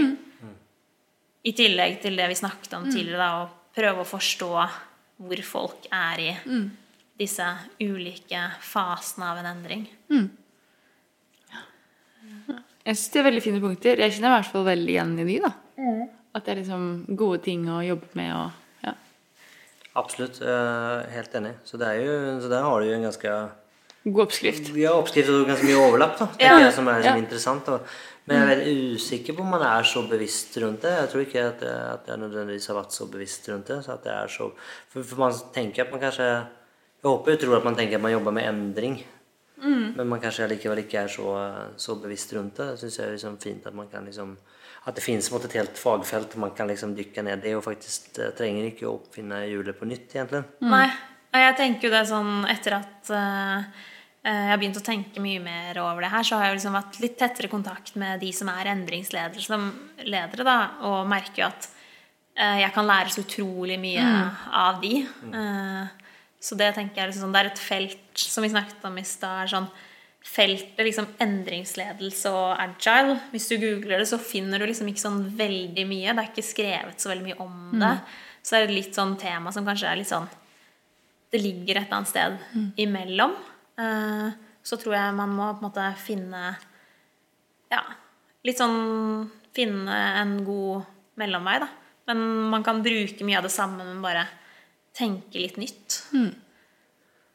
I 1.44 1.52
tillegg 1.56 2.00
til 2.02 2.16
det 2.16 2.28
vi 2.28 2.38
snakket 2.40 2.74
om 2.76 2.88
tidligere, 2.88 3.18
da, 3.20 3.44
å 3.44 3.76
prøve 3.76 4.02
å 4.02 4.08
forstå 4.08 4.50
hvor 5.20 5.42
folk 5.44 5.86
er 5.92 6.20
i 6.24 6.30
disse 7.20 7.46
ulike 7.80 8.40
fasene 8.64 9.28
av 9.30 9.38
en 9.42 9.50
endring. 9.52 9.86
Jeg 12.86 12.96
synes 12.96 13.10
det 13.12 13.20
er 13.20 13.26
veldig 13.30 13.42
fine 13.44 13.60
punkter. 13.60 13.98
Jeg 14.00 14.12
kjenner 14.16 14.32
i 14.32 14.36
hvert 14.40 14.50
fall 14.52 14.64
veldig 14.64 14.92
igjen 14.94 15.18
i 15.20 15.24
de. 15.28 15.38
da. 15.44 15.52
At 16.34 16.44
det 16.46 16.52
er 16.52 16.60
liksom 16.62 17.16
gode 17.18 17.40
ting 17.44 17.66
å 17.68 17.80
jobbe 17.84 18.08
med. 18.14 18.30
og 18.34 18.50
ja. 18.86 18.92
Absolutt. 20.00 20.40
eh, 20.42 21.10
helt 21.14 21.34
enig. 21.34 21.54
Så, 21.64 21.76
det 21.80 21.88
er 21.88 22.00
jo, 22.04 22.14
så 22.40 22.48
der 22.52 22.62
har 22.62 22.80
du 22.80 22.86
jo 22.88 22.94
en 22.96 23.02
ganske 23.08 23.34
God 24.04 24.22
oppskrift. 24.24 24.70
Ja, 24.80 24.94
oppskrift 24.96 25.28
og 25.28 25.46
ganske 25.50 25.66
mye 25.68 25.76
overlapp, 25.76 26.14
da, 26.18 26.26
tenker 26.32 26.46
Ja. 26.46 26.58
jeg, 26.64 26.72
som 26.72 26.88
er 26.88 27.02
liksom 27.02 27.16
Ja. 27.18 27.22
interessant. 27.22 27.68
Og, 27.68 27.80
men 28.26 28.36
jeg 28.36 28.42
er 28.46 28.56
veldig 28.56 28.94
usikker 28.96 29.36
på 29.36 29.40
om 29.44 29.50
man 29.50 29.62
er 29.62 29.82
så 29.82 30.08
bevisst 30.08 30.56
rundt 30.62 30.80
det. 30.82 30.90
Jeg 30.96 31.08
tror 31.10 31.20
ikke 31.26 31.44
at, 31.48 31.60
jeg- 31.60 31.92
at 31.92 32.06
jeg 32.06 32.16
nødvendigvis 32.18 32.66
har 32.68 32.76
vært 32.76 32.92
så 32.96 33.10
bevisst 33.10 33.48
rundt 33.52 33.66
det. 33.66 33.84
Så 33.84 33.92
at 33.92 34.02
det 34.04 34.12
er 34.12 34.26
så, 34.28 34.50
for, 34.88 35.02
for 35.02 35.16
man 35.18 35.32
tenker 35.52 35.82
at 35.84 35.90
man 35.92 36.00
kanskje 36.00 36.46
Jeg 37.02 37.08
håper 37.08 37.32
og 37.32 37.38
tror 37.40 37.56
at 37.56 37.64
man 37.64 37.74
tenker 37.76 37.94
at 37.96 38.00
man 38.02 38.12
jobber 38.12 38.30
med 38.32 38.44
endring. 38.44 39.04
Men 39.96 40.08
man 40.08 40.22
kanskje 40.22 40.48
likevel 40.50 40.84
ikke 40.84 41.02
er 41.04 41.12
så, 41.12 41.34
så 41.76 41.96
bevisst 42.00 42.32
rundt 42.36 42.56
det. 42.56 42.72
Det 42.72 42.80
syns 42.84 42.98
jeg 42.98 43.06
er 43.06 43.14
liksom 43.16 43.36
fint 43.42 43.66
at 43.68 43.76
man 43.76 43.90
kan 43.92 44.08
liksom 44.08 44.36
At 44.88 44.96
det 44.96 45.04
fins 45.04 45.28
et 45.28 45.52
helt 45.58 45.76
fagfelt 45.76 46.36
man 46.40 46.54
kan 46.56 46.68
liksom 46.70 46.94
dykke 46.96 47.22
ned 47.26 47.44
i 47.44 47.52
og 47.52 47.64
faktisk 47.66 48.16
eh, 48.18 48.30
trenger 48.32 48.70
ikke 48.70 48.86
å 48.88 48.94
oppfinne 48.96 49.42
hjulet 49.50 49.76
på 49.76 49.84
nytt, 49.84 50.14
egentlig. 50.14 50.40
Nei. 50.64 50.86
Nei, 51.30 51.42
Jeg 51.44 51.56
tenker 51.58 51.88
jo 51.88 51.94
det 51.94 52.06
sånn 52.08 52.46
etter 52.50 52.78
at 52.78 53.10
eh, 53.14 53.66
eh, 54.24 54.38
jeg 54.40 54.50
har 54.50 54.62
begynt 54.62 54.80
å 54.80 54.86
tenke 54.86 55.22
mye 55.22 55.42
mer 55.44 55.78
over 55.82 56.02
det 56.06 56.10
her, 56.14 56.24
så 56.26 56.40
har 56.40 56.48
jeg 56.48 56.58
liksom 56.58 56.78
hatt 56.78 56.98
litt 57.02 57.18
tettere 57.20 57.52
kontakt 57.52 57.94
med 58.00 58.24
de 58.24 58.32
som 58.34 58.50
er 58.52 58.72
endringsledere 58.72 59.44
som 59.44 59.68
ledere, 60.02 60.46
da, 60.48 60.56
og 60.88 61.04
merker 61.12 61.44
jo 61.44 61.50
at 61.50 61.68
eh, 62.34 62.58
jeg 62.64 62.72
kan 62.74 62.88
lære 62.88 63.14
så 63.14 63.22
utrolig 63.26 63.78
mye 63.82 64.08
av 64.64 64.80
de. 64.82 65.04
Eh, 65.04 65.99
så 66.40 66.56
det 66.56 66.72
tenker 66.76 67.02
jeg 67.02 67.10
liksom 67.10 67.26
sånn, 67.26 67.36
det 67.36 67.40
er 67.42 67.50
et 67.50 67.62
felt 67.62 68.24
som 68.24 68.44
vi 68.44 68.50
snakket 68.52 68.84
om 68.88 68.98
i 68.98 69.06
stad. 69.06 69.52
sånn 69.52 69.70
feltet 70.20 70.82
liksom 70.84 71.06
endringsledelse 71.22 72.30
og 72.36 72.58
agile. 72.60 73.16
Hvis 73.32 73.48
du 73.48 73.56
googler 73.60 74.02
det, 74.02 74.08
så 74.10 74.18
finner 74.20 74.60
du 74.60 74.66
liksom 74.68 74.88
ikke 74.90 75.00
sånn 75.00 75.22
veldig 75.36 75.86
mye. 75.88 76.12
Det 76.12 76.24
er 76.24 76.28
ikke 76.28 76.44
skrevet 76.44 77.00
så 77.00 77.12
veldig 77.12 77.26
mye 77.30 77.38
om 77.40 77.80
det. 77.80 77.94
Så 78.42 78.52
det 78.52 78.60
er 78.60 78.68
et 78.68 78.76
litt 78.76 78.96
sånn 78.96 79.16
tema 79.20 79.52
som 79.52 79.64
kanskje 79.68 79.88
er 79.88 80.00
litt 80.00 80.08
sånn 80.08 80.28
Det 81.30 81.38
ligger 81.38 81.76
et 81.76 81.86
eller 81.86 81.98
annet 81.98 82.08
sted 82.08 82.38
imellom. 82.80 83.34
Uh, 83.80 84.32
Så 84.62 84.76
tror 84.76 84.96
jeg 84.96 85.16
man 85.16 85.32
må 85.32 85.46
på 85.54 85.60
en 85.60 85.68
måte 85.68 85.84
finne 85.96 86.56
Ja, 87.72 87.84
litt 88.44 88.58
sånn 88.60 89.30
Finne 89.56 89.94
en 90.20 90.44
god 90.44 90.84
mellomvei, 91.18 91.58
da. 91.60 91.68
Men 92.06 92.20
man 92.52 92.62
kan 92.62 92.82
bruke 92.82 93.24
mye 93.26 93.38
av 93.38 93.44
det 93.44 93.50
samme, 93.52 93.82
men 93.84 94.02
bare 94.02 94.22
tenke 94.96 95.38
litt 95.40 95.56
nytt. 95.60 96.00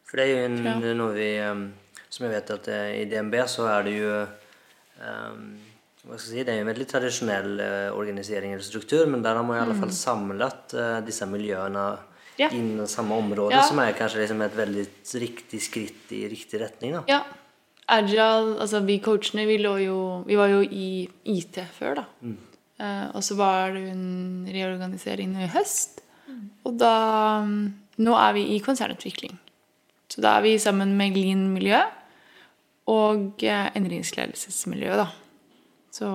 For 0.05 0.17
det 0.19 0.25
er 0.25 0.31
jo 0.33 0.41
en, 0.47 0.57
det 0.81 0.89
er 0.91 0.97
noe 0.99 1.13
vi 1.15 1.29
um, 1.41 1.63
Som 2.13 2.27
jeg 2.27 2.35
vet 2.35 2.51
at 2.55 2.67
eh, 2.71 2.89
i 3.01 3.05
DNB 3.09 3.33
så 3.51 3.65
er 3.71 3.83
det 3.87 3.93
jo 3.97 4.11
um, 5.01 5.45
hva 6.05 6.19
skal 6.19 6.35
jeg 6.35 6.35
si, 6.35 6.43
Det 6.45 6.53
er 6.53 6.59
jo 6.59 6.65
en 6.67 6.69
veldig 6.69 6.85
tradisjonell 6.91 7.55
eh, 7.65 7.87
organisering 7.97 8.51
eller 8.53 8.63
struktur, 8.67 9.07
men 9.09 9.23
der 9.25 9.35
har 9.39 9.43
man 9.47 9.57
i 9.57 9.63
alle 9.63 9.77
fall 9.79 9.89
samlet 9.95 10.75
eh, 10.77 10.99
disse 11.07 11.25
miljøene 11.29 11.87
Ja. 12.37 12.49
innen 12.51 12.85
samme 12.91 13.15
område, 13.15 13.55
Ja. 13.55 13.61
som 13.63 13.79
er 13.79 13.93
kanskje 13.95 14.19
liksom 14.21 14.41
et 14.43 14.55
veldig 14.57 14.85
riktig 15.23 15.61
skritt 15.63 16.11
i 16.11 16.25
riktig 16.29 16.59
retning. 16.61 16.91
da. 16.99 17.03
Ja. 17.07 17.23
Agile, 17.87 18.57
altså 18.59 18.81
vi 18.85 18.99
coachene, 18.99 19.45
vi 19.47 19.57
lå 19.61 19.75
jo 19.85 20.23
Vi 20.27 20.35
var 20.35 20.49
jo 20.49 20.61
i 20.61 21.07
IT 21.25 21.59
før, 21.79 21.95
da. 22.01 22.05
Eh, 22.77 23.07
og 23.15 23.23
så 23.23 23.35
var 23.39 23.71
det 23.73 23.85
en 23.89 24.45
reorganisering 24.51 25.31
nå 25.33 25.45
i 25.45 25.51
høst. 25.53 26.01
Og 26.65 26.77
da 26.79 26.93
Nå 27.95 28.15
er 28.19 28.33
vi 28.35 28.41
i 28.51 28.59
konsernutvikling. 28.59 29.37
Så 30.11 30.19
da 30.19 30.33
er 30.35 30.43
vi 30.43 30.57
sammen 30.59 30.97
med 30.99 31.13
Glin 31.15 31.45
miljø 31.53 31.79
og 32.91 33.39
endringsledelsesmiljøet, 33.41 34.99
da. 34.99 35.07
Så 35.95 36.09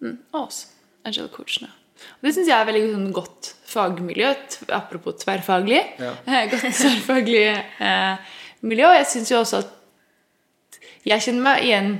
mm, 0.00 0.16
Og 0.32 0.38
oss, 0.46 0.64
Angel 1.04 1.28
coachene. 1.28 1.68
Og 2.02 2.26
det 2.26 2.32
syns 2.34 2.48
jeg 2.50 2.56
er 2.56 2.66
veldig 2.66 2.86
sånn, 2.94 3.10
godt 3.14 3.50
fagmiljø. 3.68 4.32
Apropos 4.74 5.20
tverrfaglig. 5.22 5.82
Ja. 6.00 6.14
godt 6.52 6.66
tverrfaglig 6.80 7.44
eh, 7.52 8.32
miljø. 8.66 8.88
Og 8.88 8.98
jeg 8.98 9.10
syns 9.12 9.32
jo 9.34 9.42
også 9.42 9.62
at 9.62 10.80
jeg 11.06 11.26
kjenner 11.26 11.46
meg 11.46 11.66
igjen 11.66 11.92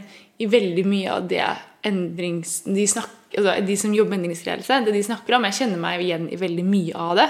i 0.42 0.48
veldig 0.50 0.86
mye 0.88 1.12
av 1.12 1.28
det 1.30 1.44
endrings... 1.86 2.60
De, 2.66 2.84
snak, 2.88 3.10
altså 3.32 3.56
de 3.66 3.76
som 3.78 3.94
jobber 3.96 4.14
med 4.14 4.22
endringsledelse, 4.22 4.82
det 4.86 4.94
de 4.94 5.02
snakker 5.06 5.36
om. 5.36 5.48
Jeg 5.48 5.58
kjenner 5.62 5.82
meg 5.82 6.04
igjen 6.04 6.28
i 6.32 6.38
veldig 6.40 6.64
mye 6.68 7.08
av 7.08 7.18
det. 7.18 7.28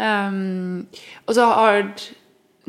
Um, 0.00 0.88
og 1.26 1.36
så 1.36 1.50
har 1.52 1.84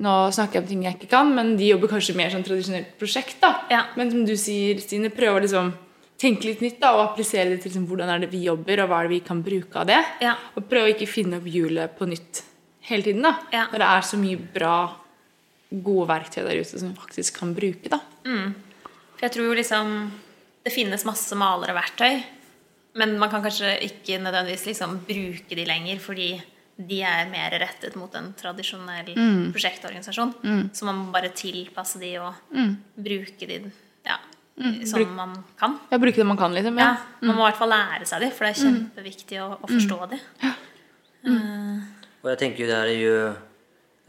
Nå 0.01 0.11
snakker 0.33 0.57
jeg 0.57 0.63
om 0.63 0.67
ting 0.69 0.83
jeg 0.85 0.95
ikke 0.95 1.09
kan, 1.11 1.27
men 1.35 1.51
de 1.59 1.67
jobber 1.67 1.91
kanskje 1.91 2.15
mer 2.17 2.31
sånn 2.33 2.45
tradisjonelt 2.45 2.95
prosjekt. 2.97 3.35
da. 3.43 3.51
Ja. 3.69 3.81
Men 3.99 4.09
som 4.09 4.23
du 4.25 4.31
sier, 4.39 4.79
Stine, 4.81 5.11
prøve 5.13 5.37
å 5.37 5.43
liksom 5.43 5.67
tenke 6.21 6.47
litt 6.47 6.63
nytt 6.63 6.79
da, 6.81 6.93
og 6.95 7.03
applisere 7.03 7.51
det 7.51 7.59
til 7.61 7.69
liksom, 7.69 7.85
hvordan 7.89 8.09
er 8.09 8.23
det 8.23 8.31
vi 8.31 8.43
jobber, 8.47 8.81
og 8.81 8.89
hva 8.89 9.01
er 9.01 9.09
det 9.09 9.13
vi 9.13 9.19
kan 9.27 9.43
bruke 9.45 9.77
av 9.83 9.91
det. 9.91 9.99
Ja. 10.23 10.33
Og 10.55 10.65
prøve 10.71 10.89
å 10.89 10.93
ikke 10.95 11.09
finne 11.11 11.37
opp 11.37 11.45
hjulet 11.49 11.93
på 11.99 12.07
nytt 12.09 12.41
hele 12.87 13.05
tiden. 13.05 13.21
da. 13.27 13.35
Ja. 13.53 13.67
Når 13.69 13.83
det 13.83 13.91
er 13.91 14.09
så 14.09 14.19
mye 14.23 14.41
bra, 14.55 14.75
gode 15.71 16.07
verktøy 16.09 16.41
der 16.47 16.63
ute 16.63 16.81
som 16.81 16.89
vi 16.89 17.03
faktisk 17.03 17.37
kan 17.43 17.53
bruke. 17.57 17.91
da. 17.91 18.01
For 19.21 19.27
jeg 19.27 19.35
tror 19.35 19.51
jo 19.51 19.59
liksom 19.59 19.95
det 20.63 20.73
finnes 20.73 21.05
masse 21.07 21.35
malere-verktøy, 21.37 22.21
men 23.01 23.15
man 23.19 23.31
kan 23.31 23.43
kanskje 23.43 23.75
ikke 23.87 24.19
nødvendigvis 24.21 24.65
liksom 24.71 24.97
bruke 25.07 25.55
de 25.57 25.65
lenger, 25.65 26.01
fordi 26.03 26.31
de 26.81 26.99
er 27.05 27.29
mer 27.29 27.53
rettet 27.61 27.95
mot 27.99 28.13
en 28.17 28.31
tradisjonell 28.37 29.13
prosjektorganisasjon. 29.53 30.33
Så 30.73 30.87
man 30.87 30.97
må 30.99 31.11
bare 31.13 31.29
tilpasse 31.35 32.01
de 32.01 32.15
og 32.19 32.33
bruke 32.95 33.47
de 33.47 33.59
ja, 34.07 34.17
som 34.89 35.15
man 35.15 35.35
kan. 35.59 35.77
Ja, 35.91 35.99
bruke 36.01 36.17
det 36.19 36.25
man 36.27 36.37
kan, 36.37 36.53
liksom. 36.53 36.77
Ja, 36.81 36.95
Ja. 37.21 37.27
Man 37.27 37.35
må 37.37 37.45
i 37.45 37.51
hvert 37.51 37.61
fall 37.61 37.69
lære 37.69 38.05
seg 38.09 38.25
de, 38.25 38.31
for 38.33 38.45
det 38.45 38.55
er 38.55 38.63
kjempeviktig 38.65 39.41
å, 39.43 39.47
å 39.61 39.69
forstå 39.69 39.99
de. 40.11 40.19
Og 42.21 42.29
jeg 42.29 42.37
tenker 42.41 42.65
jo, 42.65 42.69
det 42.69 42.77
er 42.77 42.91
jo 42.91 42.99
ju 43.01 43.33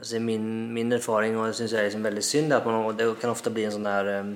alltså 0.03 0.19
min, 0.21 0.73
min 0.75 0.93
erfaring 0.93 1.37
og 1.39 1.47
det 1.47 1.57
syns 1.57 1.73
jeg 1.73 1.79
er 1.79 1.87
liksom 1.87 2.03
veldig 2.03 2.23
synd 2.27 2.53
at 2.57 2.65
man, 2.67 2.97
det 2.97 3.07
kan 3.21 3.31
ofte 3.31 3.53
bli 3.55 3.69
en 3.69 3.75
sånn 3.77 3.87
der 3.87 4.09
eh, 4.11 4.33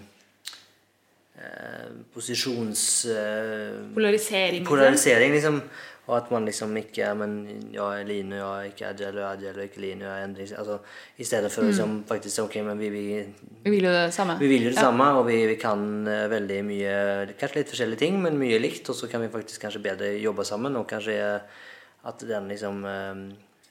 eh, 1.39 1.91
positions... 2.15 3.05
Eh, 3.05 3.95
Polarisering. 3.95 4.61
liksom. 4.61 4.77
polarisering 4.77 5.33
liksom. 5.33 5.61
Og 6.07 6.17
at 6.17 6.29
man 6.31 6.45
liksom 6.47 6.77
ikke 6.79 7.09
men 7.19 7.33
jeg 7.75 7.83
er 8.01 8.05
Line, 8.07 8.37
jeg 8.37 8.47
er 8.47 8.69
ikke 8.71 8.87
agile 8.87 9.25
och 9.25 9.31
agile 9.33 9.59
er 9.59 9.65
ikke 9.67 9.81
Line. 9.81 10.05
jeg 10.05 10.21
er 10.21 10.25
endring, 10.25 10.49
altså, 10.59 10.79
I 11.19 11.25
stedet 11.25 11.53
for 11.53 11.63
att 11.63 11.67
liksom 11.69 12.05
faktisk 12.09 12.43
ok, 12.43 12.55
men 12.55 12.79
vi, 12.79 12.89
vi, 12.91 13.25
Vi 13.65 13.71
vil 13.71 13.85
jo 13.85 13.91
det 13.91 14.15
samme. 14.15 14.37
vi 14.39 14.47
vil 14.47 14.63
jo 14.63 14.69
det 14.69 14.77
ja. 14.77 14.81
samme, 14.81 15.05
og 15.05 15.27
vi, 15.27 15.47
vi 15.47 15.55
kan 15.55 16.05
veldig 16.07 16.65
mye, 16.65 17.27
kanskje 17.27 17.57
litt 17.57 17.57
lite 17.57 17.71
forskjellige 17.75 17.99
ting 17.99 18.23
men 18.23 18.39
mye 18.39 18.59
likt 18.59 18.89
Og 18.89 18.95
så 18.95 19.09
kan 19.11 19.21
vi 19.21 19.29
faktisk 19.29 19.61
kanskje 19.61 19.83
bedre 19.83 20.13
jobbe 20.23 20.45
sammen 20.45 20.77
og 20.77 20.87
kanskje 20.87 21.41
at 22.07 22.21
den 22.29 22.49
liksom 22.49 22.85
eh, 22.85 23.15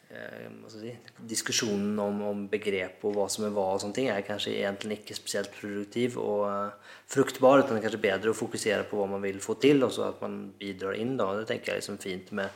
eh, 0.09 1.35
ska 1.35 1.53
jag 1.65 1.73
om, 1.99 2.21
om 2.21 2.47
begrep 2.47 3.03
og 3.05 3.15
hva 3.15 3.25
som 3.31 3.47
er 3.47 3.53
hva, 3.55 3.65
og 3.73 3.81
sånne 3.81 3.95
sånt 3.95 4.03
er 4.03 4.25
kanskje 4.27 4.53
egentlig 4.59 4.99
ikke 5.01 5.17
spesielt 5.17 5.51
produktiv 5.55 6.17
og 6.21 6.43
uh, 6.45 6.93
fruktbar 7.11 7.63
utan 7.63 7.75
det 7.75 7.81
er 7.81 7.85
kanskje 7.87 8.03
bedre 8.05 8.33
å 8.33 8.37
fokusere 8.37 8.85
på 8.89 8.99
hva 8.99 9.09
man 9.15 9.23
vil 9.25 9.41
få 9.43 9.57
til, 9.61 9.83
og 9.85 9.93
så 9.95 10.09
at 10.09 10.21
man 10.23 10.37
bidrar 10.59 10.99
inn. 10.99 11.15
Da. 11.19 11.31
Det 11.39 11.47
tenker 11.49 11.71
jeg 11.71 11.77
er 11.77 11.83
liksom 11.83 11.99
fint 12.03 12.31
med 12.37 12.49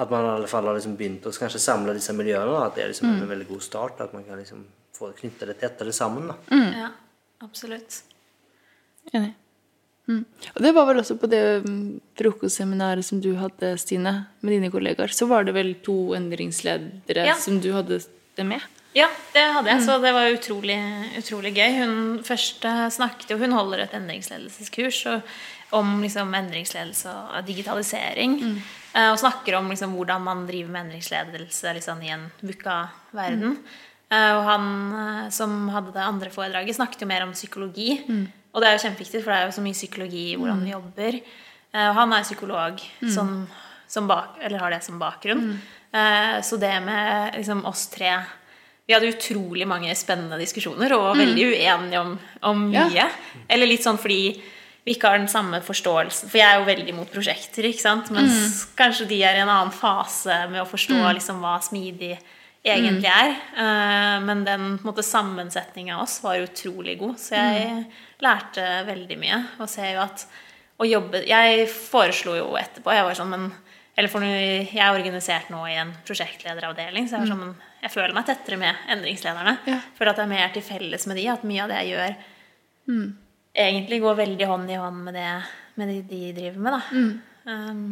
at 0.00 0.10
man 0.10 0.26
i 0.26 0.32
alle 0.38 0.50
fall 0.50 0.70
har 0.70 0.78
liksom 0.78 0.96
begynt 1.00 1.28
å 1.28 1.34
samle 1.34 1.96
disse 1.96 2.16
miljøene. 2.16 2.50
Da. 2.50 2.66
At 2.68 2.78
det 2.78 2.86
er 2.86 2.92
liksom 2.94 3.12
en 3.12 3.30
veldig 3.30 3.48
god 3.52 3.64
start 3.64 4.02
At 4.04 4.16
man 4.16 4.26
kan 4.26 4.40
liksom 4.40 4.64
få 4.94 5.12
knytte 5.18 5.48
det 5.50 5.60
tettere 5.62 5.92
sammen. 5.92 6.28
Da. 6.30 6.40
Mm. 6.54 6.68
Ja, 6.80 6.90
absolutt. 7.46 8.02
Enig. 9.12 9.34
Mm. 10.08 10.24
Og 10.54 10.60
det 10.62 10.74
var 10.76 10.84
vel 10.90 10.98
også 11.00 11.14
på 11.16 11.28
det 11.32 11.42
mm, 11.64 12.00
frokostseminaret 12.20 13.04
som 13.06 13.20
du 13.24 13.30
hadde, 13.40 13.70
Stine, 13.80 14.26
med 14.44 14.52
dine 14.52 14.70
kollegaer. 14.72 15.08
Så 15.16 15.26
var 15.30 15.44
det 15.48 15.54
vel 15.56 15.74
to 15.84 16.12
endringsledere 16.16 17.24
Ja. 17.30 17.34
som 17.40 17.60
du 17.60 17.70
hadde 17.72 18.00
det 18.36 18.44
med? 18.46 18.60
Ja, 18.94 19.08
det 19.34 19.42
hadde 19.56 19.72
jeg, 19.72 19.82
så 19.82 19.96
det 20.02 20.12
var 20.14 20.28
utrolig, 20.30 20.76
utrolig 21.18 21.54
gøy. 21.56 21.72
Hun 21.80 21.96
først 22.22 22.64
eh, 22.68 22.84
snakket 22.94 23.32
jo 23.32 23.38
Hun 23.40 23.50
holder 23.56 23.80
et 23.82 23.94
endringsledelseskurs 23.96 25.00
om 25.74 25.96
liksom 26.04 26.30
endringsledelse 26.38 27.10
og 27.10 27.46
digitalisering. 27.48 28.36
Mm. 28.38 28.60
Og 29.10 29.18
snakker 29.18 29.56
om 29.58 29.72
liksom 29.72 29.96
hvordan 29.96 30.22
man 30.22 30.44
driver 30.46 30.70
med 30.70 30.84
endringsledelse 30.84 31.72
liksom 31.74 32.02
i 32.06 32.12
en 32.14 32.28
VUCA-verden. 32.46 33.56
Eh, 34.12 34.30
Og 34.36 34.44
han 34.46 34.66
eh, 35.00 35.28
som 35.34 35.68
hadde 35.74 35.90
det 35.96 36.04
andre 36.04 36.30
foredraget, 36.30 36.76
snakket 36.76 37.02
jo 37.02 37.06
mer 37.10 37.24
om 37.26 37.32
psykologi. 37.34 38.00
Og 38.54 38.62
det 38.62 38.68
er 38.70 38.76
jo 38.78 38.84
kjempeviktig, 38.86 39.22
for 39.24 39.32
det 39.34 39.38
er 39.40 39.48
jo 39.48 39.56
så 39.56 39.64
mye 39.64 39.74
psykologi 39.76 40.24
i 40.32 40.36
hvordan 40.38 40.62
vi 40.64 40.70
jobber. 40.70 41.16
Eh, 41.74 41.88
Og 41.90 41.94
han 41.98 42.12
er 42.14 42.22
psykolog 42.22 42.78
som, 43.10 43.32
som 43.90 44.06
bak, 44.06 44.38
eller 44.40 44.58
har 44.62 44.70
det 44.70 44.82
som 44.86 44.98
bakgrunn. 45.02 45.58
Eh, 45.92 46.40
Så 46.42 46.56
det 46.62 46.72
med 46.86 47.34
liksom 47.40 47.64
oss 47.66 47.88
tre 47.90 48.14
vi 48.86 48.92
hadde 48.92 49.08
utrolig 49.14 49.64
mange 49.66 49.88
spennende 49.96 50.36
diskusjoner 50.36 50.92
og 50.92 51.06
var 51.06 51.14
veldig 51.16 51.44
uenige 51.54 52.00
om, 52.02 52.18
om 52.42 52.58
mye. 52.68 52.90
Ja. 52.92 53.06
Eller 53.48 53.66
litt 53.66 53.80
sånn 53.82 53.96
fordi 53.96 54.42
vi 54.84 54.92
ikke 54.92 55.08
har 55.08 55.16
den 55.18 55.30
samme 55.32 55.62
forståelsen. 55.64 56.28
For 56.28 56.36
jeg 56.36 56.44
er 56.44 56.58
jo 56.60 56.66
veldig 56.68 56.92
mot 56.94 57.08
prosjekter, 57.08 57.64
ikke 57.64 57.80
sant? 57.80 58.10
mens 58.12 58.66
kanskje 58.76 59.06
de 59.08 59.22
er 59.24 59.38
i 59.38 59.40
en 59.40 59.48
annen 59.48 59.72
fase 59.72 60.36
med 60.52 60.60
å 60.60 60.66
forstå 60.68 60.98
liksom, 61.16 61.40
hva 61.40 61.54
smidig 61.64 62.18
egentlig 62.64 63.10
er. 63.10 63.34
Eh, 63.60 64.16
men 64.24 64.44
den 64.46 64.78
sammensetninga 65.02 65.98
av 65.98 66.06
oss 66.06 66.20
var 66.24 66.42
utrolig 66.42 66.98
god, 67.00 67.18
så 67.20 67.36
jeg 67.36 67.84
lærte 68.24 68.64
veldig 68.88 69.18
mye. 69.20 69.40
Og 69.60 69.70
ser 69.70 69.94
jo 69.94 70.02
at 70.06 70.26
å 70.74 70.86
jobbe 70.88 71.20
Jeg 71.28 71.68
foreslo 71.70 72.32
jo 72.34 72.46
etterpå 72.58 72.90
Jeg 72.90 73.04
var 73.06 73.14
sånn, 73.14 73.30
men 73.30 73.44
eller 73.94 74.10
for 74.10 74.26
jeg 74.26 74.74
er 74.74 74.90
organisert 74.90 75.52
nå 75.54 75.60
i 75.70 75.76
en 75.78 75.92
prosjektlederavdeling, 76.02 77.06
så 77.06 77.14
jeg, 77.14 77.28
var 77.28 77.30
sånn, 77.30 77.52
jeg 77.84 77.92
føler 77.94 78.14
meg 78.16 78.24
tettere 78.26 78.56
med 78.58 78.88
endringslederne. 78.90 79.52
Ja. 79.70 79.76
Føler 79.94 80.10
at 80.10 80.18
jeg 80.18 80.26
er 80.26 80.32
mer 80.32 80.48
til 80.50 80.64
felles 80.66 81.06
med 81.06 81.20
de, 81.20 81.28
at 81.30 81.44
mye 81.46 81.60
av 81.62 81.70
det 81.70 81.76
jeg 81.78 81.92
gjør, 81.92 82.16
egentlig 83.54 84.00
går 84.02 84.18
veldig 84.18 84.48
hånd 84.50 84.72
i 84.74 84.80
hånd 84.82 84.98
med 85.06 85.14
det 85.14 85.28
med 85.78 85.92
de, 85.92 86.00
de 86.10 86.32
driver 86.34 86.66
med. 86.66 86.74
Da. 86.74 87.54
Um, 87.54 87.86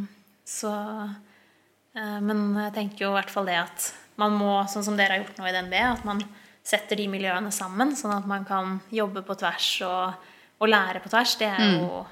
så 0.48 0.72
uh, 0.74 2.18
Men 2.24 2.44
jeg 2.64 2.74
tenker 2.80 3.04
jo 3.04 3.12
i 3.12 3.18
hvert 3.20 3.30
fall 3.30 3.46
det 3.46 3.60
at 3.60 3.88
man 4.20 4.36
må, 4.36 4.54
sånn 4.70 4.84
som 4.86 4.98
dere 4.98 5.16
har 5.16 5.22
gjort 5.22 5.38
nå 5.40 5.48
i 5.48 5.54
DNB, 5.54 5.76
at 5.80 6.04
man 6.08 6.20
setter 6.62 6.98
de 6.98 7.08
miljøene 7.10 7.50
sammen, 7.54 7.94
sånn 7.98 8.14
at 8.14 8.28
man 8.28 8.44
kan 8.46 8.78
jobbe 8.94 9.24
på 9.26 9.36
tvers 9.40 9.70
og, 9.86 10.28
og 10.62 10.70
lære 10.70 11.02
på 11.02 11.10
tvers. 11.12 11.34
Det 11.40 11.48
er 11.50 11.74
jo 11.74 12.04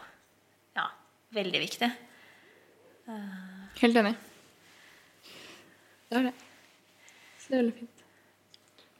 ja, 0.79 0.89
veldig 1.37 1.63
viktig. 1.63 1.91
Helt 3.81 4.03
enig. 4.03 4.17
Det 6.11 6.19
er 6.19 6.29
det. 6.31 6.35
Så 7.39 7.53
det 7.53 7.57
er 7.57 7.63
veldig 7.63 7.79
fint. 7.79 8.05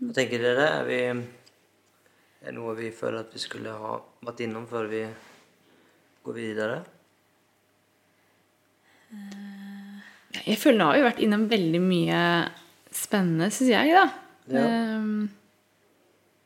Hva 0.01 0.17
tenker 0.17 0.41
dere? 0.41 0.69
Er, 0.69 0.81
är 0.81 0.87
vi 0.89 2.49
er 2.49 2.55
noe 2.57 2.73
vi 2.79 2.89
føler 2.95 3.21
at 3.21 3.35
vi 3.35 3.43
skulle 3.43 3.75
ha 3.75 3.99
vært 4.25 4.45
innom 4.47 4.65
før 4.71 4.87
vi 4.89 5.03
går 6.25 6.37
videre? 6.37 6.79
Jeg 10.41 10.57
føler 10.63 10.79
nå 10.79 10.89
har 10.89 10.97
vi 10.97 11.05
vært 11.09 11.23
innom 11.27 11.45
veldig 11.51 11.83
mye 11.83 12.21
spennende, 12.95 13.51
syns 13.55 13.71
jeg, 13.73 13.95
da. 13.95 14.07
Ja. 14.51 14.67
Um, 14.99 15.29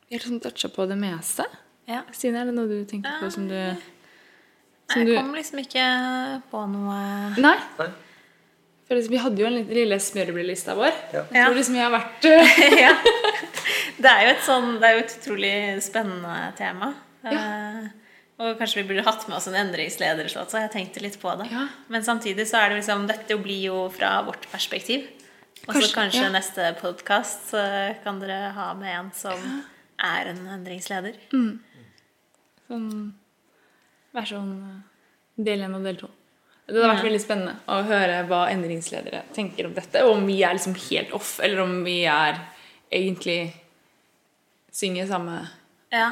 vi 0.05 0.15
har 0.15 0.21
liksom 0.21 0.39
toucha 0.43 0.69
på 0.69 0.85
det 0.89 0.97
meste. 0.99 1.45
Ja. 1.89 2.03
Stine, 2.13 2.41
er 2.41 2.49
det 2.49 2.55
noe 2.57 2.69
du 2.69 2.79
tenker 2.89 3.19
på 3.21 3.29
som 3.33 3.47
du 3.49 3.57
som 4.91 5.01
Jeg 5.01 5.17
kom 5.17 5.31
liksom 5.33 5.59
ikke 5.63 5.83
på 6.51 6.59
noe 6.69 6.97
Nei? 7.41 7.55
Nei. 7.79 7.87
For 8.85 8.93
liksom, 8.97 9.15
vi 9.15 9.21
hadde 9.21 9.41
jo 9.41 9.47
en 9.49 9.55
liten- 9.57 9.73
lille 9.73 9.97
smørbrødlista 9.97 10.75
vår. 10.77 10.93
Ja. 11.13 11.23
Jeg 11.33 11.47
tror 11.47 11.55
liksom 11.57 11.77
jeg 11.79 11.87
har 11.87 11.95
vært 11.95 12.27
uh, 12.29 12.59
ja. 12.85 12.93
Det 13.97 14.11
er 14.11 14.21
jo 14.27 14.31
et 14.35 14.45
sånn 14.45 14.67
Det 14.77 14.87
er 14.89 14.97
jo 14.97 15.03
et 15.05 15.15
utrolig 15.19 15.53
spennende 15.81 16.35
tema. 16.59 16.91
Eh, 17.25 17.85
og 18.37 18.59
kanskje 18.59 18.81
vi 18.81 18.89
burde 18.91 19.05
hatt 19.07 19.23
med 19.29 19.37
oss 19.39 19.47
en 19.49 19.55
endringsleder, 19.57 20.27
så 20.29 20.43
jeg 20.59 20.69
tenkte 20.73 21.01
litt 21.01 21.15
på 21.21 21.31
det. 21.39 21.47
Ja. 21.49 21.63
Men 21.89 22.03
samtidig 22.05 22.45
så 22.49 22.59
er 22.59 22.69
det 22.73 22.81
liksom 22.81 23.07
Dette 23.09 23.37
blir 23.41 23.63
jo 23.71 23.77
fra 23.95 24.19
vårt 24.27 24.45
perspektiv. 24.51 25.07
Og 25.65 25.73
så 25.73 25.79
Kanskje, 25.79 25.93
kanskje 25.95 26.23
ja. 26.23 26.31
neste 26.33 26.65
podkast 26.77 27.53
kan 28.03 28.19
dere 28.21 28.51
ha 28.53 28.67
med 28.77 28.91
en 28.93 29.07
som 29.17 29.39
er 29.97 30.29
en 30.29 30.43
endringsleder. 30.59 31.17
sånn 32.67 32.91
Vær 34.15 34.27
sånn 34.29 34.53
uh, 34.63 34.75
del 35.35 35.65
én 35.65 35.73
og 35.75 35.83
del 35.83 35.97
to. 35.99 36.07
Det 36.65 36.77
hadde 36.77 36.93
vært 36.93 37.05
veldig 37.05 37.21
spennende 37.21 37.55
å 37.69 37.81
høre 37.85 38.21
hva 38.29 38.45
endringsledere 38.49 39.25
tenker 39.35 39.67
om 39.67 39.75
dette. 39.75 40.01
Og 40.05 40.15
om 40.15 40.23
vi 40.25 40.39
er 40.41 40.55
liksom 40.55 40.77
helt 40.87 41.11
off, 41.13 41.35
eller 41.43 41.61
om 41.65 41.75
vi 41.85 41.99
er 42.09 42.39
egentlig 42.89 43.39
synger 44.73 45.09
samme 45.09 45.41
Ja. 45.95 46.09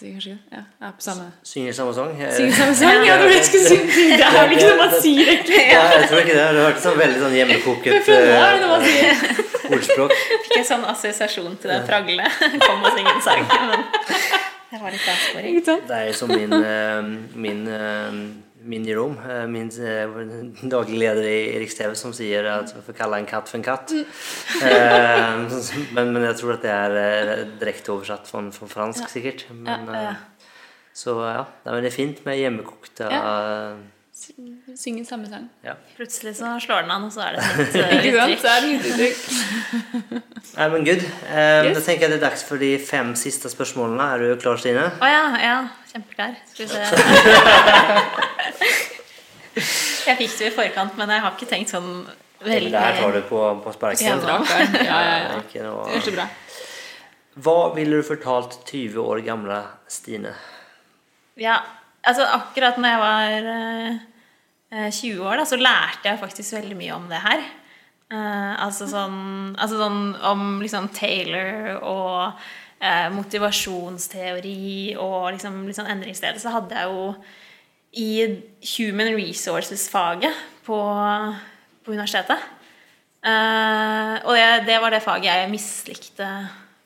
Si? 0.00 0.36
Ja, 0.50 0.90
på 0.96 1.02
samme 1.04 1.32
Synger 1.42 1.72
samme 1.72 1.94
sång? 1.94 2.20
Eh, 2.20 2.32
Synger 2.36 2.52
samme 2.52 2.74
sang? 2.74 3.04
Ja, 3.04 3.16
skulle 3.44 3.68
synge 3.68 4.16
Det 4.16 4.24
er 4.24 4.36
vel 4.38 4.54
ikke 4.54 4.70
noe 4.70 4.78
man 4.80 4.94
sier, 5.02 5.28
egentlig. 5.32 5.58
Ja, 5.72 5.82
jeg 5.92 6.08
tror 6.08 6.22
ikke 6.22 6.36
det. 6.38 6.46
Det 6.56 6.62
hørtes 6.64 6.86
sånn 6.86 6.96
veldig 7.00 7.20
sånn 7.20 7.36
hjemmekoket 7.36 8.08
det 8.08 8.16
eh, 8.30 9.74
ordspråk. 9.76 10.16
Fikk 10.46 10.56
en 10.62 10.68
sånn 10.70 10.86
assosiasjon 10.94 11.58
til 11.60 11.72
det 11.74 11.82
pragle. 11.88 12.30
Kom 12.64 12.86
og 12.86 12.96
syng 12.96 13.10
en 13.12 13.22
sang. 13.28 13.44
Men 13.50 13.84
det 14.72 14.80
var 14.80 14.96
litt 14.96 15.08
avsporing. 15.12 15.60
Det 15.66 16.00
er 16.00 16.12
som 16.16 16.32
min, 16.32 16.56
eh, 16.56 17.12
min, 17.46 17.62
eh, 17.68 18.20
min 18.66 18.84
Jerome, 18.86 19.16
eh, 19.30 19.46
min 19.50 19.70
eh, 19.78 20.16
daglig 20.70 20.98
leder 21.00 21.26
i 21.30 21.58
Riks 21.62 21.78
TV, 21.78 21.94
som 21.98 22.14
sier 22.16 22.46
at 22.50 22.72
vi 22.74 22.82
får 22.86 22.98
kalle 22.98 23.20
en 23.22 23.28
katt 23.30 23.50
for 23.50 23.60
en 23.60 23.66
katt. 23.66 23.92
Eh, 23.94 25.58
men, 25.96 26.12
men 26.14 26.22
jeg 26.28 26.38
tror 26.42 26.56
at 26.56 26.64
det 26.66 26.72
er 26.76 27.44
direkte 27.60 27.94
oversatt 27.94 28.30
fra, 28.30 28.42
fra 28.54 28.70
fransk, 28.76 29.08
sikkert. 29.12 29.46
Men, 29.54 29.86
Ja, 29.92 30.02
ja. 30.10 30.16
Så 30.96 31.12
ja, 31.20 31.42
det 31.66 31.90
er 31.90 31.92
fint 31.92 32.22
med 32.24 32.38
hjemmekokte 32.40 33.04
Synge 34.16 35.04
samme 35.04 35.28
sang. 35.28 35.44
ja. 35.64 35.74
Plutselig 35.96 36.38
så 36.38 36.54
slår 36.60 36.86
den 36.86 36.90
an, 36.94 37.04
og 37.04 37.12
så 37.12 37.20
er 37.26 37.36
det 37.36 37.42
et 37.44 38.06
Ikke 38.06 38.14
sant? 38.16 38.32
uttrykk. 38.32 38.40
Så 38.40 38.48
er 38.48 38.62
det 38.64 38.70
nytt 38.70 38.86
uttrykk. 38.92 40.22
Nei, 40.56 40.68
men 40.72 40.86
good. 40.88 41.02
Um, 41.04 41.66
Yes. 41.66 41.76
Da 41.76 41.82
tenker 41.84 42.06
jeg 42.06 42.12
det 42.14 42.16
er 42.16 42.24
dags 42.24 42.44
for 42.48 42.56
de 42.62 42.70
fem 42.80 43.12
siste 43.18 43.50
spørsmålene. 43.52 44.06
Er 44.14 44.24
du 44.24 44.40
klar, 44.40 44.56
Stine? 44.60 44.86
Å 44.88 45.10
ja, 45.12 45.22
ja. 45.42 45.56
Kjempeklar. 45.96 46.34
Skal 46.52 46.66
vi 46.66 46.72
se. 46.72 46.80
Jeg 50.06 50.16
fikk 50.20 50.34
det 50.38 50.46
i 50.50 50.54
forkant, 50.54 50.96
men 51.00 51.08
jeg 51.10 51.22
har 51.24 51.32
ikke 51.34 51.46
tenkt 51.48 51.70
sånn 51.72 51.86
veldig 52.44 52.68
det 52.74 52.80
her 52.82 52.98
tar 53.00 53.14
du 53.16 53.22
på, 53.26 53.38
på 53.64 53.72
sparken. 53.74 54.20
Ja, 54.28 54.36
ja, 54.84 54.98
ja. 55.24 55.38
Ikke 55.40 55.62
noe- 55.64 55.86
Det 55.88 55.96
er 55.96 56.04
så 56.04 56.12
bra. 56.14 56.26
Hva 57.46 57.54
ville 57.74 57.98
du 57.98 58.04
fortalt 58.06 58.58
20 58.68 59.00
år 59.02 59.22
gamle 59.24 59.56
Stine? 59.92 60.34
Ja, 61.40 61.56
altså 62.06 62.24
akkurat 62.36 62.76
når 62.80 62.92
jeg 62.92 63.00
var 63.02 63.48
eh, 63.54 63.96
eh, 64.76 64.90
20 64.92 65.24
år, 65.24 65.40
da, 65.40 65.44
så 65.48 65.58
lærte 65.60 66.08
jeg 66.12 66.20
faktisk 66.22 66.56
veldig 66.60 66.76
mye 66.78 66.94
om 66.96 67.08
det 67.10 67.20
her. 67.24 67.40
Eh, 68.12 68.52
altså, 68.68 68.86
sånn, 68.92 69.18
altså 69.56 69.80
sånn 69.80 70.00
om 70.30 70.46
liksom 70.62 70.88
Taylor 70.96 71.80
og 71.80 72.46
eh, 72.80 73.08
motivasjonsteori 73.14 74.96
og 75.00 75.32
liksom, 75.36 75.62
litt 75.66 75.78
sånn 75.78 75.90
endringsledelse, 75.94 76.52
hadde 76.52 76.80
jeg 76.80 76.92
jo 76.92 77.08
i 77.96 78.10
Human 78.74 79.14
Resources-faget 79.16 80.44
på, 80.66 80.78
på 81.84 81.94
universitetet. 81.94 82.52
Eh, 83.26 84.14
og 84.22 84.36
det, 84.36 84.46
det 84.68 84.78
var 84.82 84.94
det 84.94 85.02
faget 85.04 85.30
jeg 85.32 85.50
mislikte 85.52 86.30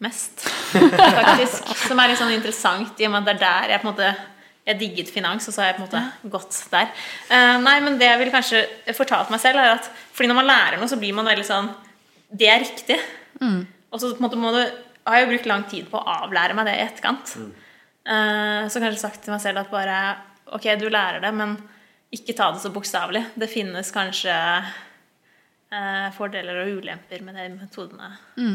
mest, 0.00 0.46
faktisk. 0.72 1.72
Som 1.88 2.00
er 2.00 2.12
litt 2.12 2.20
sånn 2.20 2.36
interessant, 2.36 2.94
i 3.00 3.08
og 3.08 3.14
med 3.14 3.24
at 3.24 3.30
det 3.30 3.34
er 3.36 3.42
der 3.42 3.74
jeg 3.74 3.82
på 3.82 3.88
en 3.88 3.92
måte 3.92 4.12
jeg 4.70 4.78
digget 4.78 5.08
finans, 5.10 5.48
og 5.48 5.54
så 5.54 5.62
har 5.62 5.70
jeg 5.70 5.78
på 5.78 5.82
en 5.82 5.88
måte 5.88 6.30
gått 6.32 6.58
der. 6.70 6.92
Eh, 7.32 7.56
nei, 7.64 7.78
men 7.84 7.96
det 8.00 8.06
jeg 8.06 8.20
ville 8.20 8.34
kanskje 8.34 8.94
fortalt 8.96 9.32
meg 9.32 9.42
selv, 9.42 9.60
er 9.60 9.74
at 9.78 9.88
fordi 10.14 10.30
når 10.30 10.38
man 10.38 10.50
lærer 10.50 10.78
noe, 10.78 10.88
så 10.90 11.00
blir 11.00 11.16
man 11.16 11.28
veldig 11.28 11.46
sånn 11.48 11.72
Det 12.30 12.46
er 12.46 12.62
riktig. 12.62 13.00
Og 13.90 13.98
så 13.98 14.12
på 14.12 14.20
en 14.20 14.26
måte 14.28 14.38
må 14.38 14.52
du 14.54 14.62
har 15.10 15.20
jo 15.24 15.30
brukt 15.32 15.48
lang 15.50 15.64
tid 15.70 15.88
på 15.90 15.98
å 16.00 16.16
avlære 16.24 16.56
meg 16.58 16.66
det 16.70 16.76
i 16.78 16.84
etterkant. 16.86 17.34
Eh, 18.10 18.68
så 18.70 18.80
kanskje 18.82 19.00
sagt 19.02 19.22
til 19.24 19.34
meg 19.34 19.42
selv 19.44 19.62
at 19.64 19.70
bare 19.72 19.96
Ok, 20.50 20.64
du 20.80 20.88
lærer 20.90 21.20
det, 21.22 21.30
men 21.36 21.52
ikke 22.10 22.34
ta 22.34 22.48
det 22.50 22.58
så 22.62 22.72
bokstavelig. 22.74 23.20
Det 23.38 23.46
finnes 23.52 23.92
kanskje 23.94 24.32
eh, 24.34 26.08
fordeler 26.16 26.64
og 26.64 26.80
ulemper 26.80 27.22
med 27.22 27.36
de 27.38 27.44
metodene 27.54 28.08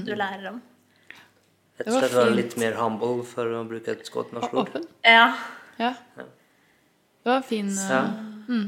du 0.04 0.12
lærer 0.18 0.50
om. 0.52 0.58
Rett 1.78 1.86
Det 1.86 1.88
og 1.88 1.94
var 1.96 2.04
slett 2.04 2.18
være 2.18 2.36
litt 2.36 2.58
mer 2.60 2.76
humble, 2.80 3.24
for 3.28 3.48
å 3.52 3.64
bruke 3.68 3.92
et 3.96 4.12
godt 4.12 4.34
norsk 4.36 4.54
ord. 4.60 4.76
Ja. 5.08 5.30
Ja. 5.80 5.94
Det 6.20 7.32
var 7.32 7.42
fin 7.48 7.72
eh, 7.72 7.90
Ja. 7.92 8.02
ja. 8.52 8.60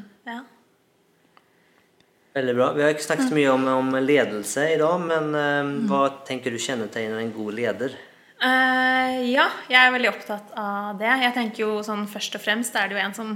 Veldig 2.37 2.53
bra. 2.53 2.67
Vi 2.75 2.83
har 2.85 2.91
ikke 2.93 3.05
snakket 3.07 3.31
mye 3.33 3.49
om, 3.49 3.63
om 3.71 3.95
ledelse 3.97 4.67
i 4.69 4.77
dag, 4.77 5.01
men 5.01 5.31
eh, 5.33 5.69
hva 5.89 6.03
tenker 6.27 6.53
du 6.53 6.59
kjennetegner 6.61 7.17
en 7.23 7.31
god 7.33 7.55
leder? 7.57 7.95
Uh, 8.37 9.23
ja, 9.25 9.47
jeg 9.65 9.79
er 9.79 9.93
veldig 9.95 10.11
opptatt 10.11 10.51
av 10.53 10.99
det. 10.99 11.09
Jeg 11.23 11.33
tenker 11.33 11.63
jo 11.63 11.79
sånn 11.81 12.03
Først 12.11 12.37
og 12.37 12.43
fremst 12.43 12.77
er 12.77 12.85
det 12.85 12.93
jo 12.93 13.01
en 13.01 13.15
som 13.17 13.31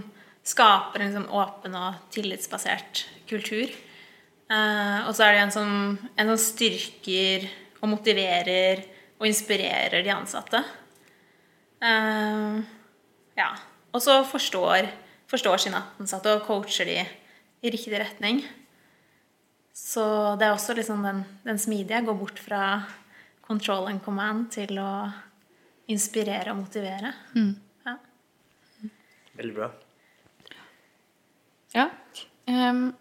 skaper 0.46 1.02
en 1.02 1.10
liksom 1.10 1.34
åpen 1.34 1.80
og 1.80 1.98
tillitsbasert 2.14 3.08
kultur. 3.32 3.74
Uh, 4.52 5.08
og 5.08 5.16
så 5.18 5.26
er 5.26 5.34
det 5.34 5.44
en 5.48 5.56
som, 5.58 5.74
en 5.98 6.32
som 6.36 6.42
styrker 6.46 7.50
og 7.82 7.90
motiverer 7.96 8.86
og 9.18 9.26
inspirerer 9.32 10.06
de 10.06 10.14
ansatte. 10.14 10.62
Uh, 11.82 12.62
ja. 13.40 13.50
Og 13.98 14.06
så 14.06 14.22
forstår, 14.30 14.94
forstår 15.32 15.66
sine 15.66 15.82
ansatte 15.98 16.38
og 16.38 16.46
coacher 16.46 16.86
de 16.86 17.02
i 17.02 17.74
riktig 17.74 17.98
retning. 17.98 18.46
Så 19.74 20.04
det 20.40 20.48
er 20.48 20.56
også 20.56 20.76
liksom 20.78 21.04
den, 21.06 21.24
den 21.46 21.60
smidige. 21.60 22.02
Gå 22.06 22.16
bort 22.18 22.40
fra 22.40 22.64
control 23.46 23.90
and 23.92 24.04
command 24.04 24.50
til 24.54 24.80
å 24.80 24.92
inspirere 25.92 26.54
og 26.54 26.62
motivere. 26.64 27.14
Ja. 27.88 27.96
Veldig 29.40 29.56
bra. 29.56 29.72
Ja. 31.76 31.88
Um, 32.48 32.92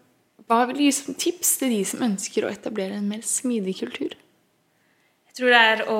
hva 0.47 0.65
vil 0.67 0.79
du 0.79 0.83
gi 0.85 0.91
som 0.95 1.15
tips 1.15 1.55
til 1.61 1.75
de 1.75 1.83
som 1.87 2.03
ønsker 2.07 2.45
å 2.45 2.51
etablere 2.51 2.97
en 2.99 3.07
mer 3.07 3.23
smidig 3.27 3.77
kultur? 3.79 4.15
Jeg 5.31 5.37
tror 5.37 5.53
det 5.53 5.61
er 5.63 5.83
å 5.87 5.99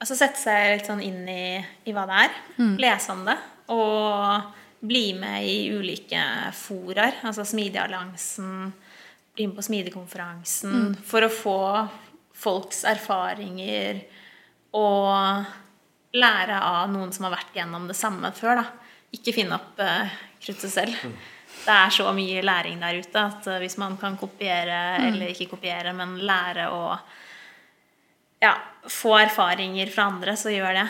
altså 0.00 0.16
sette 0.16 0.40
seg 0.40 0.70
litt 0.74 0.88
sånn 0.88 1.02
inn 1.04 1.26
i, 1.28 1.58
i 1.88 1.92
hva 1.96 2.06
det 2.08 2.22
er. 2.26 2.38
Lese 2.80 3.12
om 3.12 3.24
det. 3.28 3.36
Og 3.72 4.86
bli 4.86 5.10
med 5.18 5.44
i 5.44 5.56
ulike 5.74 6.22
foraer. 6.56 7.20
Altså 7.26 7.44
Smidigalliansen, 7.48 8.70
bli 9.36 9.46
med 9.46 9.92
på 9.92 10.06
mm. 10.64 10.96
For 11.04 11.26
å 11.26 11.32
få 11.32 11.60
folks 12.36 12.84
erfaringer 12.88 14.02
og 14.76 16.16
lære 16.16 16.58
av 16.60 16.90
noen 16.92 17.12
som 17.12 17.26
har 17.26 17.36
vært 17.36 17.56
gjennom 17.56 17.86
det 17.88 17.96
samme 17.96 18.32
før. 18.36 18.62
da. 18.62 18.66
Ikke 19.16 19.34
finne 19.36 19.56
opp 19.56 19.80
uh, 19.80 20.08
kruttet 20.40 20.72
selv. 20.72 20.96
Det 21.66 21.72
er 21.72 21.90
så 21.90 22.10
mye 22.14 22.42
læring 22.44 22.80
der 22.82 23.00
ute 23.00 23.22
at 23.22 23.46
eh, 23.50 23.60
hvis 23.62 23.78
man 23.80 23.96
kan 23.98 24.14
kopiere 24.20 25.00
eller 25.08 25.32
ikke 25.32 25.48
kopiere, 25.54 25.94
men 25.96 26.18
lære 26.28 26.68
å 26.70 26.82
ja, 28.44 28.52
få 28.92 29.16
erfaringer 29.18 29.90
fra 29.90 30.10
andre, 30.12 30.36
så 30.38 30.52
gjør 30.52 30.76
det. 30.76 30.86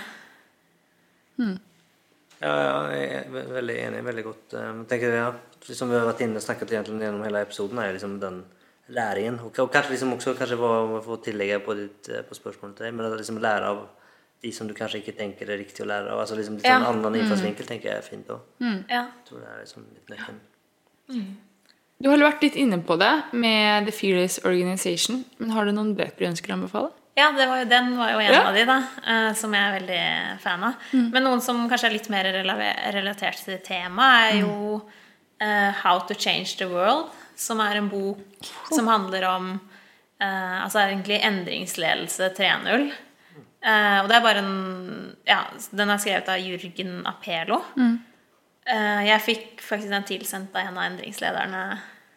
Ja, 2.43 2.53
ja, 2.63 2.79
jeg 2.93 3.25
er 3.27 3.53
veldig 3.57 3.77
enig. 3.87 4.05
Veldig 4.05 4.25
godt. 4.27 4.55
Eh, 4.55 4.67
Jeg 4.83 4.89
tenker, 4.91 5.15
ja, 5.17 5.33
som 5.73 5.89
vi 5.91 5.97
har 5.97 6.07
vært 6.07 6.21
inne 6.27 6.37
og 6.37 6.43
snakket 6.45 6.75
gjennom 6.77 7.23
hele 7.25 7.41
episoden, 7.47 7.79
er 7.81 7.93
liksom 7.97 8.19
den 8.21 8.43
læringen. 8.89 9.39
Og, 9.41 9.57
og 9.59 9.71
kanskje 9.73 9.95
liksom 9.97 10.13
også 10.15 10.35
kanskje 10.39 10.59
få, 10.61 11.01
få 11.07 11.17
tillegge 11.25 11.61
på, 11.65 11.75
ditt, 11.79 12.09
eh, 12.13 12.23
på 12.29 12.35
spørsmålet 12.39 12.77
til 12.77 12.87
deg, 12.87 12.95
men 12.95 13.07
at 13.09 13.17
liksom 13.19 13.41
lære 13.41 13.71
av 13.73 13.87
de 14.45 14.53
som 14.53 14.69
du 14.69 14.75
kanskje 14.77 15.01
ikke 15.01 15.17
tenker 15.17 15.49
er 15.51 15.59
riktig 15.59 15.83
å 15.83 15.89
lære 15.89 16.13
av. 16.13 16.21
Altså 16.21 16.37
liksom 16.37 16.59
litt 16.59 16.67
sånn 16.69 16.85
Ja. 16.85 16.91
annen 16.93 17.15
innfallsvinkel 17.23 17.67
tenker 17.67 17.89
jeg 17.89 17.97
er 17.99 18.03
fint 18.05 18.29
òg. 18.29 18.41
Ja. 18.61 19.07
Jeg 19.09 19.25
tror 19.31 19.41
det 19.41 19.49
er 19.49 19.63
liksom 19.65 19.87
litt 19.97 20.13
nøkkelen. 20.13 20.41
Du 22.03 22.11
har 22.11 22.19
vært 22.21 22.43
litt 22.45 22.57
inne 22.61 22.77
på 22.85 22.99
det 23.01 23.13
med 23.33 23.87
The 23.87 23.93
Fearless 23.97 24.39
Organization, 24.45 25.25
men 25.39 25.51
har 25.57 25.65
du 25.65 25.73
noen 25.73 25.95
bøker 25.97 26.19
du 26.19 26.27
ønsker 26.29 26.53
å 26.53 26.59
anbefale? 26.59 26.91
Ja, 27.17 27.31
det 27.33 27.47
var 27.49 27.63
jo, 27.63 27.65
den 27.71 27.95
var 27.97 28.11
jo 28.13 28.19
en 28.21 28.33
Ja. 28.33 28.43
av 28.49 28.55
de, 28.55 28.65
da, 28.69 28.77
eh, 29.07 29.33
som 29.35 29.55
jeg 29.55 29.63
er 29.63 29.79
veldig 29.81 30.41
fan 30.43 30.65
av. 30.69 30.75
Men 30.93 31.25
noen 31.25 31.41
som 31.41 31.63
kanskje 31.71 31.89
er 31.89 31.95
litt 31.97 32.11
mer 32.13 32.29
relatert 32.93 33.41
til 33.45 33.57
temaet, 33.65 34.35
er 34.35 34.41
jo 34.43 34.83
uh, 35.41 35.73
How 35.83 36.01
to 36.09 36.15
Change 36.15 36.59
the 36.59 36.69
World, 36.69 37.09
som 37.37 37.61
er 37.61 37.77
en 37.81 37.89
bok 37.89 38.21
som 38.73 38.87
handler 38.89 39.25
om 39.29 39.49
uh, 40.21 40.63
Altså 40.65 40.81
egentlig 40.85 41.23
endringsledelse 41.25 42.31
3.0. 42.37 42.87
Uh, 43.67 43.99
og 44.03 44.09
det 44.09 44.17
er 44.17 44.25
bare 44.25 44.45
en 44.45 45.17
Ja, 45.27 45.41
den 45.73 45.91
er 45.91 45.99
skrevet 45.99 46.29
av 46.29 46.39
Jürgen 46.39 47.01
Apelo. 47.09 47.63
Eh, 48.67 49.03
jeg 49.07 49.23
fikk 49.23 49.61
faktisk 49.63 49.93
den 49.93 50.03
tilsendt 50.09 50.55
av 50.57 50.67
en 50.67 50.79
av 50.79 50.85
endringslederne 50.89 51.61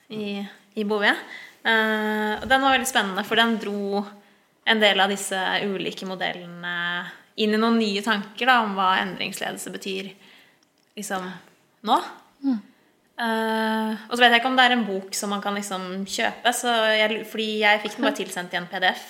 i, 0.09 0.39
i 0.75 0.83
Bouvet. 0.83 1.17
Uh, 1.61 2.39
og 2.41 2.47
den 2.49 2.63
var 2.63 2.73
veldig 2.73 2.87
spennende, 2.89 3.23
for 3.27 3.37
den 3.37 3.57
dro 3.61 4.01
en 4.69 4.81
del 4.81 5.01
av 5.01 5.11
disse 5.11 5.37
ulike 5.65 6.07
modellene 6.07 6.73
inn 7.39 7.55
i 7.55 7.59
noen 7.59 7.79
nye 7.79 8.01
tanker 8.05 8.49
da, 8.49 8.59
om 8.65 8.75
hva 8.77 8.97
endringsledelse 9.01 9.71
betyr 9.73 10.09
liksom 10.99 11.25
nå. 11.87 11.99
Eh, 13.19 13.93
og 14.07 14.13
så 14.13 14.21
vet 14.21 14.31
jeg 14.31 14.41
ikke 14.41 14.51
om 14.51 14.59
det 14.59 14.65
er 14.67 14.75
en 14.77 14.85
bok 14.87 15.15
som 15.15 15.33
man 15.33 15.41
kan 15.43 15.55
liksom 15.57 15.87
kjøpe, 16.07 16.53
så 16.55 16.75
jeg, 16.95 17.23
fordi 17.31 17.49
jeg 17.63 17.81
fikk 17.83 17.97
den 17.97 18.07
bare 18.07 18.19
tilsendt 18.19 18.55
i 18.55 18.59
en 18.59 18.69
PDF. 18.71 19.07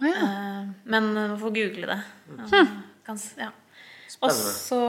Oh, 0.00 0.06
ja. 0.08 0.16
uh, 0.16 0.68
men 0.88 1.10
man 1.12 1.38
får 1.40 1.56
google 1.56 1.88
det. 1.90 1.98
Mm. 2.30 2.70
kan, 3.06 3.18
ja. 3.36 3.50
Og 4.20 4.32
så 4.32 4.82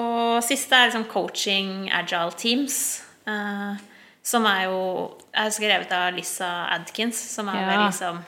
siste 0.45 0.75
er 0.75 0.89
liksom 0.89 1.07
coaching 1.11 1.89
agile 1.91 2.31
teams. 2.39 2.77
Uh, 3.27 3.79
som 4.23 4.45
er 4.45 4.67
jo 4.69 4.79
er 5.33 5.49
skrevet 5.53 5.91
av 5.95 6.11
Lisa 6.15 6.49
Adkins, 6.75 7.17
som 7.33 7.49
er 7.49 7.61
Ja. 7.61 7.67
vel 7.71 7.85
liksom 7.87 8.21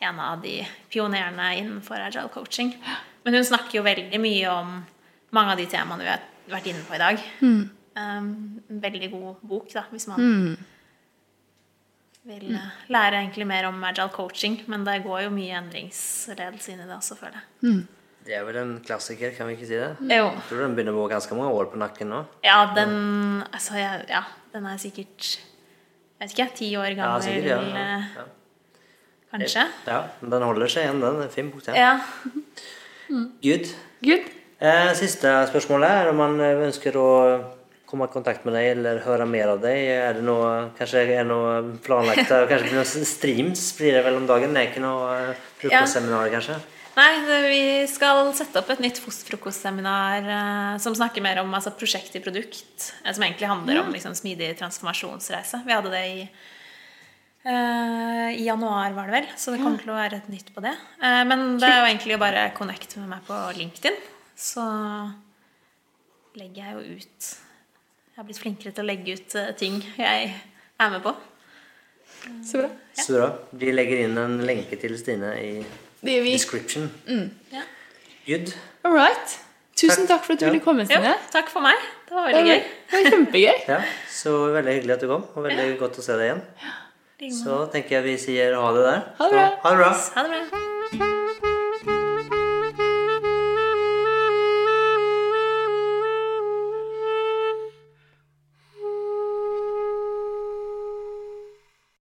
en 0.00 0.20
av 0.20 0.40
de 0.40 0.56
pionerene 0.92 1.50
innenfor 1.58 2.00
agile 2.00 2.30
coaching. 2.32 2.72
Men 3.22 3.36
hun 3.36 3.44
snakker 3.44 3.78
jo 3.78 3.84
veldig 3.84 4.20
mye 4.22 4.48
om 4.52 4.80
mange 5.36 5.54
av 5.54 5.60
de 5.60 5.68
temaene 5.70 6.06
vi 6.06 6.10
har 6.10 6.24
vært 6.50 6.70
inne 6.72 6.84
på 6.86 6.96
i 6.96 7.00
dag. 7.02 7.22
Mm. 7.44 7.62
Um, 8.00 8.30
en 8.70 8.82
veldig 8.82 9.10
god 9.12 9.44
bok, 9.44 9.68
da, 9.74 9.84
hvis 9.92 10.06
man 10.08 10.56
vil 12.30 12.54
uh, 12.54 12.72
lære 12.92 13.20
egentlig 13.22 13.46
mer 13.50 13.68
om 13.68 13.84
agile 13.84 14.12
coaching. 14.14 14.60
Men 14.72 14.88
det 14.88 15.02
går 15.04 15.26
jo 15.26 15.34
mye 15.36 15.60
endringsledelse 15.60 16.74
inn 16.74 16.84
i 16.84 16.88
det 16.88 16.96
også, 16.96 17.18
føler 17.20 17.42
jeg. 17.42 17.84
Det 18.24 18.36
er 18.36 18.42
vel 18.44 18.58
en 18.60 18.74
klassiker, 18.84 19.32
kan 19.36 19.48
vi 19.48 19.56
ikke 19.56 19.68
si 19.68 19.78
det? 19.80 19.94
Jo. 20.00 20.26
Jeg 20.32 20.48
tror 20.48 20.64
den 20.64 20.74
begynner 20.76 20.96
å 20.96 21.02
gå 21.02 21.06
ganske 21.12 21.36
mange 21.36 21.54
år 21.56 21.70
på 21.72 21.80
nakken 21.80 22.12
nå. 22.12 22.24
Ja, 22.44 22.58
den 22.76 23.40
Altså, 23.48 23.78
ja, 23.80 23.94
ja, 24.08 24.26
den 24.52 24.68
er 24.68 24.76
sikkert 24.80 25.30
Jeg 25.40 26.20
vet 26.20 26.36
ikke, 26.36 26.50
ti 26.58 26.68
år 26.76 26.92
gammel. 26.98 27.16
Ja, 27.16 27.24
sikkert, 27.24 27.72
ja. 27.72 27.96
ja. 28.20 28.28
Eh, 29.32 29.46
ja. 29.46 29.46
kanskje? 29.46 29.64
ja 29.86 30.00
den 30.34 30.42
holder 30.48 30.72
seg 30.74 30.84
igjen, 30.88 31.00
den. 31.04 31.20
Er 31.22 31.28
en 31.28 31.32
Fin 31.34 31.50
bok, 31.52 31.64
den. 31.66 31.78
Ja. 31.78 31.94
Good. 33.42 33.72
Good. 34.10 34.28
Eh, 34.60 34.90
siste 34.98 35.32
spørsmålet 35.48 35.90
er 36.02 36.10
om 36.12 36.20
man 36.20 36.40
eh, 36.40 36.66
ønsker 36.66 36.96
å 37.00 37.08
komme 37.90 38.06
i 38.06 38.12
kontakt 38.12 38.44
med 38.46 38.54
deg 38.54 38.68
eller 38.76 39.00
høre 39.02 39.24
mer 39.26 39.54
av 39.54 39.62
deg. 39.62 39.78
Er 39.96 40.18
det 40.18 40.26
noe, 40.26 40.50
kanskje 40.78 41.06
er 41.16 41.24
noe 41.26 41.54
planlagt? 41.84 42.26
eh, 42.26 42.44
Kanskje 42.50 42.68
blir 42.68 42.76
noen 42.78 43.08
streams 43.08 43.64
blir 43.78 43.96
det 43.96 44.04
vel 44.06 44.20
om 44.20 44.28
dagen? 44.28 44.52
Det 44.54 44.62
er 44.62 44.68
ikke 44.70 44.84
noe 44.84 45.16
frokostseminar, 45.62 46.28
ja. 46.28 46.36
kanskje? 46.36 46.60
Nei, 47.00 47.10
vi 47.46 47.62
skal 47.88 48.32
sette 48.36 48.58
opp 48.60 48.70
et 48.74 48.80
nytt 48.82 48.98
frokostseminar 49.00 50.26
eh, 50.36 50.78
som 50.82 50.94
snakker 50.96 51.24
mer 51.24 51.40
om 51.42 51.52
altså, 51.54 51.72
prosjekt 51.78 52.16
i 52.18 52.22
produkt. 52.22 52.90
Eh, 53.04 53.12
som 53.14 53.24
egentlig 53.24 53.50
handler 53.50 53.82
om 53.84 53.92
liksom, 53.94 54.14
smidig 54.18 54.52
transformasjonsreise. 54.60 55.62
Vi 55.66 55.74
hadde 55.76 55.92
det 55.94 56.04
i 56.10 56.24
Uh, 57.40 58.28
I 58.36 58.44
januar, 58.44 58.92
var 58.92 59.08
det 59.08 59.14
vel. 59.16 59.28
Så 59.40 59.54
det 59.54 59.62
kommer 59.62 59.78
ja. 59.78 59.84
til 59.86 59.92
å 59.94 59.96
være 59.96 60.20
et 60.20 60.30
nytt 60.32 60.52
på 60.52 60.64
det. 60.64 60.74
Uh, 61.00 61.22
men 61.28 61.44
det 61.60 61.70
er 61.70 61.78
jo 61.80 61.88
egentlig 61.88 62.18
å 62.18 62.20
bare 62.20 62.46
connecte 62.56 63.00
med 63.00 63.14
meg 63.14 63.24
på 63.28 63.38
LinkedIn. 63.56 63.96
Så 64.40 64.64
legger 66.38 66.62
jeg 66.62 66.74
jo 66.76 66.98
ut 67.00 67.30
Jeg 67.30 68.20
har 68.20 68.28
blitt 68.28 68.40
flinkere 68.40 68.72
til 68.76 68.84
å 68.84 68.88
legge 68.88 69.16
ut 69.16 69.34
eh, 69.40 69.52
ting 69.58 69.78
jeg 69.98 70.30
er 70.30 70.90
med 70.92 71.02
på. 71.04 71.12
Så 72.44 72.60
bra. 72.60 72.68
Ja. 72.68 73.04
Så 73.04 73.14
bra. 73.16 73.28
Vi 73.56 73.72
legger 73.72 74.02
inn 74.04 74.18
en 74.20 74.40
lenke 74.44 74.76
til 74.80 74.96
Stine 75.00 75.32
i 75.40 75.52
description. 76.04 76.90
Mm. 77.08 77.30
Ja. 77.54 77.64
Good. 78.26 78.52
All 78.84 78.92
right. 78.96 79.38
Tusen 79.80 80.04
takk, 80.04 80.20
takk 80.20 80.26
for 80.26 80.36
at 80.36 80.42
du 80.42 80.46
ja. 80.46 80.52
ville 80.52 80.64
komme, 80.64 80.84
Stine. 80.84 81.14
Jo, 81.14 81.32
takk 81.32 81.48
for 81.52 81.64
meg. 81.64 81.80
Det 82.08 82.16
var 82.16 82.28
veldig 82.28 82.42
det 82.42 82.44
var, 82.44 82.52
gøy. 82.52 82.76
Det 82.90 82.98
var 82.98 83.16
kjempegøy. 83.16 83.58
ja, 83.72 83.80
så 84.12 84.36
veldig 84.58 84.76
hyggelig 84.76 84.96
at 84.98 85.04
du 85.04 85.08
kom, 85.14 85.26
og 85.32 85.46
veldig 85.48 85.66
ja. 85.70 85.76
godt 85.80 86.00
å 86.02 86.04
se 86.04 86.18
deg 86.20 86.28
igjen. 86.28 86.44
Så 87.28 87.66
tenker 87.72 87.98
jeg 87.98 88.04
vi 88.08 88.16
sier 88.16 88.56
ha 88.56 88.72
det 88.76 88.84
der. 88.86 89.00
Ha 89.20 89.28
det 89.28 89.32
bra. 89.36 89.46
Ha 89.64 89.76
det 89.76 89.80
bra. 89.84 90.69